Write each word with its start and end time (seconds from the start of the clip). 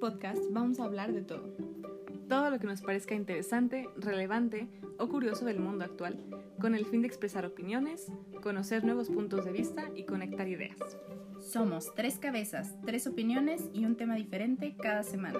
podcast 0.00 0.40
vamos 0.50 0.80
a 0.80 0.84
hablar 0.84 1.12
de 1.12 1.20
todo. 1.20 1.54
Todo 2.26 2.48
lo 2.48 2.58
que 2.58 2.66
nos 2.66 2.80
parezca 2.80 3.14
interesante, 3.14 3.86
relevante 3.96 4.66
o 4.98 5.08
curioso 5.08 5.44
del 5.44 5.60
mundo 5.60 5.84
actual, 5.84 6.24
con 6.58 6.74
el 6.74 6.86
fin 6.86 7.02
de 7.02 7.08
expresar 7.08 7.44
opiniones, 7.44 8.06
conocer 8.42 8.82
nuevos 8.82 9.10
puntos 9.10 9.44
de 9.44 9.52
vista 9.52 9.90
y 9.94 10.04
conectar 10.04 10.48
ideas. 10.48 10.78
Somos 11.38 11.94
tres 11.94 12.18
cabezas, 12.18 12.74
tres 12.86 13.06
opiniones 13.06 13.68
y 13.74 13.84
un 13.84 13.96
tema 13.96 14.14
diferente 14.14 14.74
cada 14.74 15.02
semana. 15.02 15.38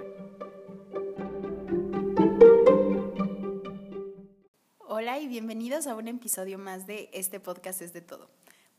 Hola 4.86 5.20
y 5.20 5.26
bienvenidos 5.26 5.86
a 5.86 5.94
un 5.94 6.06
episodio 6.06 6.58
más 6.58 6.86
de 6.86 7.08
este 7.14 7.40
podcast 7.40 7.80
es 7.80 7.94
de 7.94 8.02
todo. 8.02 8.28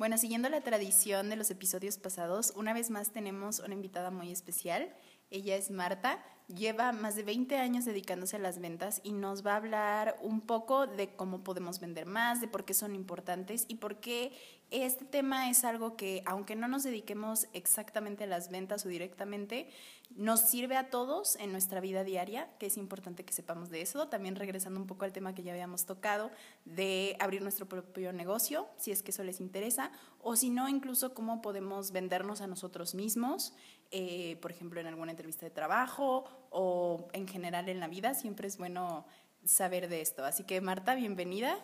Bueno, 0.02 0.18
siguiendo 0.18 0.50
la 0.50 0.62
tradición 0.62 1.30
de 1.30 1.36
los 1.36 1.52
episodios 1.52 2.00
pasados, 2.00 2.54
una 2.56 2.74
vez 2.74 2.90
más 2.90 3.12
tenemos 3.12 3.60
una 3.60 3.76
invitada 3.76 4.10
muy 4.10 4.32
especial. 4.32 4.92
Ella 5.32 5.56
es 5.56 5.72
Marta, 5.72 6.22
lleva 6.48 6.92
más 6.92 7.16
de 7.16 7.24
20 7.24 7.56
años 7.58 7.86
dedicándose 7.86 8.36
a 8.36 8.40
las 8.40 8.60
ventas 8.60 9.00
y 9.04 9.14
nos 9.14 9.46
va 9.46 9.54
a 9.54 9.58
hablar 9.58 10.18
un 10.22 10.42
poco 10.42 10.88
de 10.88 11.16
cómo 11.16 11.42
podemos 11.42 11.80
vender 11.80 12.06
más, 12.06 12.42
de 12.42 12.50
por 12.50 12.66
qué 12.66 12.74
son 12.74 12.96
importantes 12.96 13.66
y 13.70 13.76
por 13.76 14.02
qué 14.02 14.34
este 14.72 15.04
tema 15.04 15.50
es 15.50 15.66
algo 15.66 15.98
que, 15.98 16.24
aunque 16.26 16.56
no 16.56 16.68
nos 16.68 16.84
dediquemos 16.84 17.48
exactamente 17.52 18.24
a 18.24 18.28
las 18.28 18.50
ventas 18.50 18.86
o 18.86 18.90
directamente, 18.90 19.70
nos 20.16 20.42
sirve 20.42 20.78
a 20.78 20.90
todos 20.90 21.36
en 21.38 21.52
nuestra 21.52 21.82
vida 21.82 22.06
diaria, 22.06 22.50
que 22.58 22.68
es 22.68 22.78
importante 22.78 23.26
que 23.26 23.34
sepamos 23.34 23.70
de 23.70 23.82
eso. 23.82 24.08
También 24.08 24.36
regresando 24.38 24.80
un 24.80 24.88
poco 24.88 25.04
al 25.04 25.12
tema 25.12 25.36
que 25.36 25.44
ya 25.44 25.52
habíamos 25.52 25.86
tocado, 25.86 26.32
de 26.64 27.18
abrir 27.20 27.42
nuestro 27.42 27.68
propio 27.68 28.14
negocio, 28.14 28.70
si 28.78 28.92
es 28.92 29.04
que 29.04 29.12
eso 29.12 29.24
les 29.24 29.42
interesa, 29.42 29.92
o 30.22 30.38
si 30.38 30.50
no, 30.50 30.70
incluso 30.70 31.14
cómo 31.14 31.42
podemos 31.42 31.92
vendernos 31.92 32.40
a 32.40 32.48
nosotros 32.48 32.96
mismos, 32.96 33.54
eh, 33.92 34.38
por 34.42 34.52
ejemplo, 34.52 34.80
en 34.80 34.88
alguna 34.88 35.12
entrevista 35.12 35.46
de 35.46 35.52
trabajo 35.52 36.24
o 36.50 37.10
en 37.14 37.28
general 37.28 37.70
en 37.70 37.80
la 37.80 37.88
vida. 37.88 38.14
Siempre 38.14 38.48
es 38.48 38.58
bueno 38.58 39.06
saber 39.46 39.90
de 39.90 40.02
esto. 40.02 40.24
Así 40.24 40.44
que, 40.44 40.62
Marta, 40.62 40.96
bienvenida. 40.96 41.58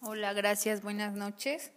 Hola, 0.00 0.32
gracias, 0.32 0.82
buenas 0.82 1.14
noches. 1.14 1.72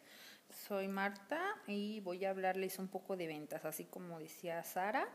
Soy 0.68 0.88
Marta 0.88 1.42
y 1.68 2.02
voy 2.02 2.26
a 2.26 2.32
hablarles 2.32 2.78
un 2.78 2.88
poco 2.88 3.16
de 3.16 3.28
ventas, 3.28 3.66
así 3.66 3.86
como 3.86 4.20
decía 4.20 4.64
Sara. 4.64 5.08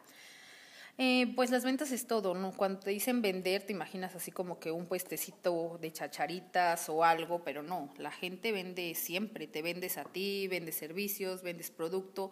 Eh, 0.98 1.34
pues 1.36 1.50
las 1.50 1.62
ventas 1.62 1.92
es 1.92 2.06
todo, 2.06 2.34
¿no? 2.34 2.52
Cuando 2.52 2.80
te 2.80 2.90
dicen 2.90 3.20
vender, 3.20 3.66
te 3.66 3.72
imaginas 3.72 4.14
así 4.14 4.32
como 4.32 4.58
que 4.58 4.70
un 4.70 4.86
puestecito 4.86 5.76
de 5.78 5.92
chacharitas 5.92 6.88
o 6.88 7.04
algo, 7.04 7.44
pero 7.44 7.62
no, 7.62 7.92
la 7.98 8.10
gente 8.10 8.50
vende 8.50 8.94
siempre, 8.94 9.46
te 9.46 9.60
vendes 9.60 9.98
a 9.98 10.04
ti, 10.04 10.48
vendes 10.48 10.76
servicios, 10.76 11.42
vendes 11.42 11.70
producto, 11.70 12.30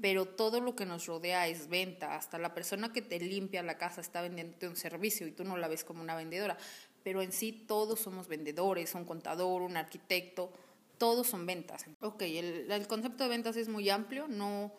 pero 0.00 0.26
todo 0.26 0.60
lo 0.60 0.74
que 0.74 0.86
nos 0.86 1.06
rodea 1.06 1.48
es 1.48 1.68
venta, 1.68 2.16
hasta 2.16 2.38
la 2.38 2.54
persona 2.54 2.92
que 2.92 3.02
te 3.02 3.20
limpia 3.20 3.62
la 3.62 3.78
casa 3.78 4.00
está 4.00 4.22
vendiéndote 4.22 4.68
un 4.68 4.76
servicio 4.76 5.26
y 5.26 5.32
tú 5.32 5.44
no 5.44 5.56
la 5.56 5.68
ves 5.68 5.84
como 5.84 6.02
una 6.02 6.16
vendedora, 6.16 6.56
pero 7.02 7.22
en 7.22 7.32
sí 7.32 7.52
todos 7.52 8.00
somos 8.00 8.28
vendedores, 8.28 8.94
un 8.94 9.04
contador, 9.04 9.62
un 9.62 9.76
arquitecto, 9.76 10.52
todos 10.98 11.26
son 11.26 11.46
ventas. 11.46 11.84
Ok, 12.00 12.22
el, 12.22 12.86
concepto 12.86 13.24
de 13.24 13.30
ventas 13.30 13.56
es 13.56 13.68
muy 13.68 13.88
amplio, 13.90 14.26
no 14.28 14.72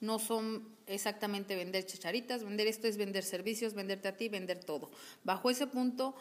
no 0.00 0.18
son 0.18 0.68
exactamente 0.86 1.56
vender 1.56 1.86
chacharitas, 1.86 2.44
vender 2.44 2.66
esto 2.66 2.86
es 2.86 2.96
vender 2.96 3.24
servicios, 3.24 3.74
venderte 3.74 4.08
a 4.08 4.16
ti, 4.16 4.28
vender 4.28 4.62
todo. 4.62 4.90
Bajo 5.24 5.48
ese 5.48 5.66
punto, 5.66 6.14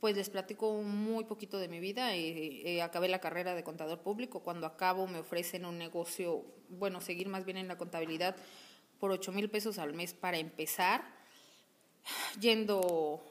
pues 0.00 0.16
les 0.16 0.30
platico 0.30 0.82
muy 0.82 1.24
poquito 1.24 1.58
de 1.58 1.68
mi 1.68 1.78
vida. 1.78 2.14
Eh, 2.14 2.80
acabé 2.82 3.08
la 3.08 3.20
carrera 3.20 3.54
de 3.54 3.62
contador 3.62 4.00
público. 4.00 4.40
Cuando 4.40 4.66
acabo 4.66 5.06
me 5.06 5.18
ofrecen 5.18 5.64
un 5.66 5.78
negocio, 5.78 6.44
bueno, 6.70 7.00
seguir 7.00 7.28
más 7.28 7.44
bien 7.44 7.58
en 7.58 7.68
la 7.68 7.76
contabilidad 7.76 8.34
por 8.98 9.10
8 9.10 9.32
mil 9.32 9.50
pesos 9.50 9.78
al 9.78 9.92
mes 9.92 10.14
para 10.14 10.38
empezar, 10.38 11.02
yendo 12.40 13.22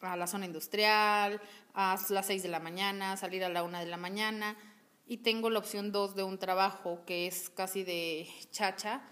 a 0.00 0.16
la 0.16 0.26
zona 0.26 0.46
industrial 0.46 1.40
a 1.74 1.98
las 2.08 2.26
6 2.26 2.42
de 2.42 2.48
la 2.48 2.60
mañana, 2.60 3.16
salir 3.16 3.44
a 3.44 3.50
la 3.50 3.62
1 3.62 3.80
de 3.80 3.86
la 3.86 3.98
mañana 3.98 4.56
y 5.06 5.18
tengo 5.18 5.50
la 5.50 5.58
opción 5.58 5.92
2 5.92 6.16
de 6.16 6.22
un 6.22 6.38
trabajo 6.38 7.04
que 7.06 7.26
es 7.26 7.50
casi 7.50 7.84
de 7.84 8.28
chacha, 8.50 9.02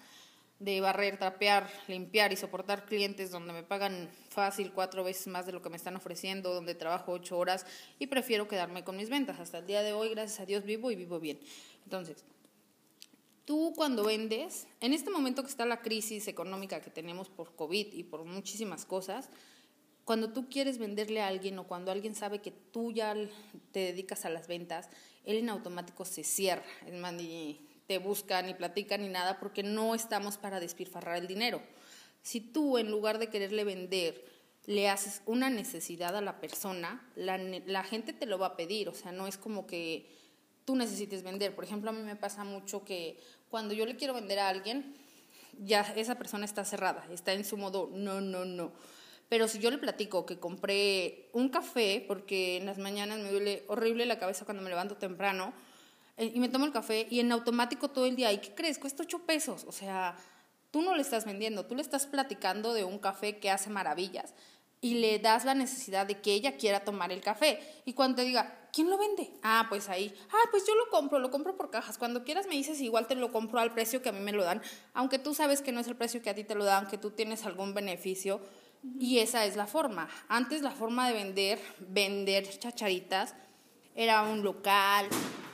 de 0.58 0.80
barrer, 0.80 1.18
trapear, 1.18 1.68
limpiar 1.88 2.32
y 2.32 2.36
soportar 2.36 2.86
clientes 2.86 3.30
donde 3.30 3.52
me 3.52 3.62
pagan 3.62 4.08
fácil 4.28 4.72
cuatro 4.72 5.04
veces 5.04 5.26
más 5.26 5.46
de 5.46 5.52
lo 5.52 5.62
que 5.62 5.68
me 5.68 5.76
están 5.76 5.96
ofreciendo, 5.96 6.54
donde 6.54 6.74
trabajo 6.74 7.12
ocho 7.12 7.38
horas 7.38 7.66
y 7.98 8.06
prefiero 8.06 8.48
quedarme 8.48 8.84
con 8.84 8.96
mis 8.96 9.10
ventas. 9.10 9.40
Hasta 9.40 9.58
el 9.58 9.66
día 9.66 9.82
de 9.82 9.92
hoy, 9.92 10.10
gracias 10.10 10.40
a 10.40 10.46
Dios, 10.46 10.64
vivo 10.64 10.90
y 10.90 10.96
vivo 10.96 11.20
bien. 11.20 11.40
Entonces, 11.84 12.24
tú 13.44 13.72
cuando 13.76 14.04
vendes, 14.04 14.66
en 14.80 14.92
este 14.92 15.10
momento 15.10 15.42
que 15.42 15.50
está 15.50 15.66
la 15.66 15.82
crisis 15.82 16.28
económica 16.28 16.80
que 16.80 16.90
tenemos 16.90 17.28
por 17.28 17.54
COVID 17.56 17.92
y 17.92 18.04
por 18.04 18.24
muchísimas 18.24 18.86
cosas, 18.86 19.30
cuando 20.04 20.32
tú 20.32 20.48
quieres 20.48 20.78
venderle 20.78 21.20
a 21.20 21.28
alguien 21.28 21.58
o 21.58 21.66
cuando 21.66 21.90
alguien 21.90 22.14
sabe 22.14 22.40
que 22.40 22.50
tú 22.50 22.92
ya 22.92 23.14
te 23.72 23.80
dedicas 23.80 24.24
a 24.24 24.30
las 24.30 24.46
ventas, 24.46 24.88
él 25.24 25.38
en 25.38 25.48
automático 25.48 26.04
se 26.04 26.24
cierra, 26.24 26.64
es 26.86 26.94
más, 26.94 27.14
te 27.86 27.98
buscan, 27.98 28.46
ni 28.46 28.54
platican, 28.54 29.02
ni 29.02 29.08
nada, 29.08 29.38
porque 29.38 29.62
no 29.62 29.94
estamos 29.94 30.38
para 30.38 30.60
despilfarrar 30.60 31.16
el 31.16 31.26
dinero. 31.26 31.62
Si 32.22 32.40
tú, 32.40 32.78
en 32.78 32.90
lugar 32.90 33.18
de 33.18 33.28
quererle 33.28 33.64
vender, 33.64 34.24
le 34.66 34.88
haces 34.88 35.22
una 35.26 35.50
necesidad 35.50 36.16
a 36.16 36.22
la 36.22 36.40
persona, 36.40 37.06
la, 37.16 37.36
la 37.38 37.84
gente 37.84 38.12
te 38.12 38.26
lo 38.26 38.38
va 38.38 38.48
a 38.48 38.56
pedir, 38.56 38.88
o 38.88 38.94
sea, 38.94 39.12
no 39.12 39.26
es 39.26 39.36
como 39.36 39.66
que 39.66 40.10
tú 40.64 40.76
necesites 40.76 41.22
vender. 41.22 41.54
Por 41.54 41.64
ejemplo, 41.64 41.90
a 41.90 41.92
mí 41.92 42.02
me 42.02 42.16
pasa 42.16 42.44
mucho 42.44 42.84
que 42.84 43.18
cuando 43.50 43.74
yo 43.74 43.84
le 43.84 43.96
quiero 43.96 44.14
vender 44.14 44.38
a 44.38 44.48
alguien, 44.48 44.96
ya 45.58 45.82
esa 45.96 46.16
persona 46.16 46.44
está 46.44 46.64
cerrada, 46.64 47.06
está 47.12 47.32
en 47.32 47.44
su 47.44 47.56
modo, 47.56 47.90
no, 47.92 48.20
no, 48.20 48.44
no 48.44 48.72
pero 49.28 49.48
si 49.48 49.58
yo 49.58 49.70
le 49.70 49.78
platico 49.78 50.26
que 50.26 50.38
compré 50.38 51.28
un 51.32 51.48
café, 51.48 52.04
porque 52.06 52.56
en 52.58 52.66
las 52.66 52.78
mañanas 52.78 53.18
me 53.18 53.30
duele 53.30 53.64
horrible 53.68 54.06
la 54.06 54.18
cabeza 54.18 54.44
cuando 54.44 54.62
me 54.62 54.70
levanto 54.70 54.96
temprano, 54.96 55.52
y 56.16 56.38
me 56.40 56.48
tomo 56.48 56.64
el 56.64 56.72
café 56.72 57.06
y 57.10 57.20
en 57.20 57.32
automático 57.32 57.88
todo 57.90 58.06
el 58.06 58.16
día, 58.16 58.32
¿y 58.32 58.38
qué 58.38 58.54
crees? 58.54 58.78
Cuesta 58.78 59.02
ocho 59.02 59.20
pesos. 59.20 59.64
O 59.66 59.72
sea, 59.72 60.16
tú 60.70 60.82
no 60.82 60.94
le 60.94 61.02
estás 61.02 61.24
vendiendo, 61.24 61.66
tú 61.66 61.74
le 61.74 61.82
estás 61.82 62.06
platicando 62.06 62.72
de 62.72 62.84
un 62.84 62.98
café 62.98 63.38
que 63.38 63.50
hace 63.50 63.70
maravillas 63.70 64.34
y 64.80 64.96
le 64.96 65.18
das 65.18 65.44
la 65.44 65.54
necesidad 65.54 66.06
de 66.06 66.20
que 66.20 66.34
ella 66.34 66.56
quiera 66.56 66.84
tomar 66.84 67.10
el 67.10 67.22
café. 67.22 67.58
Y 67.84 67.94
cuando 67.94 68.16
te 68.16 68.24
diga, 68.24 68.68
¿quién 68.72 68.90
lo 68.90 68.98
vende? 68.98 69.30
Ah, 69.42 69.66
pues 69.68 69.88
ahí. 69.88 70.14
Ah, 70.30 70.48
pues 70.50 70.66
yo 70.66 70.74
lo 70.74 70.90
compro, 70.90 71.18
lo 71.18 71.30
compro 71.30 71.56
por 71.56 71.70
cajas. 71.70 71.96
Cuando 71.96 72.22
quieras 72.22 72.46
me 72.46 72.54
dices, 72.54 72.80
igual 72.80 73.06
te 73.06 73.14
lo 73.14 73.32
compro 73.32 73.60
al 73.60 73.72
precio 73.72 74.02
que 74.02 74.10
a 74.10 74.12
mí 74.12 74.20
me 74.20 74.32
lo 74.32 74.44
dan, 74.44 74.60
aunque 74.92 75.18
tú 75.18 75.32
sabes 75.32 75.62
que 75.62 75.72
no 75.72 75.80
es 75.80 75.88
el 75.88 75.96
precio 75.96 76.20
que 76.20 76.30
a 76.30 76.34
ti 76.34 76.44
te 76.44 76.54
lo 76.54 76.64
dan, 76.64 76.86
que 76.86 76.98
tú 76.98 77.10
tienes 77.12 77.46
algún 77.46 77.72
beneficio 77.72 78.40
y 78.98 79.20
esa 79.20 79.46
es 79.46 79.56
la 79.56 79.66
forma. 79.66 80.08
Antes 80.28 80.60
la 80.60 80.70
forma 80.70 81.08
de 81.08 81.14
vender, 81.14 81.60
vender 81.78 82.46
chacharitas, 82.58 83.34
era 83.94 84.22
un 84.22 84.42
local, 84.42 85.08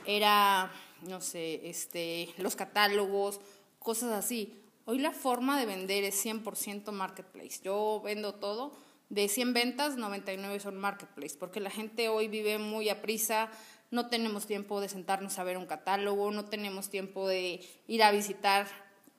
era, 0.05 0.71
no 1.01 1.21
sé, 1.21 1.69
este, 1.69 2.33
los 2.37 2.55
catálogos, 2.55 3.39
cosas 3.79 4.11
así. 4.11 4.61
Hoy 4.85 4.99
la 4.99 5.11
forma 5.11 5.59
de 5.59 5.65
vender 5.65 6.03
es 6.03 6.25
100% 6.25 6.91
marketplace. 6.91 7.61
Yo 7.63 8.01
vendo 8.03 8.35
todo. 8.35 8.71
De 9.09 9.27
100 9.27 9.53
ventas, 9.53 9.97
99 9.97 10.61
son 10.61 10.77
marketplace, 10.77 11.35
porque 11.37 11.59
la 11.59 11.69
gente 11.69 12.07
hoy 12.07 12.29
vive 12.29 12.57
muy 12.59 12.87
a 12.87 13.01
prisa, 13.01 13.51
no 13.89 14.07
tenemos 14.07 14.45
tiempo 14.45 14.79
de 14.79 14.87
sentarnos 14.87 15.37
a 15.37 15.43
ver 15.43 15.57
un 15.57 15.65
catálogo, 15.65 16.31
no 16.31 16.45
tenemos 16.45 16.89
tiempo 16.89 17.27
de 17.27 17.59
ir 17.87 18.03
a 18.03 18.11
visitar 18.11 18.67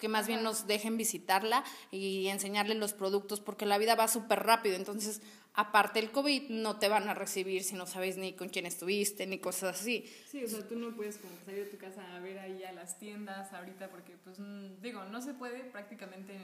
que 0.03 0.09
más 0.09 0.27
bien 0.27 0.43
nos 0.43 0.67
dejen 0.67 0.97
visitarla 0.97 1.63
y 1.93 2.27
enseñarle 2.27 2.75
los 2.75 2.93
productos, 2.93 3.41
porque 3.41 3.67
la 3.67 3.79
vida 3.79 3.95
va 3.95 4.09
súper 4.09 4.43
rápido. 4.43 4.75
Entonces, 4.75 5.23
aparte 5.55 6.01
del 6.01 6.11
COVID, 6.11 6.51
no 6.51 6.79
te 6.79 6.89
van 6.89 7.09
a 7.09 7.15
recibir 7.15 7.65
si 7.65 7.75
no 7.75 7.87
sabes 7.87 8.17
ni 8.17 8.35
con 8.35 8.49
quién 8.49 8.67
estuviste, 8.67 9.27
ni 9.27 9.39
cosas 9.39 9.81
así. 9.81 10.05
Sí, 10.31 10.45
o 10.45 10.49
sea, 10.49 10.67
tú 10.67 10.77
no 10.77 10.95
puedes 10.95 11.19
como 11.19 11.35
salir 11.45 11.65
de 11.65 11.71
tu 11.71 11.79
casa 11.79 12.15
a 12.15 12.21
ver 12.21 12.39
ahí 12.39 12.63
a 12.65 12.73
las 12.73 12.99
tiendas 12.99 13.53
ahorita, 13.53 13.91
porque, 13.91 14.17
pues, 14.25 14.39
mm, 14.39 14.81
digo, 14.81 15.05
no 15.05 15.21
se 15.21 15.35
puede 15.35 15.65
prácticamente, 15.65 16.39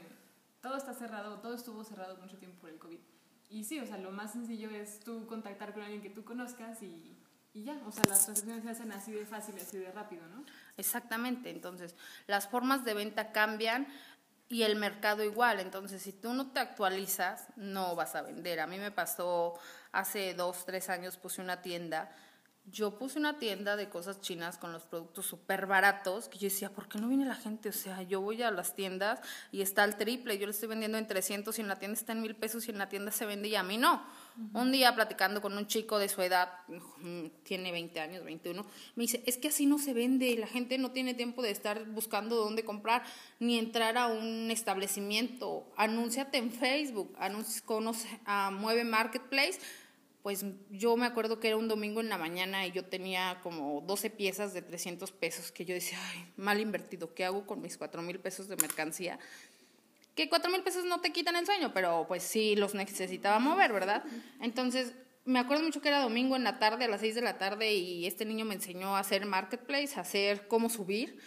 todo 0.60 0.76
está 0.76 0.94
cerrado, 0.94 1.40
todo 1.40 1.54
estuvo 1.54 1.84
cerrado 1.84 2.16
mucho 2.18 2.36
tiempo 2.38 2.60
por 2.60 2.70
el 2.70 2.78
COVID. 2.78 2.98
Y 3.50 3.64
sí, 3.64 3.80
o 3.80 3.86
sea, 3.86 3.96
lo 3.98 4.10
más 4.10 4.32
sencillo 4.32 4.70
es 4.70 5.00
tú 5.00 5.26
contactar 5.26 5.72
con 5.72 5.82
alguien 5.82 6.02
que 6.02 6.10
tú 6.10 6.24
conozcas 6.24 6.82
y 6.82 7.16
y 7.54 7.64
ya, 7.64 7.80
o 7.86 7.90
sea, 7.90 8.04
las 8.04 8.24
transacciones 8.24 8.62
se 8.62 8.70
hacen 8.70 8.92
así 8.92 9.10
de 9.10 9.26
fácil, 9.26 9.54
así 9.56 9.78
de 9.78 9.90
rápido, 9.90 10.22
¿no? 10.28 10.44
Exactamente, 10.76 11.50
entonces 11.50 11.96
las 12.26 12.48
formas 12.48 12.84
de 12.84 12.94
venta 12.94 13.32
cambian 13.32 13.88
y 14.48 14.62
el 14.62 14.76
mercado 14.76 15.22
igual, 15.22 15.60
entonces 15.60 16.02
si 16.02 16.12
tú 16.12 16.32
no 16.32 16.52
te 16.52 16.60
actualizas, 16.60 17.48
no 17.56 17.94
vas 17.94 18.14
a 18.14 18.22
vender. 18.22 18.60
A 18.60 18.66
mí 18.66 18.78
me 18.78 18.90
pasó 18.90 19.58
hace 19.92 20.34
dos, 20.34 20.64
tres 20.64 20.88
años, 20.88 21.18
puse 21.18 21.42
una 21.42 21.60
tienda, 21.60 22.10
yo 22.70 22.98
puse 22.98 23.18
una 23.18 23.38
tienda 23.38 23.76
de 23.76 23.88
cosas 23.88 24.20
chinas 24.20 24.58
con 24.58 24.72
los 24.72 24.84
productos 24.84 25.26
súper 25.26 25.66
baratos, 25.66 26.28
que 26.28 26.38
yo 26.38 26.44
decía, 26.44 26.70
¿por 26.70 26.88
qué 26.88 26.98
no 26.98 27.08
viene 27.08 27.24
la 27.24 27.34
gente? 27.34 27.68
O 27.70 27.72
sea, 27.72 28.02
yo 28.02 28.20
voy 28.20 28.42
a 28.42 28.50
las 28.50 28.74
tiendas 28.74 29.20
y 29.52 29.62
está 29.62 29.84
el 29.84 29.96
triple, 29.96 30.38
yo 30.38 30.46
le 30.46 30.52
estoy 30.52 30.68
vendiendo 30.68 30.98
en 30.98 31.06
300 31.06 31.58
y 31.58 31.62
en 31.62 31.68
la 31.68 31.78
tienda 31.78 31.98
está 31.98 32.12
en 32.12 32.22
mil 32.22 32.36
pesos 32.36 32.66
y 32.68 32.70
en 32.70 32.78
la 32.78 32.88
tienda 32.88 33.10
se 33.10 33.26
vende 33.26 33.48
y 33.48 33.56
a 33.56 33.62
mí 33.62 33.78
no. 33.78 34.02
Un 34.54 34.70
día 34.70 34.94
platicando 34.94 35.42
con 35.42 35.56
un 35.56 35.66
chico 35.66 35.98
de 35.98 36.08
su 36.08 36.22
edad, 36.22 36.48
mm, 36.68 37.26
tiene 37.42 37.72
20 37.72 37.98
años, 37.98 38.24
21, 38.24 38.64
me 38.94 39.02
dice, 39.02 39.20
es 39.26 39.36
que 39.36 39.48
así 39.48 39.66
no 39.66 39.78
se 39.78 39.92
vende, 39.94 40.36
la 40.36 40.46
gente 40.46 40.78
no 40.78 40.92
tiene 40.92 41.14
tiempo 41.14 41.42
de 41.42 41.50
estar 41.50 41.84
buscando 41.86 42.36
dónde 42.36 42.64
comprar 42.64 43.02
ni 43.40 43.58
entrar 43.58 43.98
a 43.98 44.06
un 44.06 44.52
establecimiento, 44.52 45.66
anúnciate 45.76 46.38
en 46.38 46.52
Facebook, 46.52 47.12
anuncia, 47.18 47.62
conoce 47.64 48.08
a 48.26 48.52
Mueve 48.52 48.84
Marketplace, 48.84 49.58
pues 50.22 50.44
yo 50.70 50.96
me 50.96 51.06
acuerdo 51.06 51.40
que 51.40 51.48
era 51.48 51.56
un 51.56 51.66
domingo 51.66 52.00
en 52.00 52.08
la 52.08 52.18
mañana 52.18 52.64
y 52.66 52.70
yo 52.70 52.84
tenía 52.84 53.40
como 53.42 53.80
12 53.86 54.10
piezas 54.10 54.54
de 54.54 54.62
300 54.62 55.10
pesos 55.10 55.50
que 55.50 55.64
yo 55.64 55.74
decía, 55.74 55.98
ay, 56.12 56.32
mal 56.36 56.60
invertido, 56.60 57.12
¿qué 57.12 57.24
hago 57.24 57.44
con 57.44 57.60
mis 57.60 57.76
4 57.76 58.02
mil 58.02 58.20
pesos 58.20 58.46
de 58.46 58.56
mercancía? 58.56 59.18
Que 60.18 60.28
4 60.28 60.50
mil 60.50 60.64
pesos 60.64 60.84
no 60.84 61.00
te 61.00 61.12
quitan 61.12 61.36
el 61.36 61.46
sueño, 61.46 61.70
pero 61.72 62.06
pues 62.08 62.24
sí 62.24 62.56
los 62.56 62.74
necesitaba 62.74 63.38
mover, 63.38 63.72
¿verdad? 63.72 64.02
Entonces, 64.40 64.92
me 65.24 65.38
acuerdo 65.38 65.62
mucho 65.62 65.80
que 65.80 65.90
era 65.90 66.02
domingo 66.02 66.34
en 66.34 66.42
la 66.42 66.58
tarde, 66.58 66.86
a 66.86 66.88
las 66.88 67.02
6 67.02 67.14
de 67.14 67.20
la 67.20 67.38
tarde, 67.38 67.72
y 67.74 68.04
este 68.04 68.24
niño 68.24 68.44
me 68.44 68.56
enseñó 68.56 68.96
a 68.96 68.98
hacer 68.98 69.24
marketplace, 69.26 69.94
a 69.94 70.00
hacer 70.00 70.48
cómo 70.48 70.70
subir. 70.70 71.20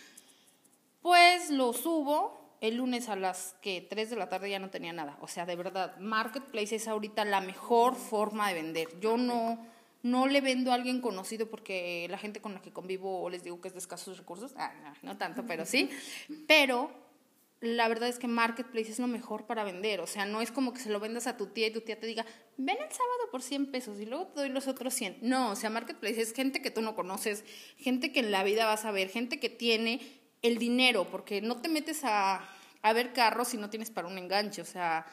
Pues 1.01 1.51
lo 1.51 1.71
subo, 1.71 2.57
el 2.59 2.75
lunes 2.75 3.07
a 3.07 3.15
las 3.15 3.55
que 3.61 3.79
3 3.79 4.09
de 4.09 4.17
la 4.17 4.27
tarde 4.27 4.49
ya 4.49 4.59
no 4.59 4.69
tenía 4.69 4.91
nada. 4.91 5.17
O 5.21 5.29
sea, 5.29 5.45
de 5.45 5.55
verdad, 5.55 5.95
Marketplace 5.99 6.75
es 6.75 6.89
ahorita 6.89 7.23
la 7.23 7.39
mejor 7.39 7.95
forma 7.95 8.49
de 8.49 8.55
vender. 8.55 8.99
Yo 8.99 9.15
no, 9.15 9.65
no 10.03 10.27
le 10.27 10.41
vendo 10.41 10.71
a 10.71 10.75
alguien 10.75 10.99
conocido 10.99 11.49
porque 11.49 12.07
la 12.09 12.17
gente 12.17 12.41
con 12.41 12.55
la 12.55 12.61
que 12.61 12.73
convivo 12.73 13.29
les 13.29 13.45
digo 13.45 13.61
que 13.61 13.69
es 13.69 13.73
de 13.73 13.79
escasos 13.79 14.17
recursos. 14.17 14.51
Ah, 14.57 14.73
no, 15.01 15.13
no 15.13 15.17
tanto, 15.17 15.45
pero 15.45 15.65
sí. 15.65 15.89
Pero 16.45 16.91
la 17.62 17.88
verdad 17.88 18.10
es 18.10 18.18
que 18.18 18.28
Marketplace 18.28 18.92
es 18.92 18.98
lo 18.98 19.06
mejor 19.06 19.46
para 19.46 19.63
vender. 19.63 20.02
O 20.02 20.08
sea, 20.08 20.25
no 20.25 20.42
es 20.42 20.52
como 20.52 20.74
que 20.74 20.80
se 20.80 20.90
lo 20.90 21.00
vendas 21.00 21.28
a 21.28 21.38
tu 21.38 21.46
tía 21.46 21.68
y 21.68 21.72
tu 21.72 21.81
tía 21.81 22.00
te 22.00 22.08
diga, 22.08 22.25
ven 22.58 22.78
el 22.78 22.92
sábado 22.92 23.30
por 23.31 23.44
100 23.44 23.72
pesos 23.72 24.00
y 24.00 24.08
luego 24.08 24.28
te 24.28 24.42
doy 24.42 24.50
los 24.50 24.68
otros 24.68 24.96
100. 24.96 25.19
No, 25.22 25.52
o 25.52 25.56
sea, 25.56 25.69
Marketplace 25.69 26.19
es 26.19 26.34
gente 26.34 26.63
que 26.63 26.72
tú 26.72 26.81
no 26.81 26.96
conoces, 26.96 27.46
gente 27.78 28.12
que 28.12 28.19
en 28.19 28.31
la 28.31 28.44
vida 28.44 28.66
vas 28.66 28.84
a 28.86 28.92
ver, 28.92 29.10
gente 29.10 29.40
que 29.40 29.50
tiene 29.50 30.02
el 30.42 30.58
dinero, 30.58 31.08
porque 31.12 31.40
no 31.42 31.62
te 31.62 31.69
metes 31.69 32.04
a, 32.04 32.50
a 32.81 32.94
ver 32.94 33.13
carros 33.13 33.50
si 33.50 33.58
no 33.58 33.69
tienes 33.69 33.92
para 33.92 34.08
un 34.08 34.18
enganche, 34.18 34.63
o 34.63 34.66
sea, 34.66 35.06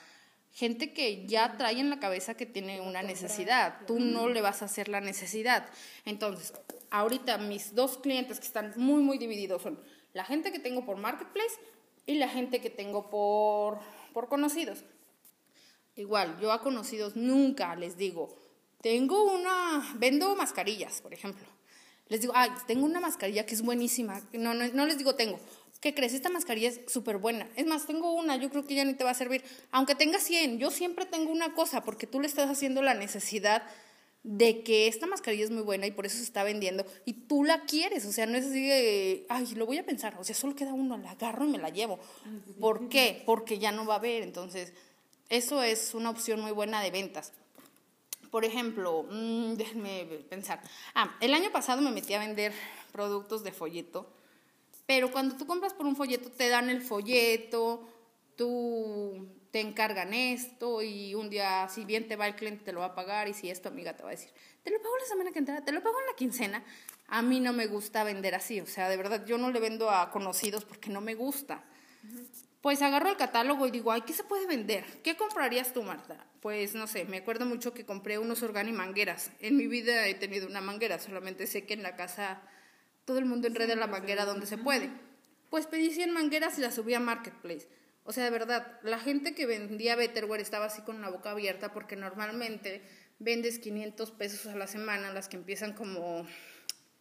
gente 0.50 0.94
que 0.94 1.26
ya 1.26 1.58
trae 1.58 1.78
en 1.78 1.90
la 1.90 2.00
cabeza 2.00 2.34
que 2.34 2.46
tiene 2.46 2.80
una 2.80 3.02
necesidad, 3.02 3.80
tú 3.86 4.00
no 4.00 4.26
le 4.26 4.40
vas 4.40 4.62
a 4.62 4.64
hacer 4.64 4.88
la 4.88 5.02
necesidad. 5.02 5.68
Entonces, 6.06 6.54
ahorita 6.90 7.36
mis 7.36 7.74
dos 7.74 7.98
clientes 7.98 8.40
que 8.40 8.46
están 8.46 8.72
muy, 8.76 9.02
muy 9.02 9.18
divididos 9.18 9.60
son 9.60 9.78
la 10.14 10.24
gente 10.24 10.50
que 10.50 10.58
tengo 10.58 10.86
por 10.86 10.96
Marketplace 10.96 11.54
y 12.08 12.14
la 12.14 12.28
gente 12.28 12.60
que 12.60 12.70
tengo 12.70 13.10
por, 13.10 13.78
por 14.14 14.28
conocidos. 14.28 14.82
Igual, 15.94 16.40
yo 16.40 16.52
a 16.52 16.62
conocidos 16.62 17.16
nunca 17.16 17.76
les 17.76 17.98
digo, 17.98 18.34
tengo 18.80 19.24
una, 19.24 19.94
vendo 19.98 20.34
mascarillas, 20.34 21.02
por 21.02 21.12
ejemplo. 21.12 21.46
Les 22.08 22.22
digo, 22.22 22.32
ay, 22.34 22.50
tengo 22.66 22.86
una 22.86 22.98
mascarilla 22.98 23.44
que 23.44 23.54
es 23.54 23.60
buenísima. 23.60 24.22
No, 24.32 24.54
no, 24.54 24.66
no 24.68 24.86
les 24.86 24.96
digo 24.96 25.16
tengo. 25.16 25.38
¿Qué 25.82 25.94
crees? 25.94 26.14
Esta 26.14 26.30
mascarilla 26.30 26.70
es 26.70 26.80
súper 26.86 27.18
buena. 27.18 27.46
Es 27.56 27.66
más, 27.66 27.86
tengo 27.86 28.12
una, 28.12 28.36
yo 28.36 28.48
creo 28.48 28.64
que 28.64 28.74
ya 28.74 28.84
ni 28.86 28.94
te 28.94 29.04
va 29.04 29.10
a 29.10 29.14
servir. 29.14 29.44
Aunque 29.70 29.94
tenga 29.94 30.18
100, 30.18 30.58
yo 30.58 30.70
siempre 30.70 31.04
tengo 31.04 31.30
una 31.30 31.52
cosa, 31.52 31.84
porque 31.84 32.06
tú 32.06 32.20
le 32.20 32.26
estás 32.26 32.48
haciendo 32.48 32.80
la 32.80 32.94
necesidad 32.94 33.64
de 34.30 34.62
que 34.62 34.88
esta 34.88 35.06
mascarilla 35.06 35.44
es 35.44 35.50
muy 35.50 35.62
buena 35.62 35.86
y 35.86 35.90
por 35.90 36.04
eso 36.04 36.18
se 36.18 36.24
está 36.24 36.42
vendiendo 36.42 36.84
y 37.06 37.14
tú 37.14 37.44
la 37.44 37.62
quieres, 37.62 38.04
o 38.04 38.12
sea, 38.12 38.26
no 38.26 38.36
es 38.36 38.44
así 38.44 38.60
de, 38.60 39.24
ay, 39.30 39.46
lo 39.54 39.64
voy 39.64 39.78
a 39.78 39.86
pensar, 39.86 40.18
o 40.20 40.24
sea, 40.24 40.34
solo 40.34 40.54
queda 40.54 40.74
uno, 40.74 40.98
la 40.98 41.12
agarro 41.12 41.46
y 41.46 41.48
me 41.48 41.56
la 41.56 41.70
llevo. 41.70 41.98
¿Por 42.60 42.90
qué? 42.90 43.22
Porque 43.24 43.58
ya 43.58 43.72
no 43.72 43.86
va 43.86 43.94
a 43.94 43.96
haber, 43.96 44.22
entonces, 44.22 44.74
eso 45.30 45.62
es 45.62 45.94
una 45.94 46.10
opción 46.10 46.42
muy 46.42 46.50
buena 46.50 46.82
de 46.82 46.90
ventas. 46.90 47.32
Por 48.30 48.44
ejemplo, 48.44 49.06
mmm, 49.10 49.54
déjenme 49.54 50.04
pensar. 50.28 50.60
Ah, 50.94 51.16
el 51.22 51.32
año 51.32 51.50
pasado 51.50 51.80
me 51.80 51.90
metí 51.90 52.12
a 52.12 52.18
vender 52.18 52.52
productos 52.92 53.42
de 53.44 53.52
folleto, 53.52 54.12
pero 54.84 55.10
cuando 55.10 55.36
tú 55.36 55.46
compras 55.46 55.72
por 55.72 55.86
un 55.86 55.96
folleto 55.96 56.30
te 56.30 56.50
dan 56.50 56.68
el 56.68 56.82
folleto, 56.82 57.88
tú 58.36 59.26
te 59.50 59.60
encargan 59.60 60.12
esto 60.14 60.82
y 60.82 61.14
un 61.14 61.30
día 61.30 61.68
si 61.68 61.84
bien 61.84 62.06
te 62.06 62.16
va 62.16 62.26
el 62.26 62.36
cliente 62.36 62.64
te 62.64 62.72
lo 62.72 62.80
va 62.80 62.86
a 62.86 62.94
pagar 62.94 63.28
y 63.28 63.34
si 63.34 63.50
esto 63.50 63.68
amiga 63.68 63.96
te 63.96 64.02
va 64.02 64.10
a 64.10 64.12
decir, 64.12 64.30
te 64.62 64.70
lo 64.70 64.80
pago 64.80 64.96
la 64.98 65.06
semana 65.06 65.32
que 65.32 65.38
entra, 65.38 65.64
te 65.64 65.72
lo 65.72 65.82
pago 65.82 65.98
en 66.00 66.06
la 66.06 66.14
quincena. 66.14 66.64
A 67.08 67.22
mí 67.22 67.40
no 67.40 67.52
me 67.52 67.66
gusta 67.66 68.04
vender 68.04 68.34
así, 68.34 68.60
o 68.60 68.66
sea, 68.66 68.88
de 68.88 68.96
verdad 68.96 69.24
yo 69.24 69.38
no 69.38 69.50
le 69.50 69.60
vendo 69.60 69.90
a 69.90 70.10
conocidos 70.10 70.64
porque 70.64 70.90
no 70.90 71.00
me 71.00 71.14
gusta. 71.14 71.64
Pues 72.60 72.82
agarro 72.82 73.08
el 73.08 73.16
catálogo 73.16 73.66
y 73.66 73.70
digo, 73.70 73.92
ay, 73.92 74.02
¿qué 74.02 74.12
se 74.12 74.24
puede 74.24 74.46
vender? 74.46 74.84
¿Qué 75.02 75.16
comprarías 75.16 75.72
tú, 75.72 75.82
Marta? 75.82 76.26
Pues 76.40 76.74
no 76.74 76.86
sé, 76.86 77.04
me 77.04 77.18
acuerdo 77.18 77.46
mucho 77.46 77.72
que 77.72 77.86
compré 77.86 78.18
unos 78.18 78.42
organi 78.42 78.72
mangueras. 78.72 79.30
En 79.40 79.56
mi 79.56 79.66
vida 79.68 80.06
he 80.06 80.14
tenido 80.14 80.46
una 80.46 80.60
manguera, 80.60 80.98
solamente 80.98 81.46
sé 81.46 81.64
que 81.64 81.74
en 81.74 81.82
la 81.82 81.96
casa 81.96 82.42
todo 83.04 83.18
el 83.18 83.24
mundo 83.24 83.46
enreda 83.46 83.74
la 83.74 83.86
manguera 83.86 84.24
donde 84.24 84.46
se 84.46 84.58
puede. 84.58 84.90
Pues 85.50 85.66
pedí 85.66 85.90
100 85.90 86.12
mangueras 86.12 86.58
y 86.58 86.60
las 86.60 86.74
subí 86.74 86.92
a 86.92 87.00
Marketplace. 87.00 87.68
O 88.08 88.12
sea, 88.14 88.24
de 88.24 88.30
verdad, 88.30 88.80
la 88.84 88.98
gente 88.98 89.34
que 89.34 89.44
vendía 89.44 89.94
Betterware 89.94 90.40
estaba 90.40 90.64
así 90.64 90.80
con 90.80 91.02
la 91.02 91.10
boca 91.10 91.32
abierta 91.32 91.74
porque 91.74 91.94
normalmente 91.94 92.80
vendes 93.18 93.58
500 93.58 94.12
pesos 94.12 94.46
a 94.46 94.56
la 94.56 94.66
semana, 94.66 95.12
las 95.12 95.28
que 95.28 95.36
empiezan 95.36 95.74
como 95.74 96.26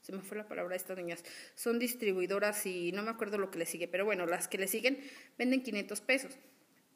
se 0.01 0.11
me 0.11 0.19
fue 0.19 0.35
la 0.35 0.49
palabra 0.49 0.71
de 0.71 0.75
estas 0.75 0.97
niñas, 0.97 1.23
son 1.55 1.79
distribuidoras 1.79 2.65
y 2.65 2.91
no 2.91 3.03
me 3.03 3.09
acuerdo 3.09 3.37
lo 3.37 3.49
que 3.49 3.57
le 3.57 3.65
sigue, 3.65 3.87
pero 3.87 4.03
bueno, 4.03 4.25
las 4.25 4.49
que 4.49 4.57
le 4.57 4.67
siguen 4.67 4.99
venden 5.37 5.63
500 5.63 6.01
pesos. 6.01 6.37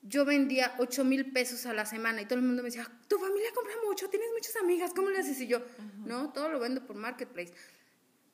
Yo 0.02 0.26
vendía 0.26 0.76
8 0.80 1.06
mil 1.06 1.32
pesos 1.32 1.66
a 1.66 1.74
la 1.74 1.86
semana 1.86 2.22
y 2.22 2.26
todo 2.26 2.40
el 2.40 2.44
mundo 2.44 2.64
me 2.64 2.68
decía, 2.68 2.92
tu 3.08 3.18
familia 3.18 3.48
compra 3.56 3.76
mucho, 3.88 4.10
tienes 4.10 4.28
muchas 4.34 4.58
amigas, 4.58 4.92
¿cómo 4.94 5.10
le 5.10 5.20
haces? 5.20 5.40
Y 5.40 5.48
yo, 5.48 5.62
no, 6.06 6.34
todo 6.34 6.50
lo 6.50 6.60
vendo 6.60 6.86
por 6.86 6.98
Marketplace. 6.98 7.54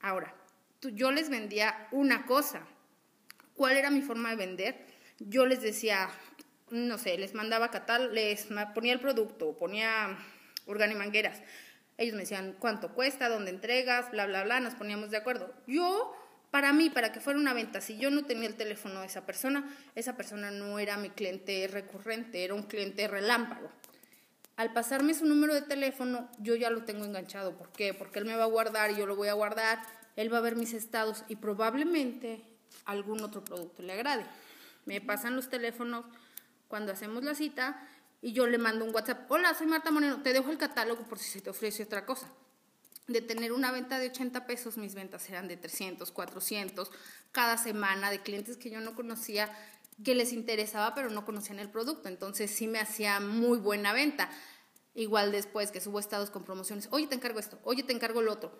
Ahora, 0.01 0.33
yo 0.81 1.12
les 1.12 1.30
vendía 1.30 1.88
una 1.91 2.25
cosa. 2.25 2.65
¿Cuál 3.53 3.77
era 3.77 3.91
mi 3.91 4.01
forma 4.01 4.31
de 4.31 4.35
vender? 4.38 4.96
Yo 5.19 5.46
les 5.46 5.62
decía, 5.62 6.10
no 6.69 6.98
sé, 6.98 7.18
les 7.18 7.34
mandaba 7.34 7.72
catal, 7.72 8.14
les 8.14 8.48
ponía 8.74 8.94
el 8.94 9.00
producto, 9.00 9.58
ponía 9.58 10.18
organimangueras 10.66 11.42
ellos 11.98 12.14
me 12.14 12.22
decían 12.22 12.56
cuánto 12.60 12.94
cuesta, 12.94 13.28
dónde 13.28 13.52
entregas, 13.52 14.12
bla, 14.12 14.28
bla, 14.28 14.44
bla, 14.44 14.60
nos 14.60 14.75
poníamos 14.75 15.10
de 15.10 15.18
acuerdo. 15.18 15.52
Yo, 15.66 16.16
para 16.52 16.72
mí, 16.72 16.90
para 16.90 17.12
que 17.12 17.19
fuera 17.19 17.40
una 17.40 17.54
venta, 17.54 17.81
si 17.81 17.98
yo 17.98 18.12
no 18.12 18.25
tenía 18.25 18.48
el 18.48 18.56
teléfono 18.56 19.02
de 19.02 19.08
esa 19.08 19.25
persona, 19.25 19.75
esa 19.96 20.16
persona 20.16 20.52
no 20.52 20.78
era 20.80 20.98
mi 20.98 21.10
cliente 21.10 21.68
recurrente, 21.68 22.44
era 22.44 22.54
un 22.54 22.64
cliente 22.64 23.08
relámpago. 23.08 23.69
Al 24.58 24.74
pasarme 24.74 25.14
su 25.14 25.25
número 25.25 25.54
de 25.54 25.64
teléfono, 25.64 26.30
yo 26.40 26.56
ya 26.56 26.69
lo 26.69 26.84
tengo 26.84 27.06
enganchado. 27.06 27.58
¿Por 27.58 27.72
qué? 27.72 27.94
Porque 27.94 28.19
él 28.19 28.25
me 28.25 28.36
va 28.36 28.44
a 28.44 28.48
guardar 28.48 28.96
yo 28.96 29.06
lo 29.06 29.16
voy 29.16 29.28
a 29.28 29.34
guardar, 29.34 29.80
él 30.16 30.31
va 30.34 30.38
a 30.38 30.42
ver 30.42 30.56
mis 30.56 30.74
estados 30.74 31.24
y 31.28 31.36
probablemente 31.36 32.42
algún 32.86 33.22
otro 33.24 33.44
producto 33.44 33.81
le 33.81 33.94
agrade. 33.94 34.25
Me 34.87 35.01
pasan 35.01 35.35
los 35.35 35.49
teléfonos 35.49 36.06
cuando 36.69 36.94
hacemos 36.94 37.21
la 37.21 37.35
cita 37.35 37.85
y 38.21 38.31
yo 38.31 38.47
le 38.47 38.57
mando 38.57 38.85
un 38.85 38.95
WhatsApp, 38.95 39.29
hola, 39.29 39.53
soy 39.53 39.67
Marta 39.67 39.91
Moreno, 39.91 40.21
te 40.23 40.31
dejo 40.31 40.49
el 40.49 40.57
catálogo 40.57 41.03
por 41.03 41.19
si 41.19 41.29
se 41.29 41.41
te 41.41 41.49
ofrece 41.49 41.83
otra 41.83 42.06
cosa. 42.06 42.31
De 43.06 43.21
tener 43.21 43.51
una 43.51 43.71
venta 43.73 43.99
de 43.99 44.07
80 44.07 44.47
pesos, 44.47 44.77
mis 44.77 44.95
ventas 44.95 45.29
eran 45.29 45.49
de 45.49 45.57
300, 45.57 46.09
400 46.11 46.89
cada 47.33 47.57
semana 47.57 48.09
de 48.09 48.21
clientes 48.21 48.56
que 48.56 48.69
yo 48.69 48.79
no 48.79 48.95
conocía, 48.95 49.53
que 50.06 50.15
les 50.15 50.31
interesaba, 50.31 50.95
pero 50.95 51.09
no 51.09 51.25
conocían 51.25 51.59
el 51.59 51.69
producto. 51.69 52.07
Entonces 52.07 52.49
sí 52.49 52.67
me 52.67 52.79
hacía 52.79 53.19
muy 53.19 53.57
buena 53.59 53.91
venta. 53.91 54.29
Igual 54.95 55.33
después 55.33 55.71
que 55.71 55.81
subo 55.81 55.99
estados 55.99 56.29
con 56.29 56.45
promociones, 56.45 56.87
oye, 56.91 57.07
te 57.07 57.15
encargo 57.15 57.39
esto, 57.39 57.59
oye, 57.63 57.83
te 57.83 57.91
encargo 57.91 58.21
el 58.21 58.29
otro. 58.29 58.57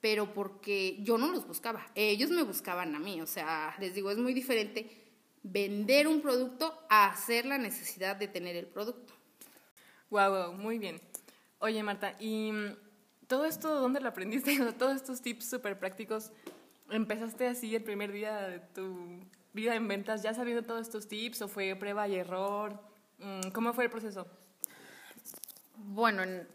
Pero 0.00 0.34
porque 0.34 0.98
yo 1.02 1.18
no 1.18 1.28
los 1.28 1.46
buscaba, 1.46 1.86
ellos 1.94 2.30
me 2.30 2.42
buscaban 2.42 2.96
a 2.96 2.98
mí. 2.98 3.20
O 3.20 3.26
sea, 3.28 3.76
les 3.78 3.94
digo, 3.94 4.10
es 4.10 4.18
muy 4.18 4.34
diferente 4.34 5.01
vender 5.42 6.06
un 6.06 6.20
producto 6.20 6.72
a 6.88 7.06
hacer 7.10 7.46
la 7.46 7.58
necesidad 7.58 8.16
de 8.16 8.28
tener 8.28 8.56
el 8.56 8.66
producto. 8.66 9.14
Wow, 10.10 10.52
muy 10.52 10.78
bien. 10.78 11.00
Oye, 11.58 11.82
Marta, 11.82 12.16
¿y 12.18 12.52
mm, 12.52 12.76
todo 13.26 13.44
esto 13.44 13.80
dónde 13.80 14.00
lo 14.00 14.08
aprendiste? 14.08 14.56
todos 14.78 14.96
estos 14.96 15.22
tips 15.22 15.48
súper 15.48 15.78
prácticos, 15.78 16.30
¿empezaste 16.90 17.46
así 17.46 17.74
el 17.74 17.82
primer 17.82 18.12
día 18.12 18.36
de 18.48 18.60
tu 18.60 19.20
vida 19.52 19.74
en 19.74 19.88
ventas 19.88 20.22
ya 20.22 20.34
sabiendo 20.34 20.62
todos 20.62 20.82
estos 20.82 21.08
tips 21.08 21.42
o 21.42 21.48
fue 21.48 21.74
prueba 21.76 22.06
y 22.08 22.16
error? 22.16 22.78
Mm, 23.18 23.50
¿Cómo 23.52 23.72
fue 23.72 23.84
el 23.84 23.90
proceso? 23.90 24.26
Bueno, 25.76 26.22
en, 26.22 26.46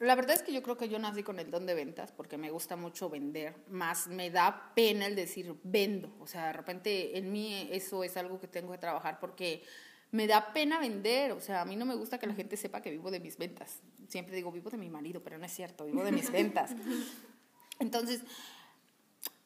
la 0.00 0.14
verdad 0.14 0.34
es 0.34 0.42
que 0.42 0.52
yo 0.52 0.62
creo 0.62 0.78
que 0.78 0.88
yo 0.88 0.98
nací 0.98 1.22
con 1.22 1.38
el 1.38 1.50
don 1.50 1.66
de 1.66 1.74
ventas 1.74 2.10
porque 2.10 2.38
me 2.38 2.50
gusta 2.50 2.74
mucho 2.74 3.10
vender, 3.10 3.54
más 3.68 4.08
me 4.08 4.30
da 4.30 4.72
pena 4.74 5.06
el 5.06 5.14
decir 5.14 5.54
vendo. 5.62 6.10
O 6.20 6.26
sea, 6.26 6.46
de 6.46 6.52
repente 6.54 7.18
en 7.18 7.30
mí 7.30 7.68
eso 7.70 8.02
es 8.02 8.16
algo 8.16 8.40
que 8.40 8.48
tengo 8.48 8.72
que 8.72 8.78
trabajar 8.78 9.20
porque 9.20 9.62
me 10.10 10.26
da 10.26 10.54
pena 10.54 10.80
vender. 10.80 11.32
O 11.32 11.40
sea, 11.40 11.60
a 11.60 11.64
mí 11.66 11.76
no 11.76 11.84
me 11.84 11.94
gusta 11.94 12.18
que 12.18 12.26
la 12.26 12.34
gente 12.34 12.56
sepa 12.56 12.80
que 12.80 12.90
vivo 12.90 13.10
de 13.10 13.20
mis 13.20 13.36
ventas. 13.36 13.80
Siempre 14.08 14.34
digo, 14.34 14.50
vivo 14.50 14.70
de 14.70 14.78
mi 14.78 14.88
marido, 14.88 15.22
pero 15.22 15.36
no 15.36 15.44
es 15.44 15.52
cierto, 15.52 15.84
vivo 15.84 16.02
de 16.02 16.12
mis 16.12 16.30
ventas. 16.32 16.74
Entonces, 17.78 18.22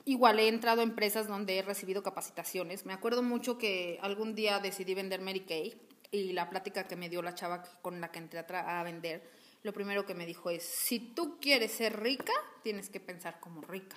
igual 0.04 0.38
he 0.38 0.46
entrado 0.46 0.82
a 0.82 0.84
empresas 0.84 1.26
donde 1.26 1.58
he 1.58 1.62
recibido 1.62 2.04
capacitaciones. 2.04 2.86
Me 2.86 2.92
acuerdo 2.92 3.24
mucho 3.24 3.58
que 3.58 3.98
algún 4.02 4.36
día 4.36 4.60
decidí 4.60 4.94
vender 4.94 5.20
Mary 5.20 5.40
Kay 5.40 5.74
y 6.12 6.32
la 6.32 6.48
plática 6.48 6.86
que 6.86 6.94
me 6.94 7.08
dio 7.08 7.22
la 7.22 7.34
chava 7.34 7.64
con 7.82 8.00
la 8.00 8.12
que 8.12 8.20
entré 8.20 8.38
a, 8.38 8.80
a 8.80 8.84
vender, 8.84 9.28
lo 9.64 9.72
primero 9.72 10.04
que 10.04 10.14
me 10.14 10.26
dijo 10.26 10.50
es, 10.50 10.62
si 10.62 11.00
tú 11.00 11.38
quieres 11.40 11.72
ser 11.72 11.98
rica, 12.00 12.34
tienes 12.62 12.90
que 12.90 13.00
pensar 13.00 13.40
como 13.40 13.62
rica. 13.62 13.96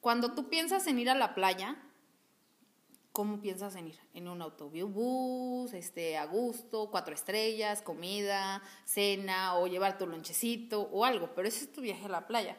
Cuando 0.00 0.32
tú 0.32 0.48
piensas 0.48 0.86
en 0.86 1.00
ir 1.00 1.10
a 1.10 1.16
la 1.16 1.34
playa, 1.34 1.76
¿cómo 3.10 3.40
piensas 3.40 3.74
en 3.74 3.88
ir? 3.88 3.98
En 4.14 4.28
un 4.28 4.40
autobús, 4.40 5.74
este, 5.74 6.16
a 6.16 6.24
gusto, 6.26 6.88
cuatro 6.92 7.14
estrellas, 7.14 7.82
comida, 7.82 8.62
cena, 8.84 9.56
o 9.56 9.66
llevar 9.66 9.98
tu 9.98 10.06
lonchecito 10.06 10.82
o 10.82 11.04
algo, 11.04 11.34
pero 11.34 11.48
ese 11.48 11.64
es 11.64 11.72
tu 11.72 11.80
viaje 11.80 12.04
a 12.04 12.08
la 12.08 12.28
playa. 12.28 12.56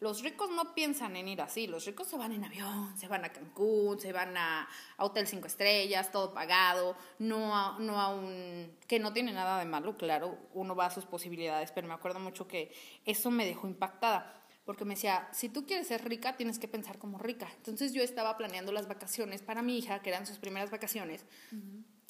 Los 0.00 0.22
ricos 0.22 0.48
no 0.50 0.74
piensan 0.74 1.16
en 1.16 1.26
ir 1.26 1.40
así, 1.40 1.66
los 1.66 1.84
ricos 1.84 2.06
se 2.06 2.16
van 2.16 2.30
en 2.30 2.44
avión, 2.44 2.96
se 2.96 3.08
van 3.08 3.24
a 3.24 3.32
Cancún, 3.32 3.98
se 3.98 4.12
van 4.12 4.36
a, 4.36 4.68
Hotel 4.96 5.26
Cinco 5.26 5.48
Estrellas, 5.48 6.12
todo 6.12 6.32
pagado, 6.32 6.96
no 7.18 7.56
a, 7.56 7.78
no 7.80 8.00
a 8.00 8.14
un... 8.14 8.76
que 8.86 9.00
no 9.00 9.12
tiene 9.12 9.32
nada 9.32 9.58
de 9.58 9.64
malo, 9.64 9.96
claro, 9.96 10.38
uno 10.54 10.76
va 10.76 10.86
a 10.86 10.90
sus 10.90 11.04
posibilidades, 11.04 11.72
pero 11.72 11.88
me 11.88 11.94
acuerdo 11.94 12.20
mucho 12.20 12.46
que 12.46 12.72
eso 13.04 13.32
me 13.32 13.44
dejó 13.44 13.66
impactada 13.66 14.38
porque 14.68 14.84
me 14.84 14.96
decía, 14.96 15.26
si 15.32 15.48
tú 15.48 15.64
quieres 15.64 15.86
ser 15.86 16.06
rica, 16.06 16.36
tienes 16.36 16.58
que 16.58 16.68
pensar 16.68 16.98
como 16.98 17.16
rica. 17.16 17.48
Entonces 17.56 17.94
yo 17.94 18.02
estaba 18.02 18.36
planeando 18.36 18.70
las 18.70 18.86
vacaciones 18.86 19.40
para 19.40 19.62
mi 19.62 19.78
hija, 19.78 20.02
que 20.02 20.10
eran 20.10 20.26
sus 20.26 20.36
primeras 20.36 20.70
vacaciones. 20.70 21.24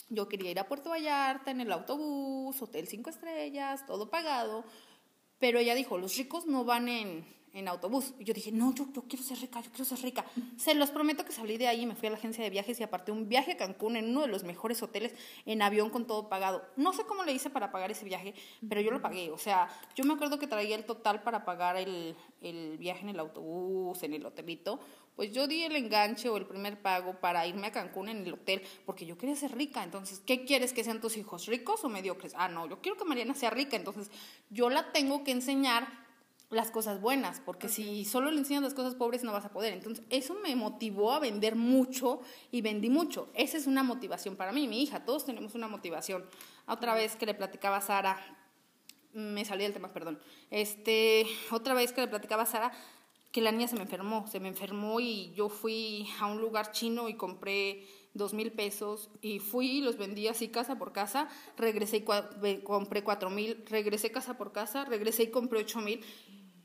Yo 0.08 0.28
quería 0.28 0.50
ir 0.50 0.58
a 0.58 0.66
Puerto 0.66 0.90
Vallarta 0.90 1.52
en 1.52 1.60
el 1.60 1.70
autobús, 1.70 2.60
hotel 2.60 2.88
cinco 2.88 3.10
estrellas, 3.10 3.86
todo 3.86 4.10
pagado, 4.10 4.64
pero 5.38 5.60
ella 5.60 5.76
dijo, 5.76 5.98
los 5.98 6.16
ricos 6.16 6.46
no 6.46 6.64
van 6.64 6.88
en, 6.88 7.24
en 7.54 7.68
autobús. 7.68 8.14
Y 8.18 8.24
yo 8.24 8.34
dije, 8.34 8.52
no, 8.52 8.74
yo, 8.74 8.86
yo 8.92 9.02
quiero 9.02 9.24
ser 9.24 9.38
rica, 9.38 9.60
yo 9.60 9.70
quiero 9.70 9.84
ser 9.84 10.00
rica. 10.00 10.24
Se 10.56 10.74
los 10.74 10.90
prometo 10.90 11.24
que 11.24 11.32
salí 11.32 11.56
de 11.56 11.68
ahí, 11.68 11.86
me 11.86 11.94
fui 11.94 12.08
a 12.08 12.10
la 12.10 12.16
agencia 12.16 12.42
de 12.42 12.50
viajes 12.50 12.78
y 12.80 12.82
aparté 12.82 13.12
un 13.12 13.28
viaje 13.28 13.52
a 13.52 13.56
Cancún 13.56 13.96
en 13.96 14.10
uno 14.10 14.22
de 14.22 14.28
los 14.28 14.44
mejores 14.44 14.82
hoteles 14.82 15.14
en 15.46 15.62
avión 15.62 15.90
con 15.90 16.06
todo 16.06 16.28
pagado. 16.28 16.62
No 16.76 16.92
sé 16.92 17.04
cómo 17.04 17.24
le 17.24 17.32
hice 17.32 17.50
para 17.50 17.70
pagar 17.70 17.90
ese 17.90 18.04
viaje, 18.04 18.34
pero 18.68 18.80
yo 18.80 18.90
lo 18.90 19.00
pagué. 19.00 19.30
O 19.30 19.38
sea, 19.38 19.68
yo 19.94 20.04
me 20.04 20.14
acuerdo 20.14 20.38
que 20.38 20.46
traía 20.46 20.76
el 20.76 20.84
total 20.84 21.22
para 21.22 21.44
pagar 21.44 21.76
el, 21.76 22.16
el 22.40 22.78
viaje 22.78 23.02
en 23.02 23.10
el 23.10 23.18
autobús, 23.18 24.02
en 24.02 24.14
el 24.14 24.24
hotelito. 24.24 24.80
Pues 25.16 25.32
yo 25.32 25.48
di 25.48 25.64
el 25.64 25.74
enganche 25.74 26.28
o 26.28 26.36
el 26.36 26.46
primer 26.46 26.80
pago 26.80 27.18
para 27.18 27.44
irme 27.44 27.66
a 27.66 27.72
Cancún 27.72 28.08
en 28.08 28.18
el 28.18 28.34
hotel, 28.34 28.62
porque 28.86 29.04
yo 29.04 29.18
quería 29.18 29.34
ser 29.34 29.56
rica. 29.56 29.82
Entonces, 29.82 30.22
¿qué 30.24 30.44
quieres 30.44 30.72
que 30.72 30.84
sean 30.84 31.00
tus 31.00 31.16
hijos? 31.16 31.46
¿Ricos 31.46 31.82
o 31.82 31.88
mediocres? 31.88 32.34
Ah, 32.36 32.48
no, 32.48 32.68
yo 32.68 32.80
quiero 32.80 32.96
que 32.96 33.04
Mariana 33.04 33.34
sea 33.34 33.50
rica. 33.50 33.76
Entonces, 33.76 34.12
yo 34.48 34.70
la 34.70 34.92
tengo 34.92 35.24
que 35.24 35.32
enseñar 35.32 36.07
las 36.50 36.70
cosas 36.70 37.00
buenas, 37.00 37.40
porque 37.44 37.68
si 37.68 38.04
solo 38.06 38.30
le 38.30 38.38
enseñas 38.38 38.62
las 38.62 38.74
cosas 38.74 38.94
pobres 38.94 39.22
no 39.22 39.32
vas 39.32 39.44
a 39.44 39.50
poder. 39.50 39.72
Entonces, 39.74 40.04
eso 40.08 40.34
me 40.34 40.56
motivó 40.56 41.12
a 41.12 41.20
vender 41.20 41.56
mucho 41.56 42.20
y 42.50 42.62
vendí 42.62 42.88
mucho. 42.88 43.28
Esa 43.34 43.58
es 43.58 43.66
una 43.66 43.82
motivación 43.82 44.34
para 44.36 44.52
mí, 44.52 44.66
mi 44.66 44.82
hija, 44.82 45.04
todos 45.04 45.26
tenemos 45.26 45.54
una 45.54 45.68
motivación. 45.68 46.24
Otra 46.66 46.94
vez 46.94 47.16
que 47.16 47.26
le 47.26 47.34
platicaba 47.34 47.76
a 47.76 47.80
Sara, 47.82 48.18
me 49.12 49.44
salí 49.44 49.64
del 49.64 49.74
tema, 49.74 49.88
perdón. 49.88 50.18
Este, 50.50 51.26
otra 51.50 51.74
vez 51.74 51.92
que 51.92 52.00
le 52.00 52.08
platicaba 52.08 52.44
a 52.44 52.46
Sara 52.46 52.72
que 53.32 53.42
la 53.42 53.52
niña 53.52 53.68
se 53.68 53.76
me 53.76 53.82
enfermó, 53.82 54.26
se 54.26 54.40
me 54.40 54.48
enfermó 54.48 55.00
y 55.00 55.32
yo 55.34 55.50
fui 55.50 56.08
a 56.18 56.26
un 56.26 56.40
lugar 56.40 56.72
chino 56.72 57.10
y 57.10 57.14
compré 57.14 57.86
dos 58.14 58.32
mil 58.32 58.52
pesos 58.52 59.10
y 59.20 59.38
fui 59.38 59.78
y 59.78 59.80
los 59.82 59.98
vendí 59.98 60.28
así 60.28 60.48
casa 60.48 60.78
por 60.78 60.92
casa, 60.92 61.28
regresé 61.58 61.98
y 61.98 62.62
compré 62.62 63.04
cuatro 63.04 63.28
mil, 63.28 63.62
regresé 63.66 64.10
casa 64.10 64.38
por 64.38 64.52
casa, 64.52 64.86
regresé 64.86 65.24
y 65.24 65.30
compré 65.30 65.60
ocho 65.60 65.80
mil 65.80 66.02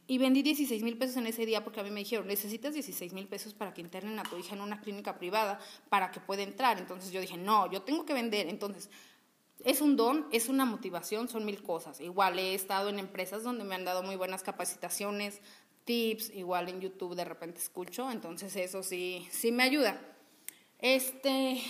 y 0.06 0.18
vendí 0.18 0.42
16 0.42 0.84
mil 0.84 0.98
pesos 0.98 1.18
en 1.18 1.28
ese 1.28 1.46
día 1.46 1.64
porque 1.64 1.80
a 1.80 1.84
mí 1.84 1.90
me 1.90 2.02
dijeron, 2.02 2.28
necesitas 2.28 2.74
16 2.74 3.14
mil 3.14 3.28
pesos 3.28 3.54
para 3.54 3.74
que 3.74 3.82
internen 3.82 4.20
a 4.20 4.24
tu 4.24 4.38
hija 4.38 4.56
en 4.56 4.62
una 4.62 4.82
clínica 4.82 5.18
privada 5.18 5.60
para 5.90 6.12
que 6.12 6.20
pueda 6.20 6.44
entrar. 6.44 6.78
Entonces 6.78 7.12
yo 7.12 7.22
dije, 7.22 7.38
no, 7.38 7.72
yo 7.72 7.84
tengo 7.84 8.06
que 8.06 8.14
vender. 8.14 8.48
Entonces, 8.48 8.90
es 9.64 9.80
un 9.80 9.96
don, 9.96 10.28
es 10.32 10.50
una 10.50 10.66
motivación, 10.66 11.30
son 11.30 11.46
mil 11.46 11.64
cosas. 11.64 12.02
Igual 12.02 12.38
he 12.38 12.54
estado 12.54 12.90
en 12.90 13.00
empresas 13.00 13.44
donde 13.44 13.64
me 13.64 13.76
han 13.76 13.86
dado 13.86 14.04
muy 14.04 14.18
buenas 14.18 14.44
capacitaciones, 14.44 15.40
tips, 15.86 16.32
igual 16.32 16.70
en 16.70 16.82
YouTube 16.82 17.16
de 17.16 17.26
repente 17.26 17.60
escucho, 17.60 18.12
entonces 18.12 18.56
eso 18.56 18.84
sí, 18.84 19.28
sí 19.32 19.52
me 19.52 19.64
ayuda. 19.64 20.02
Este, 20.80 21.62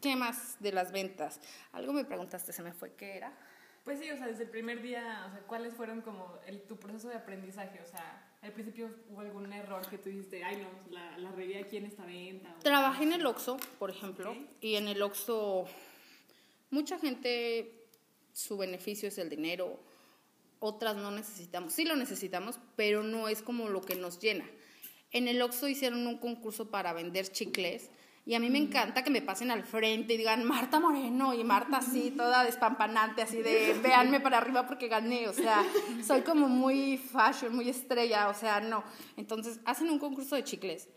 ¿qué 0.00 0.14
más 0.14 0.56
de 0.60 0.72
las 0.72 0.92
ventas? 0.92 1.40
Algo 1.72 1.92
me 1.92 2.04
preguntaste, 2.04 2.52
se 2.52 2.62
me 2.62 2.72
fue, 2.72 2.94
¿qué 2.94 3.16
era? 3.16 3.36
Pues 3.84 3.98
sí, 3.98 4.10
o 4.10 4.16
sea, 4.16 4.28
desde 4.28 4.44
el 4.44 4.50
primer 4.50 4.80
día, 4.80 5.24
o 5.26 5.30
sea, 5.30 5.40
¿cuáles 5.46 5.74
fueron 5.74 6.02
como 6.02 6.38
el, 6.46 6.62
tu 6.62 6.78
proceso 6.78 7.08
de 7.08 7.16
aprendizaje? 7.16 7.80
O 7.80 7.86
sea, 7.86 8.32
al 8.40 8.52
principio 8.52 8.94
hubo 9.08 9.20
algún 9.20 9.52
error 9.52 9.88
que 9.88 9.98
tú 9.98 10.08
dijiste, 10.08 10.44
ay 10.44 10.56
no, 10.56 10.68
la, 10.92 11.18
la 11.18 11.32
regué 11.32 11.58
aquí 11.58 11.78
en 11.78 11.86
esta 11.86 12.04
venta. 12.04 12.54
Trabajé 12.62 13.04
en 13.04 13.12
el 13.12 13.26
Oxxo, 13.26 13.58
por 13.78 13.90
ejemplo, 13.90 14.36
y 14.60 14.76
en 14.76 14.86
el 14.86 15.02
Oxxo 15.02 15.66
mucha 16.70 16.98
gente, 16.98 17.86
su 18.32 18.56
beneficio 18.56 19.08
es 19.08 19.18
el 19.18 19.28
dinero, 19.28 19.78
otras 20.58 20.96
no 20.96 21.10
necesitamos. 21.10 21.74
Sí 21.74 21.84
lo 21.84 21.96
necesitamos, 21.96 22.58
pero 22.76 23.02
no 23.02 23.28
es 23.28 23.42
como 23.42 23.68
lo 23.68 23.82
que 23.82 23.94
nos 23.94 24.18
llena. 24.18 24.48
En 25.10 25.28
el 25.28 25.42
Oxxo 25.42 25.68
hicieron 25.68 26.06
un 26.06 26.18
concurso 26.18 26.70
para 26.70 26.92
vender 26.92 27.28
chicles 27.28 27.90
y 28.24 28.34
a 28.34 28.40
mí 28.40 28.50
me 28.50 28.58
encanta 28.58 29.02
que 29.02 29.10
me 29.10 29.20
pasen 29.20 29.50
al 29.50 29.64
frente 29.64 30.14
y 30.14 30.16
digan 30.16 30.44
Marta 30.44 30.78
Moreno 30.78 31.34
y 31.34 31.42
Marta 31.42 31.78
así, 31.78 32.12
toda 32.12 32.44
despampanante, 32.44 33.22
así 33.22 33.42
de 33.42 33.74
véanme 33.82 34.20
para 34.20 34.38
arriba 34.38 34.64
porque 34.64 34.86
gané. 34.86 35.28
O 35.28 35.32
sea, 35.32 35.64
soy 36.06 36.22
como 36.22 36.48
muy 36.48 36.98
fashion, 36.98 37.54
muy 37.54 37.68
estrella, 37.68 38.28
o 38.28 38.34
sea, 38.34 38.60
no. 38.60 38.84
Entonces, 39.16 39.58
hacen 39.64 39.90
un 39.90 39.98
concurso 39.98 40.36
de 40.36 40.44
chicles. 40.44 40.88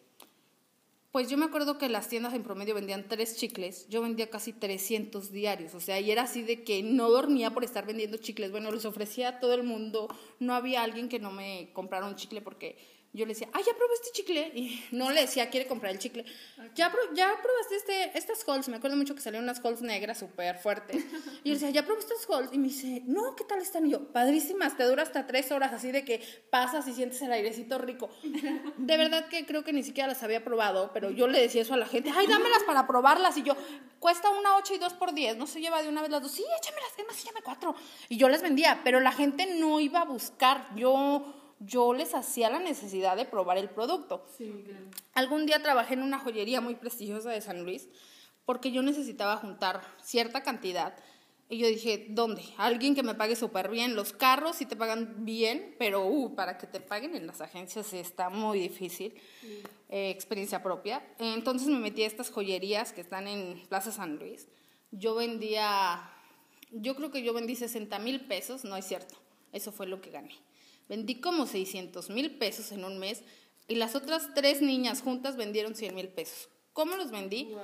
Pues 1.12 1.30
yo 1.30 1.38
me 1.38 1.46
acuerdo 1.46 1.78
que 1.78 1.88
las 1.88 2.10
tiendas 2.10 2.34
en 2.34 2.44
promedio 2.44 2.76
vendían 2.76 3.08
tres 3.08 3.38
chicles, 3.38 3.88
yo 3.88 4.02
vendía 4.02 4.30
casi 4.30 4.52
300 4.52 5.32
diarios, 5.32 5.74
o 5.74 5.80
sea, 5.80 5.98
y 6.02 6.12
era 6.12 6.24
así 6.24 6.42
de 6.42 6.66
que 6.66 6.84
no 6.84 7.10
dormía 7.10 7.52
por 7.52 7.64
estar 7.64 7.86
vendiendo 7.86 8.18
chicles. 8.18 8.52
Bueno, 8.52 8.70
les 8.70 8.84
ofrecía 8.84 9.30
a 9.30 9.40
todo 9.40 9.54
el 9.54 9.64
mundo, 9.64 10.10
no 10.42 10.54
había 10.54 10.84
alguien 10.84 11.08
que 11.08 11.20
no 11.20 11.32
me 11.32 11.70
comprara 11.72 12.06
un 12.06 12.16
chicle 12.16 12.42
porque 12.42 12.78
yo 13.16 13.26
le 13.26 13.34
decía, 13.34 13.48
ah, 13.54 13.60
ya 13.60 13.74
probé 13.74 13.94
este 13.94 14.12
chicle. 14.12 14.52
Y 14.54 14.84
no 14.92 15.12
le 15.12 15.22
decía, 15.22 15.50
quiere 15.50 15.68
comprar 15.68 15.92
el 15.92 16.00
chicle. 16.00 16.26
Ya, 16.76 16.92
ya 17.14 17.34
probaste 17.42 17.76
este, 17.76 18.18
estas 18.18 18.48
Halls. 18.48 18.68
Me 18.68 18.78
acuerdo 18.78 18.98
mucho 18.98 19.16
que 19.16 19.22
salieron 19.22 19.46
unas 19.46 19.64
Halls 19.64 19.82
negras 19.82 20.20
súper 20.20 20.58
fuertes. 20.58 21.04
Y 21.46 21.50
yo 21.50 21.54
le 21.54 21.60
decía, 21.60 21.70
ya 21.70 21.86
probé 21.86 22.00
estas 22.00 22.28
Halls. 22.30 22.52
Y 22.52 22.58
me 22.58 22.68
dice, 22.68 23.04
no, 23.06 23.36
¿qué 23.36 23.44
tal 23.44 23.60
están? 23.62 23.86
Y 23.86 23.92
yo, 23.92 24.12
padrísimas, 24.12 24.76
te 24.76 24.84
dura 24.84 25.04
hasta 25.04 25.28
tres 25.28 25.52
horas, 25.52 25.74
así 25.74 25.92
de 25.92 26.04
que 26.04 26.22
pasas 26.50 26.88
y 26.88 26.94
sientes 26.94 27.22
el 27.22 27.32
airecito 27.32 27.78
rico. 27.78 28.10
De 28.78 28.98
verdad 28.98 29.28
que 29.28 29.46
creo 29.46 29.64
que 29.64 29.74
ni 29.74 29.84
siquiera 29.84 30.08
las 30.08 30.24
había 30.24 30.44
probado, 30.44 30.92
pero 30.94 31.12
yo 31.12 31.28
le 31.28 31.40
decía 31.40 31.62
eso 31.62 31.74
a 31.74 31.78
la 31.78 31.86
gente, 31.86 32.12
ay, 32.16 32.28
dámelas 32.28 32.64
para 32.64 32.88
probarlas. 32.88 33.38
Y 33.38 33.44
yo, 33.44 33.56
cuesta 34.00 34.30
una 34.32 34.58
ocho 34.58 34.74
y 34.74 34.78
dos 34.78 34.94
por 34.94 35.14
diez. 35.14 35.38
No 35.38 35.48
se 35.48 35.62
lleva 35.62 35.82
de 35.82 35.90
una 35.90 36.02
vez 36.02 36.10
las 36.10 36.22
dos. 36.22 36.32
Sí, 36.32 36.44
échamelas, 36.60 36.92
además, 36.96 37.24
llame 37.24 37.42
cuatro. 37.44 37.76
Y 38.10 38.18
yo 38.18 38.28
les 38.30 38.42
vendía, 38.42 38.82
pero 38.84 39.00
la 39.00 39.12
gente 39.12 39.46
no 39.56 39.80
iba 39.80 40.02
a 40.02 40.06
buscar. 40.06 40.68
Yo 40.76 41.45
yo 41.60 41.94
les 41.94 42.14
hacía 42.14 42.50
la 42.50 42.60
necesidad 42.60 43.16
de 43.16 43.26
probar 43.26 43.58
el 43.58 43.70
producto. 43.70 44.26
Sí, 44.38 44.66
Algún 45.14 45.46
día 45.46 45.62
trabajé 45.62 45.94
en 45.94 46.04
una 46.04 46.20
joyería 46.20 46.62
muy 46.62 46.76
prestigiosa 46.76 47.30
de 47.32 47.42
San 47.42 47.64
Luis 47.64 47.88
porque 48.46 48.72
yo 48.72 48.82
necesitaba 48.82 49.38
juntar 49.38 49.82
cierta 50.02 50.44
cantidad. 50.44 50.96
Y 51.48 51.60
yo 51.60 51.68
dije, 51.68 52.08
¿dónde? 52.10 52.44
Alguien 52.58 52.96
que 52.96 53.04
me 53.04 53.14
pague 53.14 53.36
súper 53.36 53.70
bien. 53.70 53.96
Los 53.96 54.14
carros 54.14 54.56
sí 54.56 54.66
te 54.66 54.76
pagan 54.76 55.26
bien, 55.26 55.76
pero 55.78 56.06
uh, 56.06 56.34
para 56.34 56.58
que 56.58 56.66
te 56.66 56.80
paguen 56.80 57.16
en 57.16 57.28
las 57.28 57.40
agencias 57.42 57.94
está 57.94 58.30
muy 58.30 58.60
difícil. 58.60 59.14
Eh, 59.90 60.10
experiencia 60.10 60.64
propia. 60.64 61.06
Entonces 61.20 61.68
me 61.68 61.80
metí 61.80 62.02
a 62.02 62.08
estas 62.08 62.32
joyerías 62.32 62.94
que 62.94 63.02
están 63.02 63.28
en 63.28 63.62
Plaza 63.70 63.92
San 63.92 64.18
Luis. 64.18 64.48
Yo 64.92 65.14
vendía, 65.14 66.10
yo 66.72 66.96
creo 66.96 67.12
que 67.12 67.22
yo 67.22 67.34
vendí 67.34 67.56
60 67.56 68.00
mil 68.00 68.22
pesos, 68.22 68.64
no 68.64 68.76
es 68.76 68.86
cierto. 68.86 69.16
Eso 69.52 69.72
fue 69.72 69.86
lo 69.86 70.02
que 70.02 70.10
gané. 70.10 70.36
Vendí 70.88 71.16
como 71.16 71.46
600 71.46 72.10
mil 72.10 72.38
pesos 72.38 72.72
en 72.72 72.86
un 72.86 73.00
mes 73.00 73.24
y 73.68 73.76
las 73.76 73.96
otras 73.96 74.34
tres 74.34 74.62
niñas 74.62 75.02
juntas 75.02 75.36
vendieron 75.36 75.76
100 75.76 75.96
mil 75.96 76.08
pesos. 76.10 76.50
¿Cómo 76.74 76.96
los 76.98 77.10
vendí? 77.12 77.56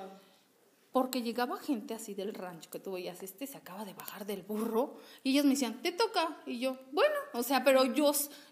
Porque 0.92 1.22
llegaba 1.22 1.58
gente 1.58 1.94
así 1.94 2.14
del 2.14 2.34
rancho 2.34 2.70
que 2.70 2.80
tú 2.80 2.94
veías, 2.94 3.22
este 3.24 3.48
se 3.48 3.58
acaba 3.58 3.86
de 3.86 3.94
bajar 3.94 4.26
del 4.26 4.42
burro 4.42 4.98
y 5.24 5.32
ellos 5.32 5.46
me 5.46 5.52
decían, 5.52 5.82
te 5.82 5.92
toca. 5.92 6.42
Y 6.46 6.60
yo, 6.60 6.78
bueno, 6.92 7.16
o 7.34 7.44
sea, 7.44 7.64
pero 7.64 7.86
yo, 7.86 8.12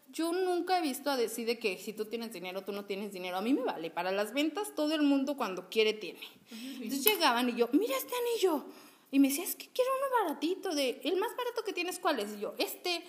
yo 0.09 0.31
nunca 0.31 0.77
he 0.77 0.81
visto 0.81 1.09
a 1.09 1.17
decir 1.17 1.47
de 1.47 1.59
que 1.59 1.77
si 1.77 1.93
tú 1.93 2.05
tienes 2.05 2.31
dinero, 2.31 2.61
tú 2.61 2.71
no 2.71 2.85
tienes 2.85 3.11
dinero. 3.11 3.38
A 3.38 3.41
mí 3.41 3.53
me 3.53 3.63
vale. 3.63 3.89
Para 3.89 4.11
las 4.11 4.33
ventas, 4.33 4.73
todo 4.75 4.93
el 4.93 5.01
mundo 5.01 5.35
cuando 5.35 5.69
quiere 5.69 5.93
tiene. 5.93 6.21
Entonces 6.51 7.03
llegaban 7.03 7.49
y 7.49 7.55
yo, 7.55 7.69
mira 7.73 7.97
este 7.97 8.13
anillo. 8.15 8.65
Y 9.11 9.19
me 9.19 9.29
decía, 9.29 9.43
es 9.43 9.55
que 9.55 9.67
quiero 9.69 9.89
uno 9.97 10.23
baratito. 10.23 10.73
de 10.75 11.01
¿El 11.03 11.17
más 11.17 11.35
barato 11.35 11.63
que 11.63 11.73
tienes 11.73 11.99
cuál 11.99 12.19
es? 12.19 12.35
Y 12.35 12.39
yo, 12.39 12.53
este 12.57 13.03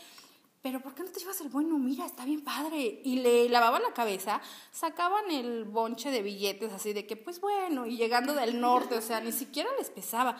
pero 0.62 0.80
¿por 0.80 0.94
qué 0.94 1.02
no 1.02 1.10
te 1.10 1.20
llevas 1.20 1.40
el 1.40 1.48
bueno? 1.48 1.78
Mira, 1.78 2.04
está 2.04 2.24
bien 2.24 2.42
padre. 2.42 3.00
Y 3.02 3.20
le 3.20 3.48
lavaban 3.48 3.82
la 3.82 3.94
cabeza, 3.94 4.42
sacaban 4.70 5.30
el 5.30 5.64
bonche 5.64 6.10
de 6.10 6.22
billetes 6.22 6.72
así 6.72 6.92
de 6.92 7.06
que, 7.06 7.16
pues 7.16 7.40
bueno, 7.40 7.86
y 7.86 7.96
llegando 7.96 8.34
del 8.34 8.60
norte, 8.60 8.96
o 8.96 9.00
sea, 9.00 9.20
ni 9.20 9.32
siquiera 9.32 9.70
les 9.78 9.88
pesaba. 9.88 10.36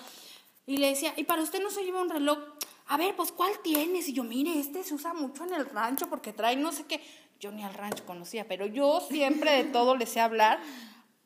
Y 0.67 0.77
le 0.77 0.89
decía, 0.89 1.15
¿y 1.17 1.25
para 1.25 1.43
usted 1.43 1.63
no 1.63 1.71
se 1.71 1.85
lleva 1.85 2.03
un 2.03 2.11
reloj? 2.11 2.39
A 2.89 2.99
ver, 2.99 3.17
pues 3.17 3.33
¿cuál 3.33 3.53
tienes? 3.63 4.09
Y 4.09 4.13
yo, 4.13 4.23
mire, 4.25 4.59
este 4.59 4.85
se 4.85 4.95
usa 4.95 5.15
mucho 5.15 5.45
en 5.45 5.55
el 5.55 5.65
rancho 5.65 6.09
porque 6.11 6.33
trae 6.33 6.57
no 6.57 6.71
sé 6.73 6.85
qué. 6.85 7.01
yo 7.39 7.51
ni 7.51 7.65
al 7.65 7.73
rancho 7.73 8.05
conocía, 8.05 8.47
pero 8.47 8.67
yo 8.67 9.01
siempre 9.01 9.53
de 9.53 9.65
todo 9.65 9.97
les 9.97 10.11
sé 10.11 10.21
hablar 10.21 10.61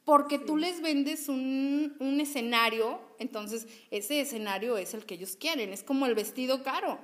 porque 0.04 0.38
tú 0.38 0.56
les 0.56 0.82
vendes 0.82 1.28
un, 1.28 1.96
un, 1.98 2.20
escenario, 2.20 3.00
entonces 3.18 3.66
ese 3.90 4.20
escenario 4.20 4.76
es 4.76 4.92
el 4.92 5.06
que 5.06 5.14
ellos 5.14 5.34
quieren, 5.36 5.72
es 5.72 5.82
como 5.82 6.04
el 6.06 6.14
vestido 6.14 6.62
caro. 6.62 6.98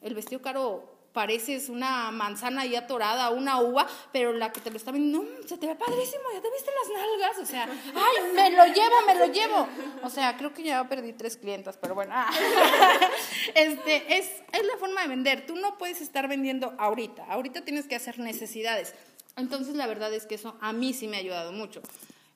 El 0.00 0.14
vestido 0.14 0.40
caro 0.40 0.95
pareces 1.16 1.70
una 1.70 2.10
manzana 2.10 2.60
ahí 2.60 2.76
atorada, 2.76 3.30
una 3.30 3.58
uva, 3.62 3.86
pero 4.12 4.34
la 4.34 4.52
que 4.52 4.60
te 4.60 4.70
lo 4.70 4.76
está 4.76 4.92
viendo, 4.92 5.22
no, 5.22 5.48
se 5.48 5.56
te 5.56 5.66
ve 5.66 5.74
padrísimo, 5.74 6.24
ya 6.30 6.42
te 6.42 6.50
viste 6.50 6.70
las 6.78 6.92
nalgas, 6.92 7.38
o 7.38 7.46
sea, 7.46 7.66
ay, 7.94 8.34
me 8.34 8.50
lo 8.50 8.66
llevo, 8.66 8.96
me 9.06 9.14
lo 9.14 9.32
llevo. 9.32 9.66
O 10.02 10.10
sea, 10.10 10.36
creo 10.36 10.52
que 10.52 10.62
ya 10.62 10.86
perdí 10.86 11.14
tres 11.14 11.38
clientas, 11.38 11.78
pero 11.78 11.94
bueno. 11.94 12.12
Ah. 12.14 12.30
Este, 13.54 14.18
es, 14.18 14.26
es 14.52 14.66
la 14.66 14.76
forma 14.78 15.00
de 15.02 15.08
vender. 15.08 15.46
Tú 15.46 15.56
no 15.56 15.78
puedes 15.78 16.02
estar 16.02 16.28
vendiendo 16.28 16.74
ahorita, 16.76 17.24
ahorita 17.30 17.64
tienes 17.64 17.86
que 17.86 17.94
hacer 17.94 18.18
necesidades. 18.18 18.94
Entonces, 19.36 19.74
la 19.74 19.86
verdad 19.86 20.12
es 20.12 20.26
que 20.26 20.34
eso 20.34 20.58
a 20.60 20.74
mí 20.74 20.92
sí 20.92 21.08
me 21.08 21.16
ha 21.16 21.20
ayudado 21.20 21.52
mucho. 21.52 21.80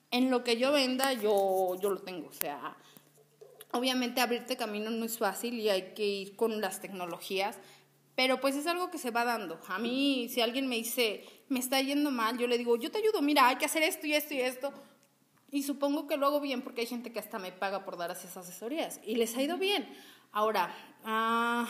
En 0.09 0.31
lo 0.31 0.43
que 0.43 0.57
yo 0.57 0.71
venda, 0.71 1.13
yo, 1.13 1.75
yo 1.79 1.91
lo 1.91 1.99
tengo, 1.99 2.29
o 2.29 2.33
sea, 2.33 2.75
obviamente 3.73 4.21
abrirte 4.21 4.57
camino 4.57 4.89
no 4.89 5.05
es 5.05 5.19
fácil 5.19 5.59
y 5.59 5.69
hay 5.69 5.93
que 5.93 6.05
ir 6.05 6.35
con 6.35 6.61
las 6.61 6.81
tecnologías 6.81 7.59
pero 8.21 8.39
pues 8.39 8.55
es 8.55 8.67
algo 8.67 8.91
que 8.91 8.99
se 8.99 9.09
va 9.09 9.25
dando. 9.25 9.59
A 9.67 9.79
mí, 9.79 10.29
si 10.29 10.41
alguien 10.41 10.67
me 10.67 10.75
dice, 10.75 11.25
me 11.49 11.57
está 11.57 11.81
yendo 11.81 12.11
mal, 12.11 12.37
yo 12.37 12.45
le 12.45 12.59
digo, 12.59 12.77
yo 12.77 12.91
te 12.91 12.99
ayudo, 12.99 13.19
mira, 13.23 13.47
hay 13.47 13.55
que 13.55 13.65
hacer 13.65 13.81
esto 13.81 14.05
y 14.05 14.13
esto 14.13 14.35
y 14.35 14.41
esto. 14.41 14.71
Y 15.49 15.63
supongo 15.63 16.05
que 16.05 16.17
lo 16.17 16.27
hago 16.27 16.39
bien 16.39 16.61
porque 16.61 16.81
hay 16.81 16.87
gente 16.87 17.11
que 17.11 17.17
hasta 17.17 17.39
me 17.39 17.51
paga 17.51 17.83
por 17.83 17.97
dar 17.97 18.11
esas 18.11 18.37
asesorías. 18.37 18.99
Y 19.03 19.15
les 19.15 19.35
ha 19.35 19.41
ido 19.41 19.57
bien. 19.57 19.91
Ahora, 20.31 20.71
ah, 21.03 21.67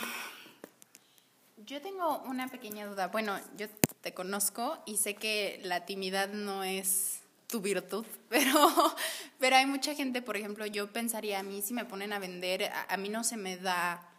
yo 1.56 1.80
tengo 1.80 2.22
una 2.26 2.48
pequeña 2.48 2.84
duda. 2.84 3.08
Bueno, 3.08 3.40
yo 3.56 3.68
te 4.02 4.12
conozco 4.12 4.76
y 4.84 4.98
sé 4.98 5.14
que 5.14 5.58
la 5.64 5.86
timidez 5.86 6.34
no 6.34 6.64
es 6.64 7.22
tu 7.46 7.62
virtud, 7.62 8.04
pero, 8.28 8.94
pero 9.38 9.56
hay 9.56 9.64
mucha 9.64 9.94
gente, 9.94 10.20
por 10.20 10.36
ejemplo, 10.36 10.66
yo 10.66 10.92
pensaría, 10.92 11.38
a 11.38 11.42
mí 11.42 11.62
si 11.62 11.72
me 11.72 11.86
ponen 11.86 12.12
a 12.12 12.18
vender, 12.18 12.70
a 12.90 12.96
mí 12.98 13.08
no 13.08 13.24
se 13.24 13.38
me 13.38 13.56
da 13.56 14.11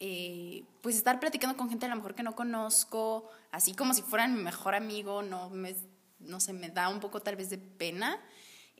eh, 0.00 0.64
pues 0.80 0.96
estar 0.96 1.20
platicando 1.20 1.56
con 1.56 1.68
gente 1.68 1.84
a 1.86 1.88
lo 1.90 1.96
mejor 1.96 2.14
que 2.14 2.22
no 2.22 2.34
conozco, 2.34 3.28
así 3.52 3.74
como 3.74 3.92
si 3.92 4.00
fueran 4.00 4.34
mi 4.34 4.42
mejor 4.42 4.74
amigo, 4.74 5.22
no, 5.22 5.50
me, 5.50 5.76
no 6.18 6.40
sé, 6.40 6.54
me 6.54 6.70
da 6.70 6.88
un 6.88 7.00
poco 7.00 7.20
tal 7.20 7.36
vez 7.36 7.50
de 7.50 7.58
pena. 7.58 8.18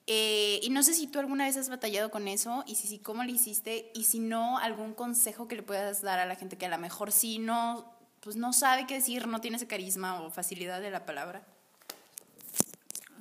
Eh, 0.07 0.59
y 0.63 0.71
no 0.71 0.83
sé 0.83 0.95
si 0.95 1.07
tú 1.07 1.19
alguna 1.19 1.45
vez 1.45 1.59
has 1.59 1.69
batallado 1.69 2.11
con 2.11 2.27
eso 2.27 2.65
y 2.67 2.75
si 2.77 2.89
sí, 2.89 2.99
cómo 2.99 3.23
lo 3.23 3.31
hiciste 3.31 3.93
y 3.95 4.05
si 4.05 4.19
no, 4.19 4.59
algún 4.59 4.95
consejo 4.95 5.47
que 5.47 5.57
le 5.57 5.63
puedas 5.63 6.01
dar 6.01 6.19
a 6.19 6.25
la 6.25 6.37
gente 6.37 6.57
que 6.57 6.67
a 6.67 6.71
lo 6.71 6.79
mejor 6.79 7.13
sí 7.13 7.39
no, 7.39 7.95
pues 8.21 8.37
no 8.37 8.53
sabe 8.53 8.87
qué 8.87 8.95
decir, 8.95 9.29
no 9.29 9.41
tiene 9.41 9.59
ese 9.59 9.67
carisma 9.67 10.23
o 10.23 10.31
facilidad 10.31 10.81
de 10.81 10.91
la 10.91 11.05
palabra. 11.05 11.43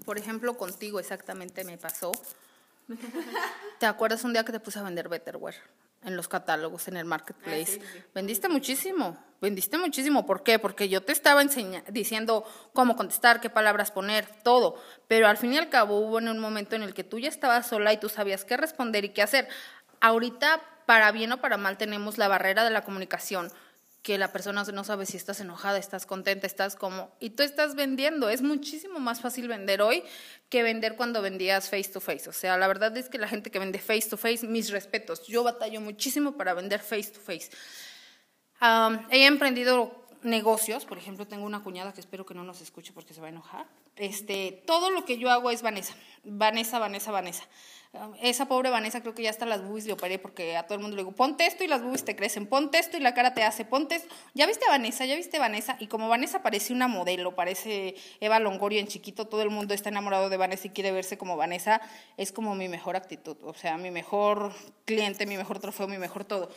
Por 0.06 0.18
ejemplo, 0.18 0.58
contigo 0.58 1.00
exactamente 1.00 1.66
me 1.66 1.78
pasó. 1.78 2.12
¿Te 3.80 3.86
acuerdas 3.86 4.24
un 4.24 4.34
día 4.34 4.44
que 4.44 4.54
te 4.54 4.60
puse 4.60 4.80
a 4.80 4.84
vender 4.84 5.10
Betterware? 5.10 5.58
En 6.04 6.16
los 6.16 6.28
catálogos, 6.28 6.88
en 6.88 6.98
el 6.98 7.06
marketplace. 7.06 7.80
Ah, 7.82 8.04
vendiste 8.16 8.48
muchísimo, 8.50 9.18
vendiste 9.42 9.78
muchísimo. 9.78 10.26
¿Por 10.26 10.44
qué? 10.44 10.60
Porque 10.60 10.90
yo 10.90 11.02
te 11.02 11.12
estaba 11.12 11.44
diciendo 11.92 12.44
cómo 12.74 12.96
contestar, 12.96 13.42
qué 13.42 13.50
palabras 13.50 13.92
poner, 13.92 14.28
todo. 14.44 14.82
Pero 15.08 15.28
al 15.28 15.38
fin 15.38 15.54
y 15.54 15.58
al 15.58 15.70
cabo 15.70 16.00
hubo 16.00 16.20
en 16.20 16.30
un 16.30 16.40
momento 16.40 16.76
en 16.76 16.84
el 16.84 16.94
que 16.94 17.04
tú 17.04 17.20
ya 17.20 17.30
estabas 17.30 17.68
sola 17.68 17.94
y 17.94 17.98
tú 17.98 18.10
sabías 18.10 18.46
qué 18.46 18.58
responder 18.58 19.06
y 19.06 19.10
qué 19.10 19.22
hacer. 19.22 19.48
Ahorita, 20.02 20.62
para 20.86 21.12
bien 21.12 21.32
o 21.34 21.42
para 21.42 21.58
mal, 21.58 21.78
tenemos 21.78 22.18
la 22.18 22.28
barrera 22.28 22.64
de 22.64 22.72
la 22.72 22.84
comunicación 22.84 23.52
que 24.02 24.18
la 24.18 24.32
persona 24.32 24.64
no 24.64 24.84
sabe 24.84 25.06
si 25.06 25.18
estás 25.18 25.42
enojada, 25.42 25.78
estás 25.78 26.06
contenta, 26.06 26.48
estás 26.48 26.76
como... 26.76 27.12
Y 27.20 27.32
tú 27.32 27.44
estás 27.44 27.76
vendiendo. 27.76 28.30
Es 28.30 28.42
muchísimo 28.42 29.00
más 29.00 29.20
fácil 29.20 29.48
vender 29.48 29.82
hoy 29.82 30.04
que 30.50 30.64
vender 30.64 30.96
cuando 30.96 31.22
vendías 31.22 31.70
face 31.70 31.90
to 31.92 32.00
face. 32.00 32.30
O 32.30 32.34
sea, 32.34 32.58
la 32.58 32.68
verdad 32.68 32.96
es 32.98 33.10
que 33.10 33.18
la 33.18 33.28
gente 33.28 33.52
que 33.52 33.60
vende 33.60 33.80
face 33.80 34.10
to 34.10 34.18
face, 34.18 34.48
mis 34.48 34.70
respetos. 34.72 35.28
Yo 35.28 35.44
batallo 35.44 35.82
muchísimo 35.82 36.38
para 36.38 36.54
vender 36.54 36.80
face 36.80 37.12
to 37.12 37.20
face. 37.20 37.50
he 39.12 39.26
emprendido 39.26 40.08
negocios, 40.22 40.86
por 40.86 40.98
ejemplo, 40.98 41.28
tengo 41.28 41.46
una 41.46 41.62
cuñada 41.62 41.94
que 41.94 42.02
espero 42.02 42.26
que 42.26 42.34
no 42.34 42.44
nos 42.44 42.62
escuche 42.62 42.94
porque 42.94 43.14
se 43.14 43.22
va 43.22 43.28
a 43.28 43.32
enojar. 43.32 43.68
Este, 43.96 44.64
todo 44.66 44.92
lo 44.92 45.06
que 45.06 45.18
yo 45.18 45.30
hago 45.30 45.52
es 45.52 45.62
Vanessa. 45.62 45.94
Vanessa, 46.24 46.80
Vanessa, 46.80 47.12
Vanessa. 47.12 47.44
Esa 48.22 48.48
pobre 48.48 48.70
Vanessa 48.70 49.02
creo 49.02 49.16
que 49.16 49.24
ya 49.24 49.32
hasta 49.32 49.48
las 49.48 49.64
boobies 49.64 49.88
le 49.88 49.94
operé 49.94 50.20
porque 50.20 50.56
a 50.56 50.68
todo 50.68 50.76
el 50.76 50.82
mundo 50.82 50.96
le 50.96 51.02
digo, 51.02 51.12
ponte 51.12 51.48
esto 51.48 51.64
y 51.64 51.68
las 51.68 51.82
boobies 51.82 52.06
te 52.06 52.16
crecen, 52.16 52.46
ponte 52.46 52.78
esto 52.78 52.98
y 52.98 53.00
la 53.00 53.16
cara 53.16 53.34
te 53.34 53.42
hace, 53.42 53.66
ponte 53.66 53.96
esto. 53.96 54.14
Ya 54.36 54.46
viste 54.46 54.64
a 54.66 54.70
Vanessa, 54.70 55.06
ya 55.06 55.16
viste 55.16 55.38
a 55.38 55.40
Vanessa 55.40 55.76
y 55.80 55.88
como 55.88 56.08
Vanessa 56.08 56.44
parece 56.44 56.72
una 56.72 56.88
modelo, 56.88 57.34
parece 57.34 57.96
Eva 58.20 58.40
Longorio 58.40 58.80
en 58.80 58.88
chiquito, 58.88 59.26
todo 59.26 59.42
el 59.42 59.50
mundo 59.50 59.74
está 59.74 59.90
enamorado 59.90 60.30
de 60.30 60.38
Vanessa 60.38 60.68
y 60.68 60.70
quiere 60.70 60.92
verse 60.92 61.18
como 61.18 61.36
Vanessa, 61.36 61.82
es 62.16 62.32
como 62.32 62.54
mi 62.54 62.70
mejor 62.70 62.96
actitud, 62.96 63.38
o 63.42 63.56
sea, 63.56 63.78
mi 63.78 63.90
mejor 63.90 64.54
cliente, 64.86 65.26
mi 65.26 65.36
mejor 65.36 65.58
trofeo, 65.58 65.88
mi 65.88 65.98
mejor 65.98 66.26
todo. 66.26 66.52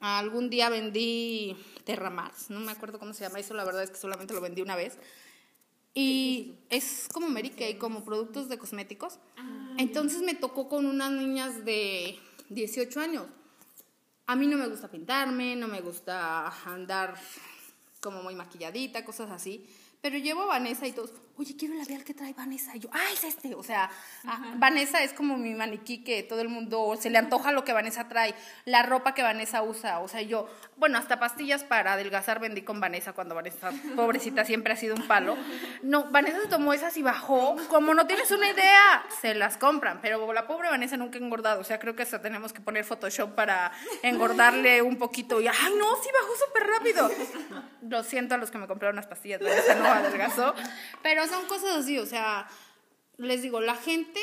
Algún 0.00 0.48
día 0.48 0.70
vendí 0.70 1.56
Terramars, 1.84 2.48
no 2.48 2.60
me 2.60 2.72
acuerdo 2.72 2.98
cómo 2.98 3.12
se 3.12 3.24
llama 3.24 3.38
eso, 3.38 3.52
la 3.52 3.64
verdad 3.64 3.82
es 3.82 3.90
que 3.90 3.96
solamente 3.96 4.32
lo 4.32 4.40
vendí 4.40 4.62
una 4.62 4.76
vez. 4.76 4.98
Y 5.92 6.56
es 6.68 7.08
como 7.12 7.28
Mary 7.28 7.50
Kay, 7.50 7.76
como 7.76 8.04
productos 8.04 8.50
de 8.50 8.58
cosméticos. 8.58 9.18
Ah, 9.38 9.65
Entonces 9.78 10.22
me 10.22 10.34
tocó 10.34 10.68
con 10.68 10.86
unas 10.86 11.10
niñas 11.10 11.64
de 11.64 12.18
18 12.48 13.00
años. 13.00 13.26
A 14.26 14.34
mí 14.34 14.46
no 14.46 14.56
me 14.56 14.66
gusta 14.66 14.88
pintarme, 14.88 15.54
no 15.56 15.68
me 15.68 15.80
gusta 15.80 16.48
andar 16.64 17.14
como 18.00 18.22
muy 18.22 18.34
maquilladita, 18.34 19.04
cosas 19.04 19.30
así. 19.30 19.66
Pero 20.00 20.18
llevo 20.18 20.42
a 20.42 20.46
Vanessa 20.46 20.86
y 20.86 20.92
todos, 20.92 21.12
oye, 21.38 21.54
quiero 21.56 21.74
el 21.74 21.80
labial 21.80 22.04
que 22.04 22.14
trae 22.14 22.32
Vanessa. 22.32 22.74
Y 22.74 22.80
yo, 22.80 22.88
ah, 22.92 23.12
es 23.12 23.24
este. 23.24 23.54
O 23.54 23.62
sea, 23.62 23.90
ah, 24.26 24.54
Vanessa 24.56 25.02
es 25.02 25.12
como 25.12 25.36
mi 25.36 25.54
maniquí 25.54 26.02
que 26.02 26.22
todo 26.22 26.40
el 26.40 26.48
mundo 26.48 26.96
se 26.98 27.10
le 27.10 27.18
antoja 27.18 27.52
lo 27.52 27.64
que 27.64 27.72
Vanessa 27.72 28.08
trae, 28.08 28.34
la 28.64 28.82
ropa 28.82 29.14
que 29.14 29.22
Vanessa 29.22 29.62
usa. 29.62 30.00
O 30.00 30.08
sea, 30.08 30.22
yo, 30.22 30.48
bueno, 30.76 30.98
hasta 30.98 31.18
pastillas 31.18 31.64
para 31.64 31.92
adelgazar 31.94 32.40
vendí 32.40 32.62
con 32.62 32.80
Vanessa 32.80 33.12
cuando 33.12 33.34
Vanessa, 33.34 33.70
pobrecita, 33.94 34.44
siempre 34.44 34.72
ha 34.72 34.76
sido 34.76 34.94
un 34.94 35.06
palo. 35.06 35.36
No, 35.82 36.04
Vanessa 36.10 36.40
se 36.40 36.48
tomó 36.48 36.72
esas 36.72 36.96
y 36.96 37.02
bajó. 37.02 37.56
Como 37.68 37.94
no 37.94 38.06
tienes 38.06 38.30
una 38.30 38.48
idea, 38.50 39.04
se 39.20 39.34
las 39.34 39.58
compran. 39.58 40.00
Pero 40.00 40.32
la 40.32 40.46
pobre 40.46 40.68
Vanessa 40.68 40.96
nunca 40.96 41.18
ha 41.18 41.22
engordado. 41.22 41.60
O 41.60 41.64
sea, 41.64 41.78
creo 41.78 41.94
que 41.94 42.02
hasta 42.02 42.22
tenemos 42.22 42.52
que 42.52 42.60
poner 42.60 42.84
Photoshop 42.84 43.34
para 43.34 43.72
engordarle 44.02 44.82
un 44.82 44.96
poquito. 44.96 45.40
Y, 45.40 45.48
ay, 45.48 45.74
no, 45.78 45.96
sí 46.02 46.08
bajó 46.12 46.32
súper 46.46 46.66
rápido. 46.66 47.10
Lo 47.82 48.02
siento 48.02 48.34
a 48.34 48.38
los 48.38 48.50
que 48.50 48.58
me 48.58 48.66
compraron 48.66 48.96
las 48.96 49.06
pastillas, 49.06 49.40
Vanessa 49.40 49.74
no 49.74 49.86
adelgazó. 49.86 50.54
Pero 51.02 51.25
son 51.26 51.46
cosas 51.46 51.76
así, 51.76 51.98
o 51.98 52.06
sea, 52.06 52.48
les 53.18 53.42
digo, 53.42 53.60
la 53.60 53.76
gente, 53.76 54.20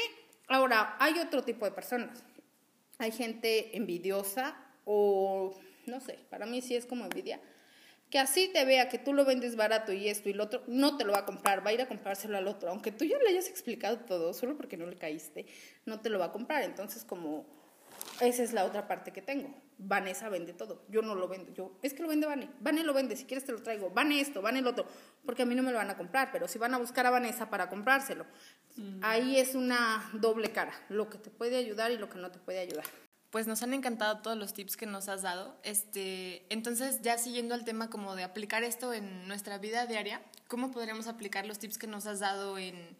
ahora, 0.47 0.95
hay 0.99 1.19
otro 1.19 1.43
tipo 1.43 1.65
de 1.65 1.71
personas. 1.71 2.23
Hay 2.99 3.11
gente 3.11 3.75
envidiosa 3.75 4.55
o, 4.85 5.59
no 5.85 5.99
sé, 5.99 6.19
para 6.29 6.45
mí 6.45 6.61
sí 6.61 6.75
es 6.75 6.85
como 6.85 7.05
envidia, 7.05 7.39
que 8.09 8.19
así 8.19 8.47
te 8.53 8.63
vea 8.63 8.89
que 8.89 8.99
tú 8.99 9.13
lo 9.13 9.25
vendes 9.25 9.55
barato 9.55 9.91
y 9.91 10.07
esto 10.07 10.29
y 10.29 10.33
lo 10.33 10.43
otro, 10.43 10.61
no 10.67 10.97
te 10.97 11.03
lo 11.03 11.13
va 11.13 11.19
a 11.19 11.25
comprar, 11.25 11.65
va 11.65 11.71
a 11.71 11.73
ir 11.73 11.81
a 11.81 11.87
comprárselo 11.87 12.37
al 12.37 12.47
otro, 12.47 12.69
aunque 12.69 12.91
tú 12.91 13.05
ya 13.05 13.17
le 13.17 13.29
hayas 13.29 13.47
explicado 13.47 13.99
todo, 14.01 14.33
solo 14.33 14.55
porque 14.55 14.77
no 14.77 14.85
le 14.85 14.97
caíste, 14.97 15.47
no 15.85 15.99
te 15.99 16.09
lo 16.09 16.19
va 16.19 16.25
a 16.25 16.31
comprar. 16.31 16.61
Entonces, 16.61 17.03
como 17.03 17.45
esa 18.19 18.43
es 18.43 18.53
la 18.53 18.65
otra 18.65 18.87
parte 18.87 19.11
que 19.11 19.21
tengo. 19.21 19.53
Vanessa 19.77 20.29
vende 20.29 20.53
todo. 20.53 20.83
Yo 20.89 21.01
no 21.01 21.15
lo 21.15 21.27
vendo. 21.27 21.53
Yo, 21.53 21.77
es 21.81 21.93
que 21.93 22.01
lo 22.01 22.07
vende 22.07 22.27
Vane. 22.27 22.49
Vane 22.59 22.83
lo 22.83 22.93
vende. 22.93 23.15
Si 23.15 23.25
quieres 23.25 23.45
te 23.45 23.51
lo 23.51 23.61
traigo. 23.61 23.89
Vane 23.89 24.21
esto, 24.21 24.41
Vane 24.41 24.59
el 24.59 24.67
otro. 24.67 24.85
Porque 25.25 25.43
a 25.43 25.45
mí 25.45 25.55
no 25.55 25.63
me 25.63 25.71
lo 25.71 25.77
van 25.77 25.89
a 25.89 25.97
comprar. 25.97 26.31
Pero 26.31 26.47
si 26.47 26.57
van 26.57 26.73
a 26.73 26.77
buscar 26.77 27.05
a 27.05 27.09
Vanessa 27.09 27.49
para 27.49 27.69
comprárselo. 27.69 28.25
Mm. 28.77 28.99
Ahí 29.01 29.37
es 29.37 29.55
una 29.55 30.09
doble 30.13 30.51
cara. 30.51 30.73
Lo 30.89 31.09
que 31.09 31.17
te 31.17 31.29
puede 31.29 31.57
ayudar 31.57 31.91
y 31.91 31.97
lo 31.97 32.09
que 32.09 32.17
no 32.17 32.31
te 32.31 32.39
puede 32.39 32.59
ayudar. 32.59 32.85
Pues 33.29 33.47
nos 33.47 33.63
han 33.63 33.73
encantado 33.73 34.21
todos 34.21 34.37
los 34.37 34.53
tips 34.53 34.77
que 34.77 34.85
nos 34.85 35.09
has 35.09 35.23
dado. 35.23 35.57
Este, 35.63 36.45
entonces, 36.53 37.01
ya 37.01 37.17
siguiendo 37.17 37.55
al 37.55 37.65
tema 37.65 37.89
como 37.89 38.15
de 38.15 38.23
aplicar 38.23 38.63
esto 38.63 38.93
en 38.93 39.27
nuestra 39.27 39.57
vida 39.57 39.87
diaria, 39.87 40.21
¿cómo 40.47 40.69
podríamos 40.69 41.07
aplicar 41.07 41.47
los 41.47 41.57
tips 41.57 41.79
que 41.79 41.87
nos 41.87 42.05
has 42.05 42.19
dado 42.19 42.59
en, 42.59 42.95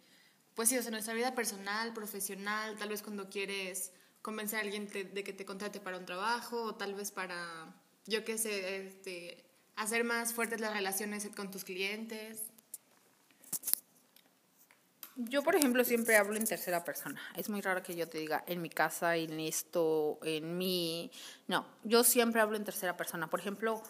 pues 0.56 0.70
sí, 0.70 0.76
o 0.76 0.82
sea, 0.82 0.90
nuestra 0.90 1.14
vida 1.14 1.36
personal, 1.36 1.92
profesional, 1.92 2.76
tal 2.76 2.88
vez 2.88 3.00
cuando 3.02 3.30
quieres 3.30 3.92
convencer 4.24 4.58
a 4.58 4.62
alguien 4.62 4.88
de 4.88 5.22
que 5.22 5.34
te 5.34 5.44
contrate 5.44 5.80
para 5.80 5.98
un 5.98 6.06
trabajo 6.06 6.62
o 6.62 6.74
tal 6.74 6.94
vez 6.94 7.10
para, 7.10 7.36
yo 8.06 8.24
qué 8.24 8.38
sé, 8.38 8.86
este, 8.86 9.44
hacer 9.76 10.02
más 10.02 10.32
fuertes 10.32 10.60
las 10.60 10.72
relaciones 10.72 11.28
con 11.36 11.50
tus 11.50 11.62
clientes? 11.62 12.40
Yo, 15.16 15.42
por 15.42 15.54
ejemplo, 15.56 15.84
siempre 15.84 16.16
hablo 16.16 16.36
en 16.36 16.46
tercera 16.46 16.82
persona. 16.84 17.20
Es 17.36 17.50
muy 17.50 17.60
raro 17.60 17.82
que 17.82 17.94
yo 17.94 18.08
te 18.08 18.16
diga 18.16 18.42
en 18.46 18.62
mi 18.62 18.70
casa, 18.70 19.14
en 19.14 19.38
esto, 19.40 20.18
en 20.22 20.56
mí. 20.56 21.12
No, 21.46 21.66
yo 21.84 22.02
siempre 22.02 22.40
hablo 22.40 22.56
en 22.56 22.64
tercera 22.64 22.96
persona. 22.96 23.28
Por 23.28 23.40
ejemplo, 23.40 23.82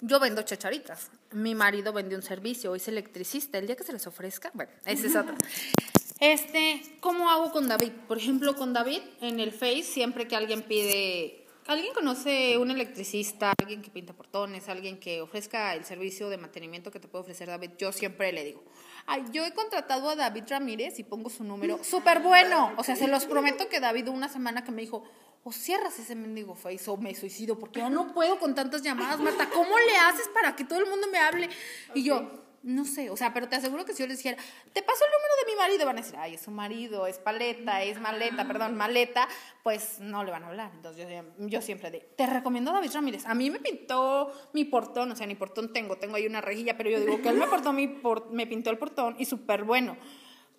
yo 0.00 0.18
vendo 0.18 0.42
chacharitas. 0.42 1.10
Mi 1.30 1.54
marido 1.54 1.92
vende 1.92 2.16
un 2.16 2.22
servicio, 2.22 2.74
es 2.74 2.88
electricista. 2.88 3.56
El 3.58 3.68
día 3.68 3.76
que 3.76 3.84
se 3.84 3.92
les 3.92 4.04
ofrezca, 4.08 4.50
bueno, 4.52 4.72
ese 4.84 5.06
es 5.06 5.14
otro. 5.14 5.36
Este, 6.20 6.82
¿cómo 7.00 7.30
hago 7.30 7.52
con 7.52 7.68
David? 7.68 7.92
Por 8.08 8.18
ejemplo, 8.18 8.56
con 8.56 8.72
David 8.72 9.00
en 9.20 9.40
el 9.40 9.52
Face, 9.52 9.82
siempre 9.82 10.26
que 10.26 10.36
alguien 10.36 10.62
pide 10.62 11.46
¿Alguien 11.66 11.92
conoce 11.94 12.58
un 12.58 12.70
electricista, 12.70 13.52
alguien 13.58 13.82
que 13.82 13.90
pinta 13.90 14.12
portones, 14.12 14.68
alguien 14.68 15.00
que 15.00 15.20
ofrezca 15.20 15.74
el 15.74 15.84
servicio 15.84 16.28
de 16.28 16.36
mantenimiento 16.36 16.92
que 16.92 17.00
te 17.00 17.08
puede 17.08 17.22
ofrecer 17.22 17.48
David? 17.48 17.72
Yo 17.76 17.90
siempre 17.90 18.30
le 18.30 18.44
digo, 18.44 18.62
ay, 19.06 19.24
yo 19.32 19.44
he 19.44 19.52
contratado 19.52 20.08
a 20.08 20.14
David 20.14 20.44
Ramírez 20.48 21.00
y 21.00 21.02
pongo 21.02 21.28
su 21.28 21.42
número, 21.42 21.82
súper 21.82 22.20
bueno. 22.20 22.72
O 22.76 22.84
sea, 22.84 22.94
se 22.94 23.08
los 23.08 23.24
prometo 23.24 23.68
que 23.68 23.80
David 23.80 24.06
una 24.06 24.28
semana 24.28 24.62
que 24.62 24.70
me 24.70 24.82
dijo, 24.82 25.02
o 25.42 25.50
cierras 25.50 25.98
ese 25.98 26.14
mendigo 26.14 26.54
face 26.54 26.88
o 26.88 26.96
me 26.98 27.12
suicido 27.16 27.58
porque 27.58 27.80
yo 27.80 27.90
no 27.90 28.14
puedo 28.14 28.38
con 28.38 28.54
tantas 28.54 28.82
llamadas, 28.82 29.18
Marta. 29.18 29.50
¿Cómo 29.50 29.76
le 29.76 29.96
haces 29.96 30.28
para 30.28 30.54
que 30.54 30.64
todo 30.64 30.78
el 30.78 30.86
mundo 30.86 31.08
me 31.10 31.18
hable? 31.18 31.48
Y 31.94 32.04
yo, 32.04 32.45
no 32.62 32.84
sé, 32.84 33.10
o 33.10 33.16
sea, 33.16 33.32
pero 33.32 33.48
te 33.48 33.56
aseguro 33.56 33.84
que 33.84 33.92
si 33.92 34.02
yo 34.02 34.06
les 34.06 34.18
dijera, 34.18 34.36
te 34.72 34.82
paso 34.82 35.04
el 35.04 35.10
número 35.12 35.34
de 35.40 35.52
mi 35.52 35.58
marido, 35.58 35.86
van 35.86 35.98
a 35.98 36.00
decir, 36.02 36.16
ay, 36.18 36.34
es 36.34 36.40
su 36.40 36.50
marido, 36.50 37.06
es 37.06 37.18
paleta, 37.18 37.82
es 37.82 38.00
maleta, 38.00 38.46
perdón, 38.46 38.76
maleta, 38.76 39.28
pues 39.62 40.00
no 40.00 40.24
le 40.24 40.32
van 40.32 40.44
a 40.44 40.48
hablar. 40.48 40.72
Entonces 40.74 41.08
yo, 41.08 41.46
yo 41.46 41.62
siempre 41.62 41.90
digo, 41.90 42.04
te 42.16 42.26
recomiendo 42.26 42.70
a 42.70 42.74
David 42.74 42.90
Ramírez. 42.92 43.26
A 43.26 43.34
mí 43.34 43.50
me 43.50 43.60
pintó 43.60 44.32
mi 44.52 44.64
portón, 44.64 45.12
o 45.12 45.16
sea, 45.16 45.26
ni 45.26 45.34
portón 45.34 45.72
tengo, 45.72 45.96
tengo 45.96 46.16
ahí 46.16 46.26
una 46.26 46.40
rejilla, 46.40 46.76
pero 46.76 46.90
yo 46.90 47.00
digo 47.00 47.22
que 47.22 47.28
él 47.28 47.36
me, 47.36 47.46
portó 47.46 47.72
mi 47.72 48.00
me 48.30 48.46
pintó 48.46 48.70
el 48.70 48.78
portón 48.78 49.16
y 49.18 49.24
súper 49.24 49.64
bueno. 49.64 49.96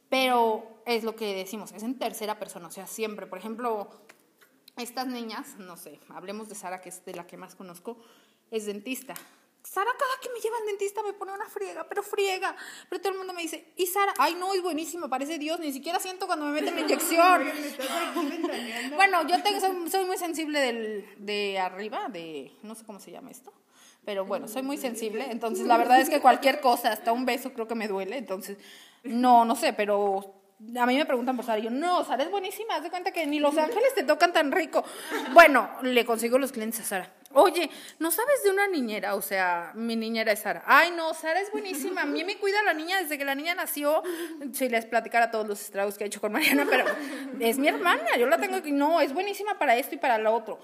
Pero 0.09 0.81
es 0.85 1.03
lo 1.03 1.15
que 1.15 1.35
decimos, 1.35 1.73
es 1.73 1.83
en 1.83 1.99
tercera 1.99 2.39
persona, 2.39 2.67
o 2.67 2.71
sea, 2.71 2.87
siempre, 2.87 3.27
por 3.27 3.39
ejemplo, 3.39 3.89
estas 4.77 5.07
niñas, 5.07 5.57
no 5.57 5.75
sé, 5.75 5.99
hablemos 6.09 6.47
de 6.47 6.55
Sara, 6.55 6.79
que 6.79 6.89
es 6.89 7.03
de 7.03 7.13
la 7.13 7.27
que 7.27 7.35
más 7.35 7.55
conozco, 7.55 7.97
es 8.51 8.65
dentista. 8.65 9.15
Sara, 9.69 9.91
cada 9.99 10.21
que 10.21 10.29
me 10.29 10.39
lleva 10.39 10.57
al 10.57 10.65
dentista 10.65 11.03
me 11.03 11.11
pone 11.11 11.33
una 11.33 11.45
friega, 11.49 11.85
pero 11.87 12.01
friega. 12.01 12.55
Pero 12.89 13.01
todo 13.01 13.11
el 13.11 13.17
mundo 13.17 13.33
me 13.33 13.41
dice, 13.41 13.73
y 13.75 13.85
Sara, 13.85 14.13
ay 14.17 14.35
no, 14.35 14.53
es 14.53 14.61
buenísimo, 14.61 15.09
parece 15.09 15.37
Dios, 15.37 15.59
ni 15.59 15.73
siquiera 15.73 15.99
siento 15.99 16.25
cuando 16.25 16.45
me 16.45 16.53
meten 16.53 16.75
la 16.75 16.81
inyección. 16.81 17.43
bueno, 18.95 19.27
yo 19.27 19.43
tengo, 19.43 19.59
soy, 19.89 20.05
muy 20.05 20.17
sensible 20.17 20.61
del, 20.61 21.05
de 21.17 21.59
arriba, 21.59 22.07
de, 22.07 22.53
no 22.63 22.75
sé 22.75 22.85
cómo 22.85 22.99
se 23.01 23.11
llama 23.11 23.29
esto. 23.29 23.51
Pero 24.05 24.25
bueno, 24.25 24.47
soy 24.47 24.61
muy 24.61 24.77
sensible, 24.77 25.27
entonces 25.31 25.67
la 25.67 25.75
verdad 25.75 25.99
es 25.99 26.09
que 26.09 26.21
cualquier 26.21 26.61
cosa, 26.61 26.93
hasta 26.93 27.11
un 27.11 27.25
beso 27.25 27.51
creo 27.51 27.67
que 27.67 27.75
me 27.75 27.89
duele, 27.89 28.17
entonces 28.17 28.57
no, 29.03 29.43
no 29.43 29.57
sé, 29.57 29.73
pero 29.73 30.33
a 30.79 30.85
mí 30.85 30.95
me 30.95 31.05
preguntan 31.05 31.35
por 31.35 31.43
Sara 31.43 31.59
y 31.59 31.63
yo, 31.63 31.69
no, 31.69 32.05
Sara 32.05 32.23
es 32.23 32.31
buenísima, 32.31 32.75
haz 32.75 32.83
de 32.83 32.89
cuenta 32.89 33.11
que 33.11 33.27
ni 33.27 33.39
Los 33.39 33.57
Ángeles 33.57 33.93
te 33.93 34.03
tocan 34.03 34.31
tan 34.31 34.53
rico. 34.53 34.85
Bueno, 35.33 35.69
le 35.81 36.05
consigo 36.05 36.39
los 36.39 36.53
clientes 36.53 36.79
a 36.79 36.83
Sara. 36.83 37.16
Oye, 37.33 37.69
¿no 37.99 38.11
sabes 38.11 38.43
de 38.43 38.51
una 38.51 38.67
niñera? 38.67 39.15
O 39.15 39.21
sea, 39.21 39.71
mi 39.75 39.95
niñera 39.95 40.31
es 40.31 40.39
Sara. 40.39 40.63
Ay, 40.65 40.91
no, 40.91 41.13
Sara 41.13 41.41
es 41.41 41.51
buenísima. 41.51 42.03
A 42.03 42.05
mí 42.05 42.23
me 42.23 42.37
cuida 42.37 42.61
la 42.63 42.73
niña 42.73 43.01
desde 43.01 43.17
que 43.17 43.25
la 43.25 43.35
niña 43.35 43.55
nació. 43.55 44.01
Si 44.53 44.69
les 44.69 44.85
platicara 44.85 45.29
todos 45.29 45.47
los 45.47 45.61
estragos 45.61 45.97
que 45.97 46.03
ha 46.05 46.07
hecho 46.07 46.21
con 46.21 46.31
Mariana, 46.31 46.65
pero 46.69 46.85
es 47.39 47.57
mi 47.57 47.67
hermana. 47.67 48.17
Yo 48.17 48.27
la 48.27 48.37
tengo 48.37 48.55
aquí. 48.55 48.71
No, 48.71 49.01
es 49.01 49.13
buenísima 49.13 49.57
para 49.59 49.75
esto 49.75 49.95
y 49.95 49.97
para 49.97 50.17
lo 50.17 50.33
otro. 50.33 50.59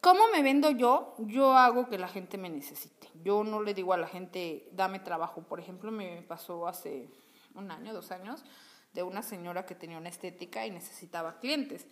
¿Cómo 0.00 0.28
me 0.32 0.42
vendo 0.42 0.70
yo? 0.70 1.16
Yo 1.18 1.56
hago 1.56 1.88
que 1.88 1.98
la 1.98 2.08
gente 2.08 2.38
me 2.38 2.48
necesite. 2.48 3.10
Yo 3.22 3.42
no 3.42 3.62
le 3.62 3.74
digo 3.74 3.92
a 3.92 3.96
la 3.96 4.06
gente, 4.06 4.68
dame 4.72 5.00
trabajo. 5.00 5.42
Por 5.42 5.58
ejemplo, 5.58 5.90
me 5.90 6.22
pasó 6.22 6.68
hace 6.68 7.10
un 7.54 7.70
año, 7.72 7.92
dos 7.92 8.12
años 8.12 8.44
de 8.92 9.02
una 9.02 9.22
señora 9.22 9.66
que 9.66 9.74
tenía 9.74 9.98
una 9.98 10.08
estética 10.08 10.66
y 10.66 10.70
necesitaba 10.70 11.38
clientes. 11.40 11.86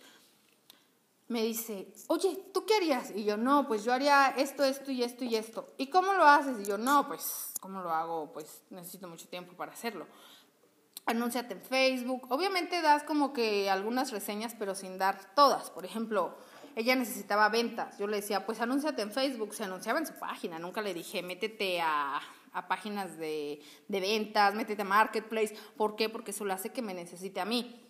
Me 1.27 1.43
dice, 1.43 1.93
oye, 2.07 2.45
¿tú 2.53 2.65
qué 2.65 2.75
harías? 2.75 3.11
Y 3.13 3.25
yo, 3.25 3.35
no, 3.35 3.67
pues 3.67 3.83
yo 3.83 3.91
haría 3.91 4.29
esto, 4.37 4.63
esto 4.63 4.91
y 4.91 5.03
esto 5.03 5.25
y 5.25 5.35
esto. 5.35 5.73
¿Y 5.77 5.87
cómo 5.87 6.13
lo 6.13 6.23
haces? 6.23 6.61
Y 6.61 6.65
yo, 6.65 6.77
no, 6.77 7.07
pues, 7.07 7.51
¿cómo 7.59 7.81
lo 7.81 7.91
hago? 7.91 8.31
Pues 8.31 8.63
necesito 8.69 9.09
mucho 9.09 9.27
tiempo 9.27 9.53
para 9.53 9.73
hacerlo. 9.73 10.07
Anúnciate 11.05 11.53
en 11.53 11.61
Facebook. 11.61 12.27
Obviamente 12.29 12.81
das 12.81 13.03
como 13.03 13.33
que 13.33 13.69
algunas 13.69 14.11
reseñas, 14.11 14.55
pero 14.57 14.73
sin 14.73 14.97
dar 14.97 15.35
todas. 15.35 15.69
Por 15.69 15.83
ejemplo, 15.83 16.37
ella 16.75 16.95
necesitaba 16.95 17.49
ventas. 17.49 17.97
Yo 17.97 18.07
le 18.07 18.17
decía, 18.17 18.45
pues 18.45 18.61
anúnciate 18.61 19.01
en 19.01 19.11
Facebook. 19.11 19.53
Se 19.53 19.65
anunciaba 19.65 19.99
en 19.99 20.07
su 20.07 20.13
página. 20.13 20.59
Nunca 20.59 20.81
le 20.81 20.93
dije, 20.93 21.23
métete 21.23 21.81
a 21.81 22.21
a 22.57 22.67
páginas 22.67 23.17
de, 23.17 23.61
de, 23.87 23.99
ventas, 23.99 24.55
métete 24.55 24.81
a 24.81 24.85
Marketplace. 24.85 25.55
¿Por 25.75 25.95
qué? 25.95 26.09
Porque 26.09 26.31
eso 26.31 26.43
lo 26.43 26.53
hace 26.53 26.71
que 26.71 26.81
me 26.81 26.95
necesite 26.95 27.39
a 27.39 27.45
mí. 27.45 27.85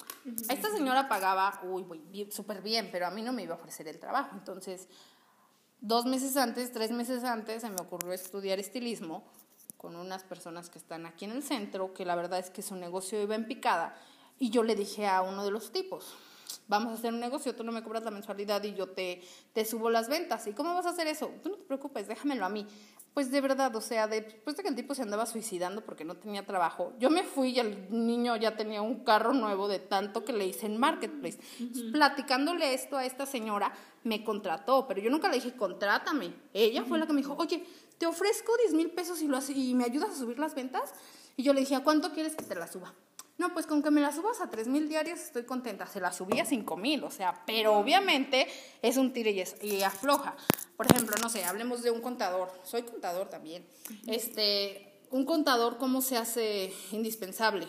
Esta 0.49 0.71
señora 0.71 1.07
pagaba, 1.07 1.59
uy, 1.63 1.85
súper 2.31 2.61
bien, 2.61 2.89
pero 2.91 3.07
a 3.07 3.11
mí 3.11 3.21
no 3.21 3.33
me 3.33 3.43
iba 3.43 3.55
a 3.55 3.57
ofrecer 3.57 3.87
el 3.87 3.99
trabajo. 3.99 4.31
Entonces, 4.33 4.87
dos 5.79 6.05
meses 6.05 6.35
antes, 6.37 6.71
tres 6.71 6.91
meses 6.91 7.23
antes, 7.23 7.61
se 7.61 7.69
me 7.69 7.81
ocurrió 7.81 8.13
estudiar 8.13 8.59
estilismo 8.59 9.23
con 9.77 9.95
unas 9.95 10.23
personas 10.23 10.69
que 10.69 10.79
están 10.79 11.05
aquí 11.05 11.25
en 11.25 11.31
el 11.31 11.43
centro, 11.43 11.93
que 11.93 12.05
la 12.05 12.15
verdad 12.15 12.39
es 12.39 12.49
que 12.49 12.61
su 12.61 12.75
negocio 12.75 13.21
iba 13.21 13.35
en 13.35 13.47
picada. 13.47 13.95
Y 14.39 14.49
yo 14.49 14.63
le 14.63 14.75
dije 14.75 15.07
a 15.07 15.21
uno 15.21 15.45
de 15.45 15.51
los 15.51 15.71
tipos, 15.71 16.15
vamos 16.67 16.91
a 16.91 16.95
hacer 16.95 17.13
un 17.13 17.19
negocio, 17.19 17.55
tú 17.55 17.63
no 17.63 17.71
me 17.71 17.83
cobras 17.83 18.03
la 18.03 18.11
mensualidad 18.11 18.63
y 18.63 18.73
yo 18.73 18.89
te, 18.89 19.21
te 19.53 19.65
subo 19.65 19.89
las 19.89 20.09
ventas. 20.09 20.47
¿Y 20.47 20.53
cómo 20.53 20.73
vas 20.73 20.85
a 20.85 20.89
hacer 20.89 21.07
eso? 21.07 21.31
Tú 21.43 21.49
no 21.49 21.55
te 21.55 21.63
preocupes, 21.63 22.07
déjamelo 22.07 22.45
a 22.45 22.49
mí. 22.49 22.65
Pues 23.13 23.31
de 23.31 23.41
verdad, 23.41 23.75
o 23.75 23.81
sea, 23.81 24.07
después 24.07 24.55
de 24.57 24.61
que 24.61 24.69
el 24.69 24.75
tipo 24.75 24.93
se 24.93 25.01
andaba 25.01 25.25
suicidando 25.25 25.83
porque 25.83 26.05
no 26.05 26.17
tenía 26.17 26.45
trabajo, 26.45 26.93
yo 26.99 27.09
me 27.09 27.23
fui 27.23 27.49
y 27.49 27.59
el 27.59 27.87
niño 27.89 28.35
ya 28.35 28.55
tenía 28.55 28.83
un 28.83 29.03
carro 29.03 29.33
nuevo 29.33 29.67
de 29.67 29.79
tanto 29.79 30.23
que 30.23 30.33
le 30.33 30.45
hice 30.45 30.67
en 30.67 30.77
Marketplace. 30.77 31.39
platicándole 31.91 32.75
esto 32.75 32.95
a 32.95 33.05
esta 33.05 33.25
señora, 33.25 33.73
me 34.03 34.23
contrató, 34.23 34.87
pero 34.87 35.01
yo 35.01 35.09
nunca 35.09 35.29
le 35.29 35.35
dije, 35.37 35.55
contrátame. 35.55 36.31
Ella 36.53 36.83
fue 36.83 36.99
la 36.99 37.07
que 37.07 37.13
me 37.13 37.21
dijo, 37.21 37.35
oye, 37.39 37.65
te 37.97 38.05
ofrezco 38.05 38.55
10 38.57 38.73
mil 38.75 38.91
pesos 38.91 39.19
y, 39.23 39.27
lo 39.27 39.39
y 39.49 39.73
me 39.73 39.85
ayudas 39.85 40.11
a 40.11 40.15
subir 40.15 40.37
las 40.37 40.53
ventas. 40.53 40.93
Y 41.35 41.41
yo 41.41 41.53
le 41.53 41.61
dije, 41.61 41.73
¿a 41.73 41.83
cuánto 41.83 42.11
quieres 42.11 42.35
que 42.35 42.45
te 42.45 42.53
la 42.53 42.67
suba? 42.67 42.93
No, 43.37 43.53
pues 43.53 43.67
con 43.67 43.83
que 43.83 43.91
me 43.91 44.01
la 44.01 44.11
subas 44.11 44.41
a 44.41 44.49
3 44.49 44.67
mil 44.67 44.89
diarios 44.89 45.19
estoy 45.19 45.43
contenta. 45.43 45.85
Se 45.85 45.99
la 46.01 46.11
subí 46.11 46.39
a 46.39 46.45
5 46.45 46.75
mil, 46.75 47.03
o 47.03 47.11
sea, 47.11 47.43
pero 47.45 47.77
obviamente 47.77 48.47
es 48.81 48.97
un 48.97 49.13
tire 49.13 49.45
y, 49.61 49.81
afloja. 49.83 50.35
Por 50.75 50.87
ejemplo, 50.91 51.15
no 51.21 51.29
sé, 51.29 51.43
hablemos 51.45 51.83
de 51.83 51.91
un 51.91 52.01
contador. 52.01 52.51
Soy 52.63 52.83
contador 52.83 53.29
también. 53.29 53.65
Este, 54.07 55.01
un 55.11 55.25
contador, 55.25 55.77
¿cómo 55.77 56.01
se 56.01 56.17
hace 56.17 56.73
indispensable? 56.91 57.67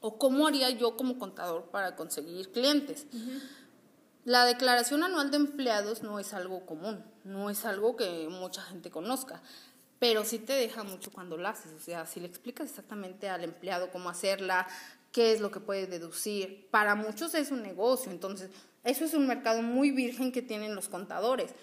¿O 0.00 0.18
cómo 0.18 0.46
haría 0.46 0.68
yo 0.70 0.96
como 0.96 1.18
contador 1.18 1.70
para 1.70 1.96
conseguir 1.96 2.52
clientes? 2.52 3.06
La 4.24 4.44
declaración 4.44 5.02
anual 5.02 5.30
de 5.30 5.38
empleados 5.38 6.02
no 6.02 6.18
es 6.18 6.34
algo 6.34 6.66
común, 6.66 7.02
no 7.24 7.48
es 7.48 7.64
algo 7.64 7.96
que 7.96 8.28
mucha 8.28 8.60
gente 8.60 8.90
conozca 8.90 9.42
pero 9.98 10.24
sí 10.24 10.38
te 10.38 10.52
deja 10.52 10.82
mucho 10.82 11.10
cuando 11.10 11.36
la 11.36 11.50
haces, 11.50 11.72
o 11.72 11.80
sea, 11.80 12.06
si 12.06 12.20
le 12.20 12.26
explicas 12.26 12.68
exactamente 12.68 13.28
al 13.28 13.44
empleado 13.44 13.90
cómo 13.90 14.08
hacerla, 14.10 14.66
qué 15.12 15.32
es 15.32 15.40
lo 15.40 15.50
que 15.50 15.60
puede 15.60 15.86
deducir, 15.86 16.68
para 16.70 16.94
muchos 16.94 17.34
es 17.34 17.50
un 17.50 17.62
negocio, 17.62 18.12
entonces 18.12 18.50
eso 18.84 19.04
es 19.04 19.14
un 19.14 19.26
mercado 19.26 19.62
muy 19.62 19.90
virgen 19.90 20.32
que 20.32 20.42
tienen 20.42 20.74
los 20.74 20.88
contadores. 20.88 21.54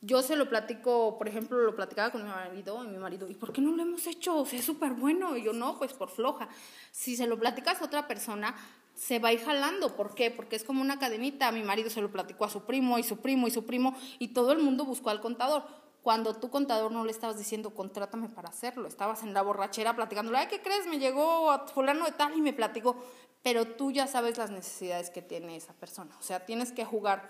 Yo 0.00 0.22
se 0.22 0.36
lo 0.36 0.48
platico, 0.48 1.18
por 1.18 1.26
ejemplo, 1.26 1.58
lo 1.58 1.74
platicaba 1.74 2.12
con 2.12 2.22
mi 2.22 2.28
marido 2.28 2.84
y 2.84 2.86
mi 2.86 2.98
marido, 2.98 3.28
¿y 3.28 3.34
por 3.34 3.52
qué 3.52 3.60
no 3.60 3.72
lo 3.72 3.82
hemos 3.82 4.06
hecho? 4.06 4.36
O 4.36 4.46
sea, 4.46 4.60
es 4.60 4.64
súper 4.64 4.92
bueno. 4.92 5.36
Y 5.36 5.42
yo, 5.42 5.52
no, 5.52 5.76
pues 5.76 5.92
por 5.92 6.08
floja. 6.08 6.48
Si 6.92 7.16
se 7.16 7.26
lo 7.26 7.36
platicas 7.36 7.82
a 7.82 7.86
otra 7.86 8.06
persona, 8.06 8.54
se 8.94 9.18
va 9.18 9.30
a 9.30 9.32
ir 9.32 9.40
jalando. 9.40 9.96
¿Por 9.96 10.14
qué? 10.14 10.30
Porque 10.30 10.54
es 10.54 10.62
como 10.62 10.82
una 10.82 11.00
cadenita. 11.00 11.50
Mi 11.50 11.64
marido 11.64 11.90
se 11.90 12.00
lo 12.00 12.12
platicó 12.12 12.44
a 12.44 12.48
su 12.48 12.62
primo 12.62 12.96
y 13.00 13.02
su 13.02 13.16
primo 13.16 13.48
y 13.48 13.50
su 13.50 13.66
primo 13.66 13.96
y 14.20 14.28
todo 14.28 14.52
el 14.52 14.58
mundo 14.58 14.84
buscó 14.84 15.10
al 15.10 15.20
contador 15.20 15.64
cuando 16.02 16.34
tu 16.34 16.50
contador 16.50 16.92
no 16.92 17.04
le 17.04 17.10
estabas 17.10 17.38
diciendo, 17.38 17.74
contrátame 17.74 18.28
para 18.28 18.48
hacerlo, 18.48 18.88
estabas 18.88 19.22
en 19.22 19.34
la 19.34 19.42
borrachera 19.42 19.94
platicándole, 19.94 20.38
ay, 20.38 20.46
¿qué 20.48 20.62
crees? 20.62 20.86
Me 20.86 20.98
llegó 20.98 21.50
a 21.50 21.66
fulano 21.66 22.04
de 22.04 22.12
tal 22.12 22.36
y 22.36 22.40
me 22.40 22.52
platicó, 22.52 22.96
pero 23.42 23.66
tú 23.66 23.90
ya 23.90 24.06
sabes 24.06 24.38
las 24.38 24.50
necesidades 24.50 25.10
que 25.10 25.22
tiene 25.22 25.56
esa 25.56 25.74
persona, 25.74 26.16
o 26.18 26.22
sea, 26.22 26.46
tienes 26.46 26.72
que 26.72 26.84
jugar 26.84 27.28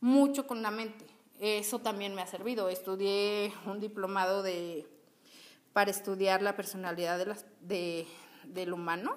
mucho 0.00 0.46
con 0.46 0.62
la 0.62 0.70
mente. 0.70 1.06
Eso 1.38 1.78
también 1.78 2.14
me 2.14 2.20
ha 2.20 2.26
servido. 2.26 2.68
Estudié 2.68 3.52
un 3.64 3.80
diplomado 3.80 4.42
de, 4.42 4.86
para 5.72 5.90
estudiar 5.90 6.42
la 6.42 6.54
personalidad 6.56 7.18
de 7.18 7.26
las, 7.26 7.46
de, 7.62 8.06
del 8.44 8.72
humano, 8.72 9.16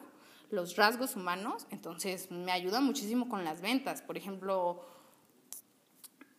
los 0.50 0.76
rasgos 0.76 1.16
humanos, 1.16 1.66
entonces 1.72 2.32
me 2.32 2.52
ayuda 2.52 2.80
muchísimo 2.80 3.28
con 3.28 3.44
las 3.44 3.60
ventas. 3.60 4.02
Por 4.02 4.18
ejemplo, 4.18 4.86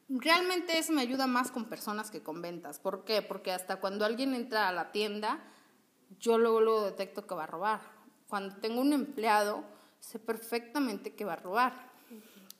realmente 0.08 0.78
eso 0.78 0.92
me 0.92 1.02
ayuda 1.02 1.26
más 1.26 1.50
con 1.50 1.66
personas 1.66 2.10
que 2.10 2.22
con 2.22 2.42
ventas. 2.42 2.78
¿Por 2.78 3.04
qué? 3.04 3.22
Porque 3.22 3.52
hasta 3.52 3.76
cuando 3.76 4.04
alguien 4.04 4.34
entra 4.34 4.68
a 4.68 4.72
la 4.72 4.92
tienda, 4.92 5.40
yo 6.18 6.38
luego, 6.38 6.60
luego 6.60 6.84
detecto 6.84 7.26
que 7.26 7.34
va 7.34 7.44
a 7.44 7.48
robar. 7.48 7.80
Cuando 8.28 8.56
tengo 8.56 8.80
un 8.80 8.92
empleado, 8.92 9.64
sé 10.00 10.18
perfectamente 10.18 11.14
que 11.14 11.24
va 11.24 11.34
a 11.34 11.36
robar. 11.36 11.92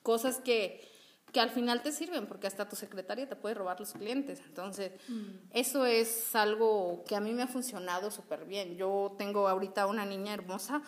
Cosas 0.02 0.40
que, 0.40 0.86
que 1.32 1.40
al 1.40 1.50
final 1.50 1.82
te 1.82 1.92
sirven, 1.92 2.26
porque 2.26 2.46
hasta 2.46 2.68
tu 2.68 2.76
secretaria 2.76 3.28
te 3.28 3.36
puede 3.36 3.54
robar 3.54 3.80
los 3.80 3.92
clientes. 3.92 4.40
Entonces, 4.46 4.92
mm. 5.08 5.50
eso 5.50 5.86
es 5.86 6.34
algo 6.34 7.04
que 7.06 7.16
a 7.16 7.20
mí 7.20 7.32
me 7.32 7.42
ha 7.42 7.48
funcionado 7.48 8.10
súper 8.10 8.44
bien. 8.44 8.76
Yo 8.76 9.14
tengo 9.18 9.48
ahorita 9.48 9.86
una 9.86 10.04
niña 10.04 10.34
hermosa 10.34 10.82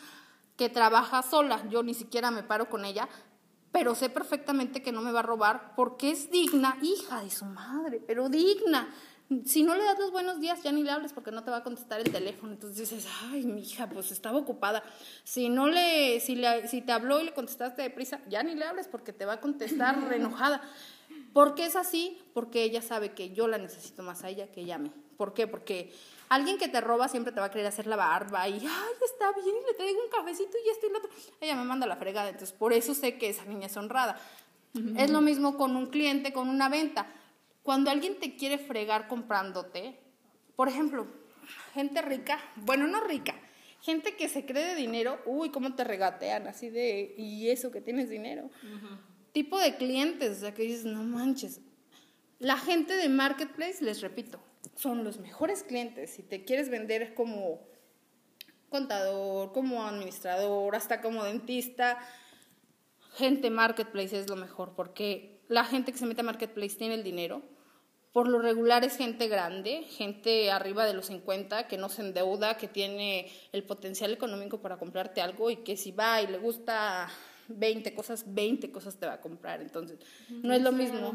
que 0.57 0.69
trabaja 0.69 1.23
sola, 1.23 1.67
yo 1.69 1.83
ni 1.83 1.95
siquiera 1.95 2.31
me 2.31 2.43
paro 2.43 2.69
con 2.69 2.85
ella, 2.85 3.09
pero 3.77 3.95
sé 3.95 4.09
perfectamente 4.09 4.83
que 4.83 4.91
no 4.91 5.03
me 5.03 5.13
va 5.13 5.21
a 5.21 5.23
robar 5.23 5.75
porque 5.77 6.11
es 6.11 6.31
digna, 6.31 6.79
hija 6.81 7.23
de 7.23 7.31
su 7.31 7.45
madre, 7.45 8.01
pero 8.01 8.31
digna. 8.31 8.89
Si 9.45 9.65
no 9.65 9.75
le 9.75 9.85
das 9.85 9.99
los 9.99 10.13
buenos 10.13 10.41
días, 10.41 10.63
ya 10.63 10.73
ni 10.73 10.83
le 10.83 10.91
hables 10.91 11.13
porque 11.13 11.31
no 11.31 11.45
te 11.45 11.51
va 11.51 11.59
a 11.59 11.63
contestar 11.63 12.01
el 12.01 12.11
teléfono. 12.11 12.55
Entonces 12.55 12.89
dices, 12.89 13.07
ay, 13.25 13.45
mi 13.45 13.61
hija, 13.61 13.87
pues 13.87 14.13
estaba 14.13 14.39
ocupada. 14.39 14.83
Si 15.25 15.51
no 15.51 15.69
le, 15.69 16.21
si, 16.21 16.37
le, 16.37 16.67
si 16.69 16.81
te 16.81 16.93
habló 16.93 17.21
y 17.21 17.25
le 17.25 17.35
contestaste 17.35 17.83
deprisa, 17.83 18.23
ya 18.31 18.43
ni 18.43 18.55
le 18.55 18.65
hables 18.65 18.89
porque 18.89 19.13
te 19.13 19.27
va 19.27 19.35
a 19.35 19.41
contestar 19.43 19.99
enojada. 20.15 20.63
¿Por 21.35 21.55
qué 21.55 21.67
es 21.67 21.77
así? 21.77 22.19
Porque 22.33 22.63
ella 22.63 22.81
sabe 22.81 23.13
que 23.13 23.35
yo 23.35 23.47
la 23.47 23.59
necesito 23.59 24.03
más 24.03 24.25
a 24.25 24.31
ella 24.31 24.51
que 24.51 24.63
ella 24.63 24.77
a 24.77 24.79
mí. 24.79 24.91
¿Por 25.19 25.35
qué? 25.35 25.47
Porque 25.47 25.93
alguien 26.29 26.59
que 26.59 26.69
te 26.69 26.81
roba 26.81 27.09
siempre 27.09 27.33
te 27.33 27.41
va 27.41 27.47
a 27.47 27.51
querer 27.51 27.67
hacer 27.67 27.87
la 27.87 27.97
barba 27.97 28.49
y, 28.49 28.55
ay, 28.55 28.95
está 29.05 29.33
bien, 29.33 29.57
y 29.63 29.67
le 29.67 29.75
traigo 29.75 30.03
un 30.03 30.11
cafecito 30.11 30.57
y 30.65 30.69
esto 30.69 30.87
y 30.87 30.91
lo 30.91 30.99
otro. 30.99 31.11
Ella 31.41 31.57
me 31.57 31.65
manda 31.65 31.87
la 31.87 31.97
fregada, 31.97 32.29
entonces 32.29 32.53
por 32.53 32.73
eso 32.73 32.95
sé 32.95 33.19
que 33.19 33.29
esa 33.29 33.45
niña 33.45 33.67
es 33.67 33.77
honrada. 33.77 34.21
Es 34.99 35.11
lo 35.11 35.23
mismo 35.23 35.57
con 35.57 35.75
un 35.75 35.87
cliente, 35.87 36.35
con 36.35 36.49
una 36.49 36.69
venta. 36.69 37.07
Cuando 37.63 37.91
alguien 37.91 38.19
te 38.19 38.37
quiere 38.37 38.59
fregar 38.59 39.09
comprándote, 39.09 39.99
por 40.55 40.69
ejemplo, 40.69 41.07
gente 41.73 42.03
rica, 42.03 42.39
bueno, 42.57 42.87
no 42.87 43.01
rica, 43.01 43.35
gente 43.81 44.17
que 44.17 44.29
se 44.29 44.45
cree 44.45 44.67
de 44.67 44.75
dinero, 44.75 45.19
uy, 45.25 45.51
cómo 45.51 45.75
te 45.75 45.85
regatean, 45.85 46.47
así 46.47 46.69
de, 46.69 47.15
y 47.17 47.49
eso 47.49 47.71
que 47.71 47.81
tienes 47.81 48.11
dinero. 48.11 48.51
Tipo 49.33 49.59
de 49.59 49.77
clientes, 49.77 50.39
o 50.39 50.41
sea, 50.41 50.55
que 50.55 50.63
dices, 50.63 50.85
no 50.85 51.03
manches. 51.03 51.61
La 52.39 52.59
gente 52.59 52.97
de 52.97 53.09
Marketplace, 53.09 53.83
les 53.83 54.03
repito, 54.03 54.41
son 54.75 55.05
los 55.05 55.19
mejores 55.19 55.63
clientes. 55.63 56.11
Si 56.11 56.23
te 56.23 56.45
quieres 56.45 56.69
vender 56.69 57.15
como 57.15 57.61
contador, 58.69 59.53
como 59.53 59.87
administrador, 59.87 60.75
hasta 60.75 61.01
como 61.01 61.25
dentista, 61.25 61.99
gente 63.15 63.51
Marketplace 63.51 64.19
es 64.19 64.29
lo 64.29 64.37
mejor, 64.37 64.75
porque 64.75 65.41
la 65.49 65.65
gente 65.65 65.93
que 65.93 65.99
se 65.99 66.07
mete 66.07 66.21
a 66.23 66.25
Marketplace 66.25 66.77
tiene 66.77 66.95
el 66.95 67.05
dinero. 67.05 67.43
Por 68.13 68.29
lo 68.29 68.39
regular 68.39 68.83
es 68.83 68.97
gente 68.97 69.29
grande, 69.29 69.83
gente 69.83 70.51
arriba 70.51 70.87
de 70.87 70.95
los 70.95 71.07
50 71.07 71.69
que 71.69 71.77
no 71.77 71.91
se 71.91 72.01
endeuda, 72.01 72.57
que 72.57 72.67
tiene 72.67 73.31
el 73.53 73.63
potencial 73.63 74.13
económico 74.13 74.63
para 74.63 74.79
comprarte 74.79 75.21
algo 75.21 75.51
y 75.51 75.57
que 75.57 75.77
si 75.77 75.93
va 75.93 76.23
y 76.23 76.27
le 76.27 76.39
gusta 76.39 77.09
20 77.49 77.95
cosas, 77.95 78.25
20 78.27 78.71
cosas 78.71 78.97
te 78.97 79.07
va 79.07 79.15
a 79.15 79.21
comprar. 79.21 79.61
Entonces, 79.63 79.99
no 80.31 80.53
es 80.53 80.63
lo 80.63 80.73
mismo. 80.73 81.15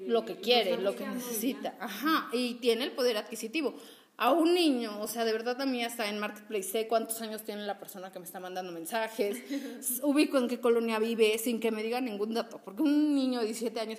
lo 0.00 0.24
que, 0.24 0.36
quiere, 0.36 0.76
lo 0.78 0.94
que 0.94 1.06
necesita. 1.06 1.76
Ajá, 1.80 2.28
y 2.32 2.54
tiene 2.54 2.84
el 2.84 2.92
poder 2.92 3.16
adquisitivo. 3.16 3.74
A 4.18 4.30
un 4.30 4.54
niño, 4.54 5.00
o 5.00 5.08
sea, 5.08 5.24
de 5.24 5.32
verdad 5.32 5.60
a 5.60 5.66
mí 5.66 5.82
hasta 5.82 6.08
en 6.08 6.18
Marketplace 6.18 6.64
sé 6.64 6.86
cuántos 6.86 7.20
años 7.22 7.42
tiene 7.42 7.66
la 7.66 7.78
persona 7.78 8.12
que 8.12 8.18
me 8.18 8.24
está 8.24 8.40
mandando 8.40 8.70
mensajes, 8.70 9.38
ubico 10.02 10.38
en 10.38 10.48
qué 10.48 10.60
colonia 10.60 10.98
vive 10.98 11.38
sin 11.38 11.58
que 11.58 11.70
me 11.70 11.82
diga 11.82 12.00
ningún 12.00 12.34
dato, 12.34 12.60
porque 12.62 12.82
un 12.82 13.14
niño 13.14 13.40
de 13.40 13.46
17 13.46 13.80
años, 13.80 13.98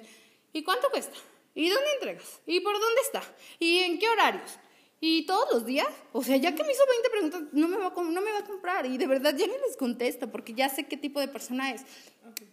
¿y 0.54 0.64
cuánto 0.64 0.90
cuesta? 0.92 1.18
¿Y 1.56 1.70
dónde 1.70 1.88
entregas? 1.96 2.42
¿Y 2.46 2.60
por 2.62 2.74
dónde 2.74 3.02
está? 3.02 3.22
¿Y 3.60 3.80
en 3.80 4.00
qué 4.00 4.08
horarios? 4.08 4.60
¿Y 5.06 5.26
todos 5.26 5.50
los 5.52 5.66
días? 5.66 5.90
O 6.14 6.24
sea, 6.24 6.38
ya 6.38 6.56
que 6.56 6.64
me 6.64 6.72
hizo 6.72 6.84
20 6.88 7.10
preguntas, 7.10 7.42
no 7.52 7.68
me 7.68 7.76
va 7.76 7.88
a, 7.88 8.04
no 8.04 8.22
me 8.22 8.32
va 8.32 8.38
a 8.38 8.46
comprar. 8.46 8.86
Y 8.86 8.98
de 8.98 9.06
verdad 9.06 9.36
ya 9.36 9.46
ni 9.48 9.52
les 9.52 9.76
contesto 9.76 10.32
porque 10.32 10.54
ya 10.54 10.70
sé 10.70 10.86
qué 10.88 10.96
tipo 10.96 11.20
de 11.20 11.28
persona 11.28 11.72
es. 11.74 11.84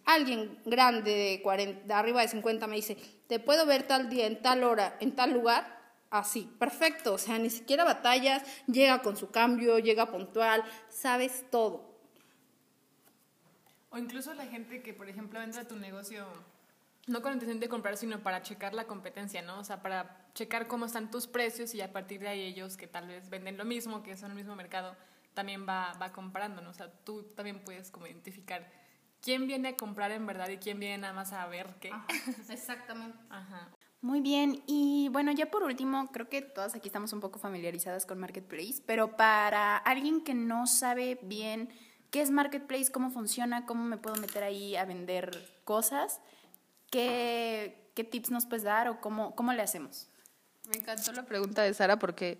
Alguien 0.04 0.58
grande 0.64 1.12
de, 1.12 1.42
40, 1.42 1.86
de 1.86 1.94
arriba 1.94 2.22
de 2.22 2.26
50 2.26 2.66
me 2.66 2.74
dice, 2.74 2.96
te 3.28 3.38
puedo 3.38 3.66
ver 3.66 3.84
tal 3.84 4.10
día, 4.10 4.26
en 4.26 4.42
tal 4.42 4.64
hora, 4.64 4.96
en 4.98 5.14
tal 5.14 5.32
lugar. 5.32 5.94
Así, 6.10 6.52
perfecto. 6.58 7.14
O 7.14 7.18
sea, 7.18 7.38
ni 7.38 7.50
siquiera 7.50 7.84
batallas, 7.84 8.42
llega 8.66 9.00
con 9.00 9.16
su 9.16 9.30
cambio, 9.30 9.78
llega 9.78 10.10
puntual, 10.10 10.64
sabes 10.88 11.44
todo. 11.52 11.94
O 13.90 13.98
incluso 13.98 14.34
la 14.34 14.46
gente 14.46 14.82
que, 14.82 14.92
por 14.92 15.08
ejemplo, 15.08 15.40
entra 15.40 15.62
a 15.62 15.68
tu 15.68 15.76
negocio 15.76 16.26
no 17.06 17.22
con 17.22 17.32
intención 17.32 17.60
de 17.60 17.68
comprar, 17.68 17.96
sino 17.96 18.18
para 18.24 18.42
checar 18.42 18.74
la 18.74 18.88
competencia, 18.88 19.40
¿no? 19.40 19.60
O 19.60 19.64
sea, 19.64 19.82
para 19.82 20.19
checar 20.34 20.66
cómo 20.66 20.86
están 20.86 21.10
tus 21.10 21.26
precios 21.26 21.74
y 21.74 21.80
a 21.80 21.92
partir 21.92 22.20
de 22.20 22.28
ahí 22.28 22.40
ellos 22.40 22.76
que 22.76 22.86
tal 22.86 23.08
vez 23.08 23.28
venden 23.30 23.56
lo 23.56 23.64
mismo, 23.64 24.02
que 24.02 24.16
son 24.16 24.30
el 24.30 24.36
mismo 24.36 24.56
mercado, 24.56 24.96
también 25.34 25.66
va, 25.68 25.92
va 26.00 26.12
comprando, 26.12 26.62
¿no? 26.62 26.70
O 26.70 26.74
sea, 26.74 26.90
tú 27.04 27.22
también 27.34 27.60
puedes 27.64 27.90
como 27.90 28.06
identificar 28.06 28.70
quién 29.20 29.46
viene 29.46 29.68
a 29.68 29.76
comprar 29.76 30.10
en 30.12 30.26
verdad 30.26 30.48
y 30.48 30.58
quién 30.58 30.80
viene 30.80 30.98
nada 30.98 31.12
más 31.12 31.32
a 31.32 31.46
ver 31.46 31.76
qué. 31.80 31.90
exactamente. 32.48 33.18
Ajá. 33.30 33.70
Muy 34.02 34.22
bien, 34.22 34.62
y 34.66 35.10
bueno, 35.10 35.30
ya 35.30 35.50
por 35.50 35.62
último, 35.62 36.10
creo 36.10 36.30
que 36.30 36.40
todas 36.40 36.74
aquí 36.74 36.88
estamos 36.88 37.12
un 37.12 37.20
poco 37.20 37.38
familiarizadas 37.38 38.06
con 38.06 38.18
Marketplace, 38.18 38.82
pero 38.86 39.14
para 39.14 39.76
alguien 39.76 40.22
que 40.24 40.32
no 40.32 40.66
sabe 40.66 41.18
bien 41.22 41.68
qué 42.10 42.22
es 42.22 42.30
Marketplace, 42.30 42.90
cómo 42.90 43.10
funciona, 43.10 43.66
cómo 43.66 43.84
me 43.84 43.98
puedo 43.98 44.16
meter 44.16 44.42
ahí 44.42 44.74
a 44.74 44.86
vender 44.86 45.46
cosas, 45.64 46.22
¿qué, 46.90 47.92
qué 47.94 48.02
tips 48.02 48.30
nos 48.30 48.46
puedes 48.46 48.62
dar 48.62 48.88
o 48.88 49.02
cómo, 49.02 49.36
cómo 49.36 49.52
le 49.52 49.60
hacemos? 49.60 50.08
Me 50.68 50.78
encantó 50.78 51.12
la 51.12 51.24
pregunta 51.24 51.62
de 51.62 51.74
Sara 51.74 51.98
porque 51.98 52.38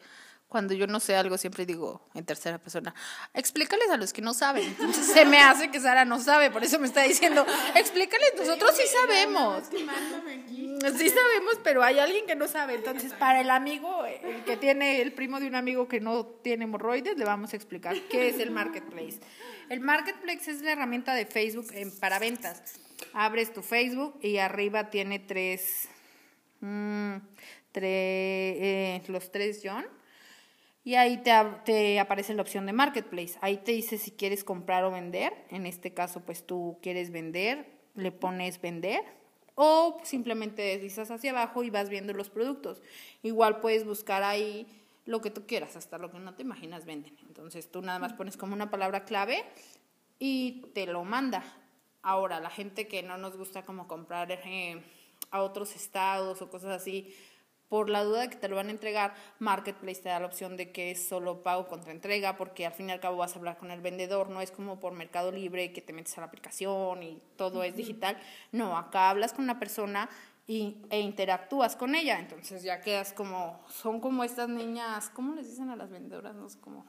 cuando 0.51 0.75
yo 0.75 0.89
no 0.89 0.99
sé 0.99 1.15
algo 1.15 1.39
siempre 1.39 1.65
digo 1.65 2.09
en 2.13 2.25
tercera 2.25 2.59
persona, 2.59 2.93
explícales 3.35 3.89
a 3.91 3.97
los 3.97 4.13
que 4.13 4.21
no 4.21 4.35
saben. 4.35 4.65
Entonces 4.65 5.07
se 5.07 5.25
me 5.25 5.39
hace 5.39 5.71
que 5.71 5.81
Sara 5.81 6.05
no 6.05 6.19
sabe, 6.21 6.51
por 6.51 6.65
eso 6.65 6.79
me 6.81 6.89
está 6.89 7.03
diciendo, 7.03 7.47
explícales, 7.77 8.33
nosotros 8.37 8.77
sí 8.77 8.83
sabemos. 8.87 9.65
Sí 9.71 11.09
sabemos, 11.09 11.61
pero 11.63 11.83
hay 11.83 11.99
alguien 11.99 12.27
que 12.27 12.35
no 12.35 12.49
sabe. 12.49 12.75
Entonces, 12.75 13.13
para 13.13 13.41
el 13.43 13.51
amigo, 13.51 14.05
el 14.05 14.45
que 14.45 14.57
tiene 14.57 15.03
el 15.03 15.13
primo 15.13 15.39
de 15.39 15.47
un 15.47 15.55
amigo 15.55 15.87
que 15.89 16.01
no 16.01 16.27
tiene 16.27 16.65
hemorroides, 16.65 17.17
le 17.17 17.25
vamos 17.25 17.53
a 17.53 17.57
explicar 17.57 17.95
qué 18.11 18.29
es 18.29 18.41
el 18.41 18.51
marketplace. 18.51 19.21
El 19.69 19.81
marketplace 19.81 20.51
es 20.51 20.63
la 20.63 20.73
herramienta 20.73 21.15
de 21.15 21.27
Facebook 21.27 21.69
para 22.01 22.19
ventas. 22.19 22.63
Abres 23.13 23.53
tu 23.53 23.63
Facebook 23.63 24.19
y 24.23 24.39
arriba 24.39 24.91
tiene 24.91 25.19
tres, 25.21 25.89
mm, 27.75 27.83
eh, 27.83 29.03
los 29.09 29.31
tres 29.31 29.61
John. 29.63 29.87
Y 30.83 30.95
ahí 30.95 31.19
te, 31.19 31.33
te, 31.65 32.01
aparece 32.01 32.35
la 32.35 32.43
opción 32.43 32.67
de 32.67 32.73
Marketplace. 32.73 33.39
Ahí 33.43 33.59
te 33.59 33.73
dice 33.73 33.99
si 33.99 34.13
quieres 34.13 34.45
comprar 34.45 34.85
o 34.85 34.91
vender. 34.91 35.33
En 35.51 35.67
este 35.67 35.93
caso, 35.93 36.21
pues 36.21 36.47
tú 36.47 36.79
quieres 36.83 37.11
vender, 37.11 37.67
le 37.95 38.13
pones 38.13 38.61
vender. 38.61 39.03
O 39.55 40.01
simplemente 40.05 40.63
deslizas 40.63 41.11
hacia 41.11 41.33
abajo 41.33 41.63
y 41.63 41.71
vas 41.71 41.91
viendo 41.91 42.15
los 42.15 42.31
productos. 42.31 42.83
Igual 43.23 43.61
puedes 43.61 43.85
buscar 43.85 44.23
ahí 44.23 44.67
lo 45.05 45.21
que 45.21 45.31
tú 45.31 45.47
quieras, 45.47 45.77
hasta 45.77 45.99
lo 45.99 46.11
que 46.11 46.19
no 46.19 46.35
te 46.35 46.43
imaginas 46.43 46.87
venden. 46.87 47.17
Entonces 47.27 47.71
tú 47.71 47.83
nada 47.83 47.99
más 47.99 48.13
pones 48.15 48.37
como 48.37 48.55
una 48.55 48.71
palabra 48.71 49.05
clave 49.05 49.45
y 50.19 50.63
te 50.75 50.87
lo 50.87 51.05
manda. 51.05 51.45
Ahora, 52.03 52.41
la 52.41 52.51
gente 52.51 52.89
que 52.89 53.03
no 53.03 53.19
nos 53.19 53.37
gusta 53.37 53.65
como 53.65 53.87
comprar 53.87 54.31
eh, 54.31 54.83
a 55.31 55.43
otros 55.43 55.75
estados 55.77 56.41
o 56.41 56.49
cosas 56.49 56.71
así, 56.71 57.15
por 57.71 57.89
la 57.89 58.03
duda 58.05 58.23
de 58.23 58.29
que 58.29 58.37
te 58.37 58.49
lo 58.49 58.57
van 58.57 58.67
a 58.67 58.73
entregar, 58.73 59.15
Marketplace 59.39 60.03
te 60.03 60.09
da 60.09 60.19
la 60.19 60.27
opción 60.27 60.57
de 60.57 60.73
que 60.73 60.91
es 60.91 61.09
solo 61.09 61.43
pago 61.43 61.69
contra 61.69 61.93
entrega, 61.93 62.37
porque 62.37 62.67
al 62.67 62.73
fin 62.73 62.89
y 62.89 62.93
al 62.93 63.01
cabo 63.01 63.17
vas 63.17 63.35
a 63.35 63.39
hablar 63.39 63.57
con 63.57 63.71
el 63.71 63.81
vendedor, 63.81 64.29
no 64.29 64.43
es 64.43 64.51
como 64.51 64.81
por 64.81 64.93
Mercado 64.93 65.31
Libre 65.31 65.73
que 65.73 65.81
te 65.81 65.93
metes 65.93 66.19
a 66.19 66.21
la 66.21 66.27
aplicación 66.27 67.03
y 67.05 67.23
todo 67.37 67.63
es 67.63 67.77
digital. 67.77 68.19
No, 68.51 68.77
acá 68.77 69.09
hablas 69.09 69.33
con 69.33 69.45
una 69.45 69.61
persona 69.61 70.11
y, 70.49 70.79
e 70.91 70.99
interactúas 70.99 71.77
con 71.77 71.95
ella, 71.95 72.19
entonces 72.19 72.65
ya 72.65 72.81
quedas 72.81 73.13
como, 73.13 73.65
son 73.69 74.01
como 74.01 74.25
estas 74.25 74.49
niñas, 74.49 75.09
¿cómo 75.09 75.37
les 75.37 75.49
dicen 75.49 75.71
a 75.71 75.77
las 75.77 75.91
vendedoras? 75.91 76.35
No 76.35 76.49
sé 76.49 76.59
cómo 76.61 76.85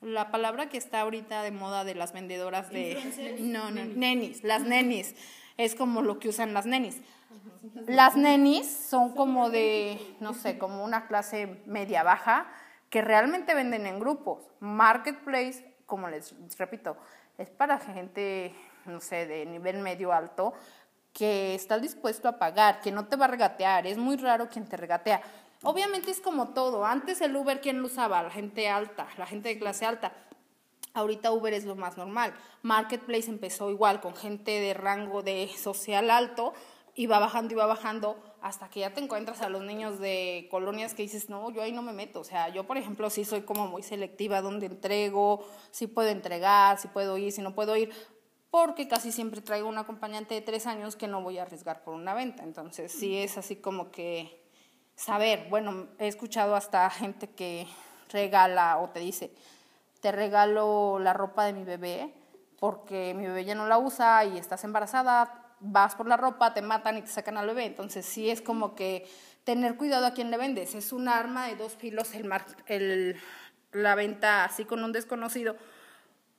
la 0.00 0.30
palabra 0.30 0.68
que 0.68 0.76
está 0.76 1.00
ahorita 1.00 1.42
de 1.42 1.50
moda 1.50 1.82
de 1.84 1.94
las 1.94 2.12
vendedoras 2.12 2.70
de... 2.70 3.38
No, 3.40 3.70
no, 3.70 3.84
nenis, 3.86 4.44
las 4.44 4.62
nenis. 4.62 5.14
Es 5.56 5.74
como 5.74 6.02
lo 6.02 6.18
que 6.18 6.28
usan 6.28 6.52
las 6.52 6.66
nenis. 6.66 7.00
Las 7.86 8.16
nenis 8.16 8.70
son 8.70 9.14
como 9.14 9.50
de, 9.50 10.16
no 10.20 10.34
sé, 10.34 10.58
como 10.58 10.84
una 10.84 11.06
clase 11.06 11.62
media 11.66 12.02
baja 12.02 12.46
que 12.90 13.02
realmente 13.02 13.54
venden 13.54 13.86
en 13.86 13.98
grupos. 13.98 14.44
Marketplace, 14.60 15.74
como 15.86 16.08
les 16.08 16.34
repito, 16.58 16.96
es 17.38 17.50
para 17.50 17.78
gente, 17.78 18.54
no 18.86 19.00
sé, 19.00 19.26
de 19.26 19.46
nivel 19.46 19.78
medio 19.78 20.12
alto 20.12 20.54
que 21.12 21.54
está 21.54 21.78
dispuesto 21.78 22.28
a 22.28 22.38
pagar, 22.38 22.80
que 22.80 22.92
no 22.92 23.06
te 23.06 23.16
va 23.16 23.26
a 23.26 23.28
regatear. 23.28 23.86
Es 23.86 23.98
muy 23.98 24.16
raro 24.16 24.48
quien 24.48 24.66
te 24.66 24.76
regatea. 24.76 25.22
Obviamente 25.62 26.10
es 26.10 26.20
como 26.20 26.48
todo. 26.48 26.84
Antes 26.84 27.20
el 27.20 27.34
Uber, 27.34 27.60
¿quién 27.60 27.80
lo 27.80 27.86
usaba? 27.86 28.22
La 28.22 28.30
gente 28.30 28.68
alta, 28.68 29.06
la 29.16 29.26
gente 29.26 29.48
de 29.48 29.58
clase 29.58 29.86
alta. 29.86 30.12
Ahorita 30.92 31.32
Uber 31.32 31.52
es 31.52 31.64
lo 31.64 31.74
más 31.74 31.96
normal. 31.96 32.34
Marketplace 32.62 33.28
empezó 33.28 33.70
igual 33.70 34.00
con 34.00 34.14
gente 34.14 34.60
de 34.60 34.74
rango 34.74 35.22
de 35.22 35.48
social 35.56 36.10
alto 36.10 36.52
y 36.94 37.06
va 37.06 37.18
bajando 37.18 37.52
y 37.52 37.56
va 37.56 37.66
bajando 37.66 38.16
hasta 38.40 38.68
que 38.68 38.80
ya 38.80 38.92
te 38.92 39.00
encuentras 39.00 39.42
a 39.42 39.48
los 39.48 39.62
niños 39.62 39.98
de 39.98 40.48
colonias 40.50 40.94
que 40.94 41.02
dices, 41.02 41.28
no, 41.28 41.50
yo 41.50 41.62
ahí 41.62 41.72
no 41.72 41.82
me 41.82 41.92
meto. 41.92 42.20
O 42.20 42.24
sea, 42.24 42.48
yo 42.48 42.64
por 42.64 42.76
ejemplo 42.76 43.10
sí 43.10 43.24
soy 43.24 43.42
como 43.42 43.66
muy 43.66 43.82
selectiva 43.82 44.42
donde 44.42 44.66
entrego, 44.66 45.44
si 45.70 45.86
puedo 45.86 46.08
entregar, 46.08 46.78
si 46.78 46.88
puedo 46.88 47.18
ir, 47.18 47.32
si 47.32 47.42
no 47.42 47.54
puedo 47.54 47.76
ir, 47.76 47.92
porque 48.50 48.86
casi 48.86 49.10
siempre 49.10 49.40
traigo 49.40 49.68
un 49.68 49.78
acompañante 49.78 50.34
de 50.34 50.40
tres 50.40 50.66
años 50.66 50.94
que 50.94 51.08
no 51.08 51.22
voy 51.22 51.38
a 51.38 51.42
arriesgar 51.42 51.82
por 51.82 51.94
una 51.94 52.14
venta. 52.14 52.44
Entonces 52.44 52.92
sí 52.92 53.16
es 53.16 53.38
así 53.38 53.56
como 53.56 53.90
que 53.90 54.44
saber, 54.94 55.48
bueno, 55.50 55.88
he 55.98 56.06
escuchado 56.06 56.54
hasta 56.54 56.88
gente 56.90 57.30
que 57.30 57.66
regala 58.10 58.78
o 58.78 58.90
te 58.90 59.00
dice, 59.00 59.34
te 60.00 60.12
regalo 60.12 60.98
la 61.00 61.12
ropa 61.14 61.46
de 61.46 61.52
mi 61.52 61.64
bebé 61.64 62.14
porque 62.60 63.14
mi 63.14 63.26
bebé 63.26 63.44
ya 63.44 63.54
no 63.54 63.66
la 63.66 63.78
usa 63.78 64.24
y 64.24 64.38
estás 64.38 64.62
embarazada, 64.64 65.43
vas 65.64 65.94
por 65.94 66.06
la 66.06 66.16
ropa, 66.16 66.54
te 66.54 66.62
matan 66.62 66.98
y 66.98 67.02
te 67.02 67.08
sacan 67.08 67.36
al 67.36 67.46
bebé. 67.46 67.66
Entonces 67.66 68.06
sí 68.06 68.30
es 68.30 68.40
como 68.40 68.74
que 68.74 69.06
tener 69.44 69.76
cuidado 69.76 70.06
a 70.06 70.14
quién 70.14 70.30
le 70.30 70.36
vendes. 70.36 70.74
Es 70.74 70.92
un 70.92 71.08
arma 71.08 71.48
de 71.48 71.56
dos 71.56 71.72
filos 71.74 72.14
el, 72.14 72.30
el 72.68 73.16
la 73.72 73.94
venta 73.94 74.44
así 74.44 74.64
con 74.64 74.84
un 74.84 74.92
desconocido 74.92 75.56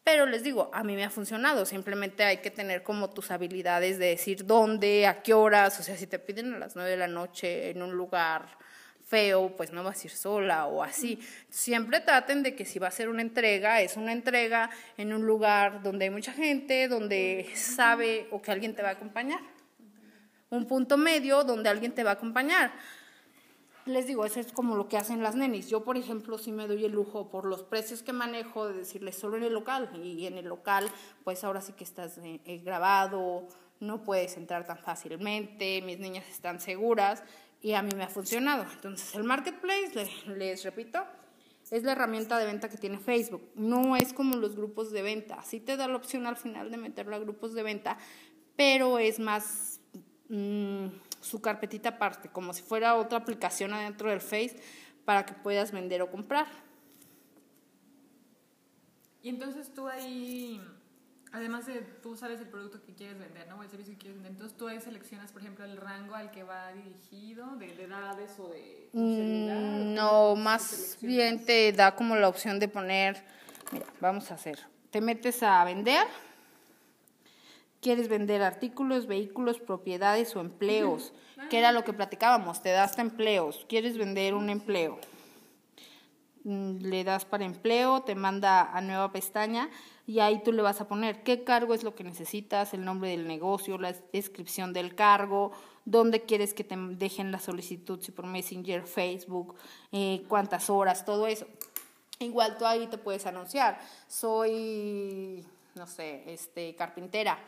Pero 0.04 0.26
les 0.26 0.44
digo, 0.44 0.70
a 0.74 0.84
mí 0.84 0.96
me 0.96 1.04
ha 1.04 1.10
funcionado, 1.10 1.66
simplemente 1.66 2.24
hay 2.24 2.38
que 2.38 2.52
tener 2.52 2.84
como 2.84 3.10
tus 3.10 3.32
habilidades 3.32 3.98
de 4.00 4.08
decir 4.08 4.46
dónde, 4.46 5.08
a 5.08 5.22
qué 5.24 5.34
horas, 5.34 5.80
o 5.80 5.84
sea, 5.84 5.98
si 5.98 6.08
te 6.08 6.20
piden 6.20 6.54
a 6.54 6.60
las 6.60 6.76
nueve 6.76 6.92
de 6.92 6.98
la 6.98 7.08
noche 7.08 7.72
en 7.72 7.82
un 7.82 7.92
lugar 7.94 8.58
feo, 9.06 9.56
pues 9.56 9.72
no 9.72 9.84
vas 9.84 10.04
a 10.04 10.08
ir 10.08 10.12
sola 10.12 10.66
o 10.68 10.84
así. 10.84 11.20
Siempre 11.50 12.02
traten 12.02 12.44
de 12.44 12.56
que 12.56 12.66
si 12.66 12.80
va 12.80 12.88
a 12.88 12.92
ser 12.92 13.10
una 13.10 13.22
entrega, 13.22 13.82
es 13.82 13.98
una 13.98 14.12
entrega 14.12 14.70
en 14.98 15.14
un 15.14 15.26
lugar 15.26 15.84
donde 15.84 16.06
hay 16.06 16.12
mucha 16.12 16.34
gente, 16.34 16.88
donde 16.88 17.48
sabe 17.56 18.28
o 18.32 18.42
que 18.42 18.52
alguien 18.52 18.76
te 18.76 18.82
va 18.82 18.90
a 18.90 18.94
acompañar. 18.94 19.40
Un 20.50 20.68
punto 20.68 20.98
medio 20.98 21.44
donde 21.44 21.70
alguien 21.70 21.94
te 21.94 22.04
va 22.04 22.12
a 22.12 22.14
acompañar 22.14 22.72
les 23.86 24.08
digo, 24.08 24.26
eso 24.26 24.40
es 24.40 24.52
como 24.52 24.76
lo 24.76 24.88
que 24.88 24.98
hacen 24.98 25.22
las 25.22 25.36
nenis. 25.36 25.70
Yo, 25.70 25.84
por 25.84 25.96
ejemplo, 25.96 26.40
sí 26.40 26.52
me 26.52 26.68
doy 26.68 26.86
el 26.86 26.92
lujo 26.92 27.30
por 27.30 27.46
los 27.46 27.62
precios 27.62 28.02
que 28.02 28.14
manejo 28.14 28.68
de 28.68 28.74
decirles 28.74 29.16
solo 29.16 29.38
en 29.38 29.44
el 29.44 29.54
local. 29.54 29.90
Y 30.04 30.26
en 30.26 30.38
el 30.40 30.46
local, 30.46 30.90
pues 31.24 31.44
ahora 31.44 31.62
sí 31.62 31.74
que 31.74 31.84
estás 31.84 32.18
eh, 32.18 32.42
eh, 32.46 32.58
grabado, 32.66 33.48
no 33.80 34.04
puedes 34.04 34.38
entrar 34.38 34.66
tan 34.66 34.80
fácilmente, 34.80 35.82
mis 35.84 36.00
niñas 36.00 36.28
están 36.30 36.60
seguras 36.60 37.24
y 37.66 37.74
a 37.74 37.82
mí 37.82 37.90
me 37.96 38.04
ha 38.04 38.10
funcionado. 38.10 38.64
Entonces, 38.72 39.16
el 39.16 39.24
marketplace, 39.24 40.08
les, 40.28 40.64
repito, 40.64 41.04
es 41.72 41.82
la 41.82 41.94
herramienta 41.94 42.38
de 42.38 42.46
venta 42.46 42.70
que 42.70 42.78
tiene 42.78 43.00
Facebook. 43.00 43.42
No 43.56 43.96
es 43.96 44.14
como 44.14 44.38
los 44.38 44.56
grupos 44.56 44.92
de 44.92 45.02
venta. 45.02 45.44
Sí 45.44 45.60
te 45.60 45.76
da 45.76 45.88
la 45.88 45.96
opción 45.96 46.28
al 46.28 46.38
final 46.38 46.70
de 46.70 46.78
meterlo 46.78 47.16
a 47.16 47.20
grupos 47.20 47.56
de 47.56 47.64
venta, 47.64 47.98
pero 48.56 49.00
es 49.00 49.18
más... 49.18 49.80
Mmm, 50.30 50.90
su 51.22 51.42
carpetita 51.42 51.90
aparte, 51.90 52.30
como 52.30 52.54
si 52.54 52.62
fuera 52.62 52.96
otra 52.98 53.18
aplicación 53.18 53.74
adentro 53.74 54.12
del 54.12 54.22
Face 54.22 54.58
para 55.04 55.26
que 55.26 55.34
puedas 55.34 55.72
vender 55.72 56.04
o 56.04 56.12
comprar. 56.12 56.46
Y 59.24 59.30
entonces 59.30 59.74
tú 59.74 59.88
ahí, 59.88 60.62
además 61.36 61.66
de 61.66 61.82
tú 62.02 62.16
sabes 62.16 62.40
el 62.40 62.48
producto 62.48 62.82
que 62.82 62.94
quieres 62.94 63.20
vender, 63.20 63.48
¿no? 63.50 63.58
O 63.58 63.64
el 63.64 63.70
servicio 63.70 63.94
que 63.94 64.00
quieres 64.00 64.16
vender, 64.16 64.32
entonces 64.32 64.58
tú 64.58 64.68
ahí 64.68 64.80
seleccionas, 64.80 65.34
por 65.34 65.42
ejemplo, 65.42 65.66
el 65.66 65.76
rango 65.76 66.16
al 66.16 66.32
que 66.32 66.44
va 66.44 66.72
dirigido, 66.72 67.58
de, 67.58 67.84
edades 67.84 68.40
o 68.40 68.48
de... 68.48 68.90
Mm, 68.94 69.94
no, 69.94 70.36
más 70.36 70.98
bien 71.02 71.44
te 71.44 71.74
da 71.74 71.94
como 71.94 72.16
la 72.16 72.30
opción 72.30 72.58
de 72.58 72.70
poner, 72.70 73.22
mira, 73.74 73.86
vamos 74.00 74.32
a 74.32 74.36
hacer, 74.36 74.60
te 74.92 75.02
metes 75.02 75.44
a 75.44 75.64
vender 75.66 76.08
quieres 77.82 78.08
vender 78.08 78.42
artículos, 78.42 79.06
vehículos, 79.06 79.60
propiedades 79.60 80.36
o 80.36 80.42
empleos, 80.42 81.14
que 81.52 81.60
era 81.60 81.72
lo 81.72 81.84
que 81.84 81.94
platicábamos, 81.94 82.64
te 82.64 82.70
das 82.70 82.98
empleos, 82.98 83.64
quieres 83.70 83.96
vender 84.00 84.34
un 84.34 84.50
empleo. 84.50 84.98
Mm, 86.46 86.78
le 86.78 87.04
das 87.04 87.26
para 87.26 87.46
empleo, 87.46 88.02
te 88.02 88.16
manda 88.16 88.72
a 88.76 88.82
nueva 88.82 89.12
pestaña 89.12 89.70
y 90.08 90.20
ahí 90.20 90.42
tú 90.44 90.52
le 90.52 90.62
vas 90.62 90.82
a 90.82 90.88
poner 90.88 91.24
qué 91.24 91.44
cargo 91.44 91.74
es 91.74 91.84
lo 91.84 91.96
que 91.96 92.04
necesitas, 92.04 92.74
el 92.74 92.86
nombre 92.86 93.10
del 93.10 93.28
negocio, 93.28 93.78
la 93.78 93.94
descripción 94.14 94.72
del 94.72 94.94
cargo, 94.94 95.52
dónde 95.84 96.22
quieres 96.22 96.54
que 96.54 96.64
te 96.64 96.76
dejen 96.78 97.32
la 97.32 97.40
solicitud, 97.40 98.00
si 98.02 98.12
por 98.12 98.28
Messenger, 98.28 98.86
Facebook, 98.86 99.56
eh, 99.92 100.24
cuántas 100.28 100.70
horas, 100.70 101.06
todo 101.06 101.26
eso. 101.28 101.48
Igual 102.20 102.58
tú 102.58 102.66
ahí 102.66 102.88
te 102.88 102.98
puedes 102.98 103.26
anunciar, 103.26 103.80
soy, 104.08 105.46
no 105.74 105.88
sé, 105.88 106.24
este, 106.32 106.76
carpintera 106.76 107.40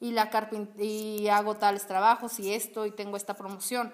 y, 0.00 0.12
la 0.12 0.30
y 0.78 1.28
hago 1.28 1.56
tales 1.56 1.86
trabajos 1.86 2.38
y 2.38 2.52
esto 2.52 2.86
y 2.86 2.92
tengo 2.92 3.16
esta 3.16 3.34
promoción. 3.34 3.92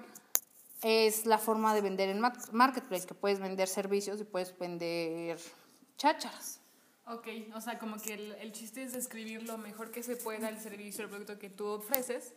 Es 0.82 1.24
la 1.24 1.38
forma 1.38 1.74
de 1.74 1.80
vender 1.80 2.10
en 2.10 2.20
Marketplace, 2.20 3.06
que 3.06 3.14
puedes 3.14 3.40
vender 3.40 3.68
servicios 3.68 4.20
y 4.20 4.24
puedes 4.24 4.56
vender 4.58 5.38
chácharas. 5.96 6.60
Ok, 7.06 7.28
o 7.54 7.60
sea, 7.60 7.78
como 7.78 7.96
que 7.96 8.14
el, 8.14 8.32
el 8.40 8.52
chiste 8.52 8.82
es 8.82 8.92
describir 8.92 9.42
lo 9.42 9.58
mejor 9.58 9.90
que 9.90 10.02
se 10.02 10.16
pueda 10.16 10.48
el 10.48 10.58
servicio, 10.60 11.04
el 11.04 11.10
producto 11.10 11.38
que 11.38 11.50
tú 11.50 11.66
ofreces 11.66 12.32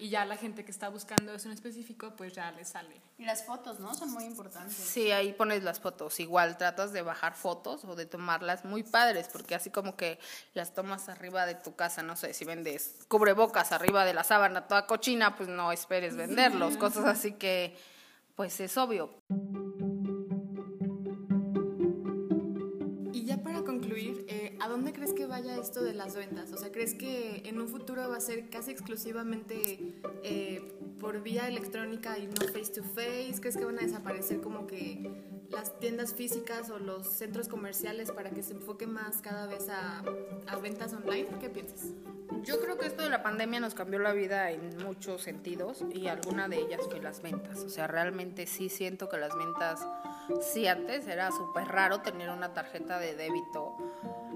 y 0.00 0.08
ya 0.08 0.24
la 0.24 0.38
gente 0.38 0.64
que 0.64 0.70
está 0.70 0.88
buscando 0.88 1.34
eso 1.34 1.48
en 1.48 1.52
específico, 1.52 2.14
pues 2.16 2.32
ya 2.32 2.50
le 2.52 2.64
sale. 2.64 2.98
Y 3.18 3.26
las 3.26 3.44
fotos, 3.44 3.80
¿no? 3.80 3.92
Son 3.92 4.10
muy 4.10 4.24
importantes. 4.24 4.74
Sí, 4.74 5.10
ahí 5.10 5.34
pones 5.34 5.62
las 5.62 5.78
fotos. 5.78 6.18
Igual 6.20 6.56
tratas 6.56 6.94
de 6.94 7.02
bajar 7.02 7.34
fotos 7.34 7.84
o 7.84 7.94
de 7.94 8.06
tomarlas 8.06 8.64
muy 8.64 8.82
padres, 8.82 9.28
porque 9.30 9.54
así 9.54 9.68
como 9.68 9.96
que 9.96 10.18
las 10.54 10.72
tomas 10.72 11.10
arriba 11.10 11.44
de 11.44 11.54
tu 11.54 11.76
casa, 11.76 12.02
no 12.02 12.16
sé, 12.16 12.32
si 12.32 12.46
vendes 12.46 12.96
cubrebocas 13.08 13.72
arriba 13.72 14.06
de 14.06 14.14
la 14.14 14.24
sábana 14.24 14.66
toda 14.66 14.86
cochina, 14.86 15.36
pues 15.36 15.50
no 15.50 15.70
esperes 15.70 16.16
venderlos. 16.16 16.78
Cosas 16.78 17.04
así 17.04 17.32
que, 17.32 17.76
pues 18.36 18.58
es 18.60 18.78
obvio. 18.78 19.10
Esto 25.70 25.84
de 25.84 25.94
las 25.94 26.16
ventas? 26.16 26.50
O 26.52 26.56
sea, 26.56 26.72
¿crees 26.72 26.94
que 26.94 27.42
en 27.44 27.60
un 27.60 27.68
futuro 27.68 28.08
va 28.08 28.16
a 28.16 28.20
ser 28.20 28.50
casi 28.50 28.72
exclusivamente 28.72 29.94
eh, 30.24 30.72
por 30.98 31.22
vía 31.22 31.46
electrónica 31.46 32.18
y 32.18 32.26
no 32.26 32.34
face 32.52 32.72
to 32.72 32.82
face? 32.82 33.34
¿Crees 33.40 33.56
que 33.56 33.64
van 33.64 33.78
a 33.78 33.82
desaparecer 33.82 34.40
como 34.40 34.66
que 34.66 35.08
las 35.48 35.78
tiendas 35.78 36.12
físicas 36.12 36.70
o 36.70 36.80
los 36.80 37.06
centros 37.06 37.46
comerciales 37.46 38.10
para 38.10 38.30
que 38.30 38.42
se 38.42 38.54
enfoque 38.54 38.88
más 38.88 39.22
cada 39.22 39.46
vez 39.46 39.68
a, 39.68 40.02
a 40.48 40.56
ventas 40.56 40.92
online? 40.92 41.28
¿Qué 41.40 41.48
piensas? 41.48 41.92
Yo 42.42 42.60
creo 42.60 42.76
que 42.76 42.86
esto 42.86 43.04
de 43.04 43.10
la 43.10 43.22
pandemia 43.22 43.60
nos 43.60 43.74
cambió 43.74 44.00
la 44.00 44.12
vida 44.12 44.50
en 44.50 44.76
muchos 44.78 45.22
sentidos 45.22 45.84
y 45.92 46.08
alguna 46.08 46.48
de 46.48 46.58
ellas 46.58 46.80
fue 46.88 47.00
las 47.00 47.22
ventas. 47.22 47.60
O 47.60 47.68
sea, 47.68 47.86
realmente 47.86 48.48
sí 48.48 48.68
siento 48.68 49.08
que 49.08 49.18
las 49.18 49.36
ventas, 49.38 49.86
sí 50.40 50.66
antes 50.66 51.06
era 51.06 51.30
súper 51.30 51.68
raro 51.68 52.00
tener 52.00 52.30
una 52.30 52.52
tarjeta 52.54 52.98
de 52.98 53.14
débito 53.14 53.76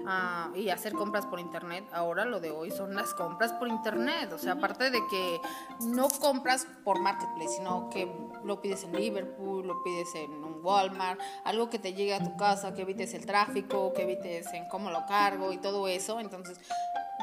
Ah, 0.07 0.51
y 0.55 0.69
hacer 0.69 0.93
compras 0.93 1.25
por 1.25 1.39
internet. 1.39 1.85
Ahora 1.91 2.25
lo 2.25 2.39
de 2.39 2.51
hoy 2.51 2.71
son 2.71 2.93
las 2.95 3.13
compras 3.13 3.53
por 3.53 3.67
internet. 3.67 4.31
O 4.33 4.37
sea, 4.37 4.53
aparte 4.53 4.91
de 4.91 4.99
que 5.09 5.41
no 5.81 6.09
compras 6.09 6.67
por 6.83 6.99
marketplace, 6.99 7.57
sino 7.57 7.89
que 7.89 8.11
lo 8.43 8.61
pides 8.61 8.83
en 8.83 8.93
Liverpool, 8.93 9.65
lo 9.65 9.83
pides 9.83 10.13
en 10.15 10.31
un 10.43 10.59
Walmart, 10.63 11.19
algo 11.43 11.69
que 11.69 11.79
te 11.79 11.93
llegue 11.93 12.13
a 12.13 12.23
tu 12.23 12.35
casa, 12.37 12.73
que 12.73 12.81
evites 12.81 13.13
el 13.13 13.25
tráfico, 13.25 13.93
que 13.93 14.03
evites 14.03 14.51
en 14.53 14.67
cómo 14.67 14.91
lo 14.91 15.05
cargo 15.05 15.51
y 15.51 15.57
todo 15.57 15.87
eso. 15.87 16.19
Entonces, 16.19 16.59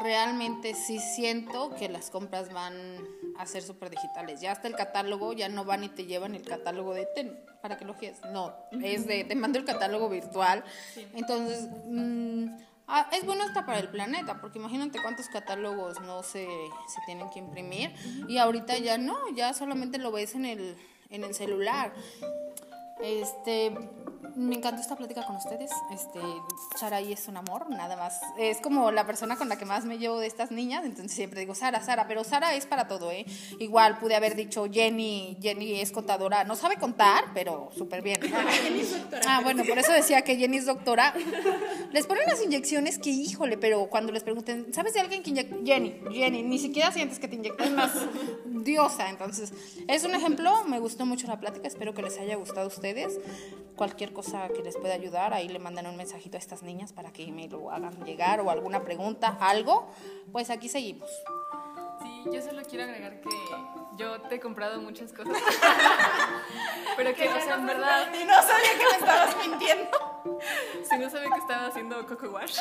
realmente 0.02 0.74
sí 0.74 0.98
siento 0.98 1.74
que 1.76 1.88
las 1.88 2.10
compras 2.10 2.52
van 2.52 2.74
a 3.38 3.46
ser 3.46 3.62
súper 3.62 3.90
digitales. 3.90 4.40
Ya 4.40 4.52
hasta 4.52 4.68
el 4.68 4.74
catálogo 4.76 5.32
ya 5.32 5.48
no 5.48 5.64
van 5.64 5.84
y 5.84 5.88
te 5.88 6.06
llevan 6.06 6.34
el 6.34 6.42
catálogo 6.42 6.94
de 6.94 7.06
ten 7.06 7.38
para 7.60 7.76
que 7.76 7.84
lo 7.84 7.94
gies. 7.94 8.20
No, 8.32 8.54
es 8.82 9.06
de 9.06 9.24
te 9.24 9.34
mando 9.34 9.58
el 9.58 9.64
catálogo 9.64 10.08
virtual. 10.08 10.64
Entonces, 11.14 11.68
mmm, 11.86 12.48
Ah, 12.94 13.08
es 13.12 13.24
bueno 13.24 13.44
hasta 13.44 13.64
para 13.64 13.78
el 13.78 13.88
planeta, 13.88 14.40
porque 14.40 14.58
imagínate 14.58 15.00
cuántos 15.00 15.26
catálogos 15.28 16.00
no 16.00 16.22
se, 16.22 16.46
se 16.88 17.00
tienen 17.06 17.30
que 17.30 17.38
imprimir 17.38 17.90
y 18.28 18.36
ahorita 18.38 18.76
ya 18.78 18.98
no, 18.98 19.16
ya 19.34 19.54
solamente 19.54 19.96
lo 19.98 20.12
ves 20.12 20.34
en 20.34 20.44
el, 20.44 20.76
en 21.08 21.24
el 21.24 21.34
celular. 21.34 21.94
Este, 23.02 23.72
me 24.36 24.56
encantó 24.56 24.80
esta 24.80 24.96
plática 24.96 25.24
con 25.26 25.36
ustedes. 25.36 25.70
Este, 25.92 26.20
Saraí 26.78 27.12
es 27.12 27.28
un 27.28 27.36
amor, 27.36 27.68
nada 27.70 27.96
más. 27.96 28.20
Es 28.38 28.58
como 28.60 28.90
la 28.90 29.06
persona 29.06 29.36
con 29.36 29.48
la 29.48 29.56
que 29.56 29.64
más 29.64 29.84
me 29.84 29.98
llevo 29.98 30.18
de 30.18 30.26
estas 30.26 30.50
niñas, 30.50 30.84
entonces 30.84 31.12
siempre 31.12 31.40
digo 31.40 31.54
Sara, 31.54 31.82
Sara, 31.82 32.06
pero 32.06 32.24
Sara 32.24 32.54
es 32.54 32.66
para 32.66 32.88
todo, 32.88 33.10
¿eh? 33.10 33.26
Igual 33.58 33.98
pude 33.98 34.14
haber 34.14 34.34
dicho 34.34 34.66
Jenny, 34.70 35.36
Jenny 35.40 35.80
es 35.80 35.92
contadora, 35.92 36.44
no 36.44 36.56
sabe 36.56 36.76
contar, 36.76 37.24
pero 37.34 37.70
súper 37.76 38.02
bien. 38.02 38.20
Ah, 39.26 39.40
bueno, 39.42 39.62
por 39.64 39.78
eso 39.78 39.92
decía 39.92 40.22
que 40.22 40.36
Jenny 40.36 40.56
es 40.56 40.66
doctora. 40.66 41.14
Les 41.92 42.06
ponen 42.06 42.24
unas 42.26 42.42
inyecciones 42.42 42.98
que, 42.98 43.10
híjole, 43.10 43.56
pero 43.56 43.86
cuando 43.88 44.12
les 44.12 44.22
pregunten, 44.22 44.72
¿sabes 44.74 44.94
de 44.94 45.00
alguien 45.00 45.22
que 45.22 45.30
inyecta? 45.30 45.56
Jenny, 45.64 46.00
Jenny, 46.12 46.42
ni 46.42 46.58
siquiera 46.58 46.90
sientes 46.90 47.18
que 47.18 47.28
te 47.28 47.36
inyectan 47.36 47.74
más 47.74 47.92
diosa. 48.44 49.08
Entonces, 49.10 49.52
es 49.86 50.04
un 50.04 50.14
ejemplo, 50.14 50.64
me 50.64 50.80
gustó 50.80 51.06
mucho 51.06 51.26
la 51.26 51.38
plática, 51.38 51.68
espero 51.68 51.94
que 51.94 52.02
les 52.02 52.18
haya 52.18 52.36
gustado 52.36 52.62
a 52.62 52.70
ustedes. 52.92 53.20
Cualquier 53.76 54.12
cosa 54.12 54.48
que 54.48 54.62
les 54.62 54.76
pueda 54.76 54.94
ayudar, 54.94 55.32
ahí 55.32 55.48
le 55.48 55.58
mandan 55.58 55.86
un 55.86 55.96
mensajito 55.96 56.36
a 56.36 56.40
estas 56.40 56.62
niñas 56.62 56.92
para 56.92 57.12
que 57.12 57.26
me 57.32 57.48
lo 57.48 57.70
hagan 57.70 58.04
llegar 58.04 58.40
o 58.40 58.50
alguna 58.50 58.84
pregunta, 58.84 59.38
algo, 59.40 59.88
pues 60.30 60.50
aquí 60.50 60.68
seguimos. 60.68 61.10
Sí, 62.02 62.24
yo 62.30 62.42
solo 62.42 62.62
quiero 62.68 62.84
agregar 62.84 63.20
que 63.20 63.30
yo 63.96 64.20
te 64.22 64.36
he 64.36 64.40
comprado 64.40 64.80
muchas 64.80 65.12
cosas. 65.12 65.36
Pero 66.96 67.14
que, 67.14 67.28
o 67.28 67.40
sea, 67.40 67.54
en 67.54 67.66
verdad. 67.66 68.12
Y 68.14 68.24
no 68.24 68.34
sabía 68.34 68.72
que 68.72 68.84
me 68.84 68.98
estabas 68.98 69.36
mintiendo. 69.46 69.98
Si 70.88 70.98
no 70.98 71.10
sabía 71.10 71.30
que 71.30 71.38
estaba 71.38 71.66
haciendo 71.66 72.06
coco 72.06 72.28
wash. 72.28 72.56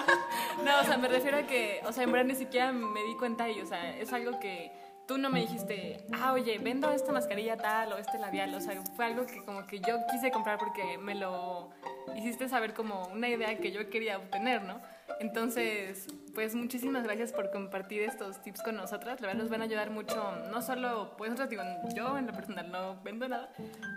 No, 0.64 0.80
o 0.80 0.84
sea, 0.84 0.96
me 0.96 1.08
refiero 1.08 1.38
a 1.38 1.42
que, 1.42 1.82
o 1.84 1.92
sea, 1.92 2.04
en 2.04 2.12
verdad 2.12 2.26
ni 2.26 2.34
siquiera 2.34 2.72
me 2.72 3.02
di 3.02 3.16
cuenta 3.16 3.50
y, 3.50 3.60
o 3.60 3.66
sea, 3.66 3.96
es 3.98 4.12
algo 4.12 4.38
que 4.38 4.72
tú 5.06 5.18
no 5.18 5.30
me 5.30 5.40
dijiste, 5.40 6.04
ah, 6.12 6.32
oye, 6.32 6.58
vendo 6.58 6.90
esta 6.90 7.12
mascarilla 7.12 7.56
tal 7.56 7.92
o 7.92 7.98
este 7.98 8.18
labial. 8.18 8.54
O 8.54 8.60
sea, 8.60 8.80
fue 8.96 9.06
algo 9.06 9.26
que 9.26 9.44
como 9.44 9.66
que 9.66 9.80
yo 9.80 9.98
quise 10.10 10.30
comprar 10.30 10.58
porque 10.58 10.98
me 10.98 11.14
lo 11.14 11.70
hiciste 12.16 12.48
saber 12.48 12.74
como 12.74 13.06
una 13.08 13.28
idea 13.28 13.58
que 13.58 13.72
yo 13.72 13.88
quería 13.90 14.18
obtener, 14.18 14.62
¿no? 14.62 14.80
Entonces, 15.20 16.06
pues 16.34 16.54
muchísimas 16.54 17.04
gracias 17.04 17.32
por 17.32 17.50
compartir 17.50 18.02
estos 18.02 18.42
tips 18.42 18.62
con 18.62 18.76
nosotras. 18.76 19.20
La 19.20 19.28
verdad 19.28 19.42
nos 19.42 19.50
van 19.50 19.60
a 19.60 19.64
ayudar 19.64 19.90
mucho, 19.90 20.32
no 20.50 20.62
solo, 20.62 21.14
pues 21.16 21.30
nosotros 21.30 21.50
digo, 21.50 21.62
yo 21.94 22.18
en 22.18 22.26
lo 22.26 22.32
personal 22.32 22.70
no 22.70 23.00
vendo 23.02 23.28
nada, 23.28 23.50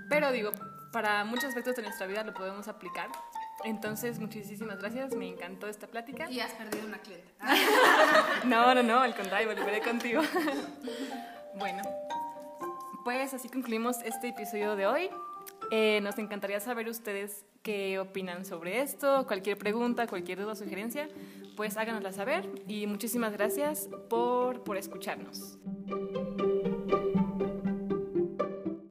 pero 0.09 0.31
digo, 0.31 0.51
para 0.91 1.23
muchos 1.23 1.45
aspectos 1.45 1.75
de 1.75 1.83
nuestra 1.83 2.07
vida 2.07 2.23
lo 2.23 2.33
podemos 2.33 2.67
aplicar 2.67 3.09
Entonces, 3.63 4.19
muchísimas 4.19 4.79
gracias, 4.79 5.15
me 5.15 5.27
encantó 5.27 5.67
esta 5.67 5.87
plática. 5.87 6.29
Y 6.29 6.39
has 6.39 6.53
perdido 6.53 6.85
una 6.85 6.99
clienta. 6.99 7.31
No, 8.45 8.73
no, 8.73 8.83
no, 8.83 8.99
al 8.99 9.15
contrario, 9.15 9.47
volveré 9.47 9.81
contigo. 9.81 10.21
Bueno, 11.55 11.81
pues 13.03 13.33
así 13.33 13.49
concluimos 13.49 13.97
este 14.05 14.27
episodio 14.27 14.75
de 14.75 14.85
hoy. 14.85 15.09
Eh, 15.71 15.99
nos 16.03 16.19
encantaría 16.19 16.59
saber 16.59 16.87
ustedes 16.87 17.45
qué 17.63 17.99
opinan 17.99 18.45
sobre 18.45 18.81
esto, 18.81 19.25
cualquier 19.25 19.57
pregunta, 19.57 20.07
cualquier 20.07 20.39
duda 20.39 20.51
o 20.51 20.55
sugerencia, 20.55 21.09
pues 21.55 21.77
háganosla 21.77 22.11
saber 22.11 22.47
y 22.67 22.85
muchísimas 22.85 23.33
gracias 23.33 23.89
por, 24.09 24.63
por 24.63 24.77
escucharnos. 24.77 25.57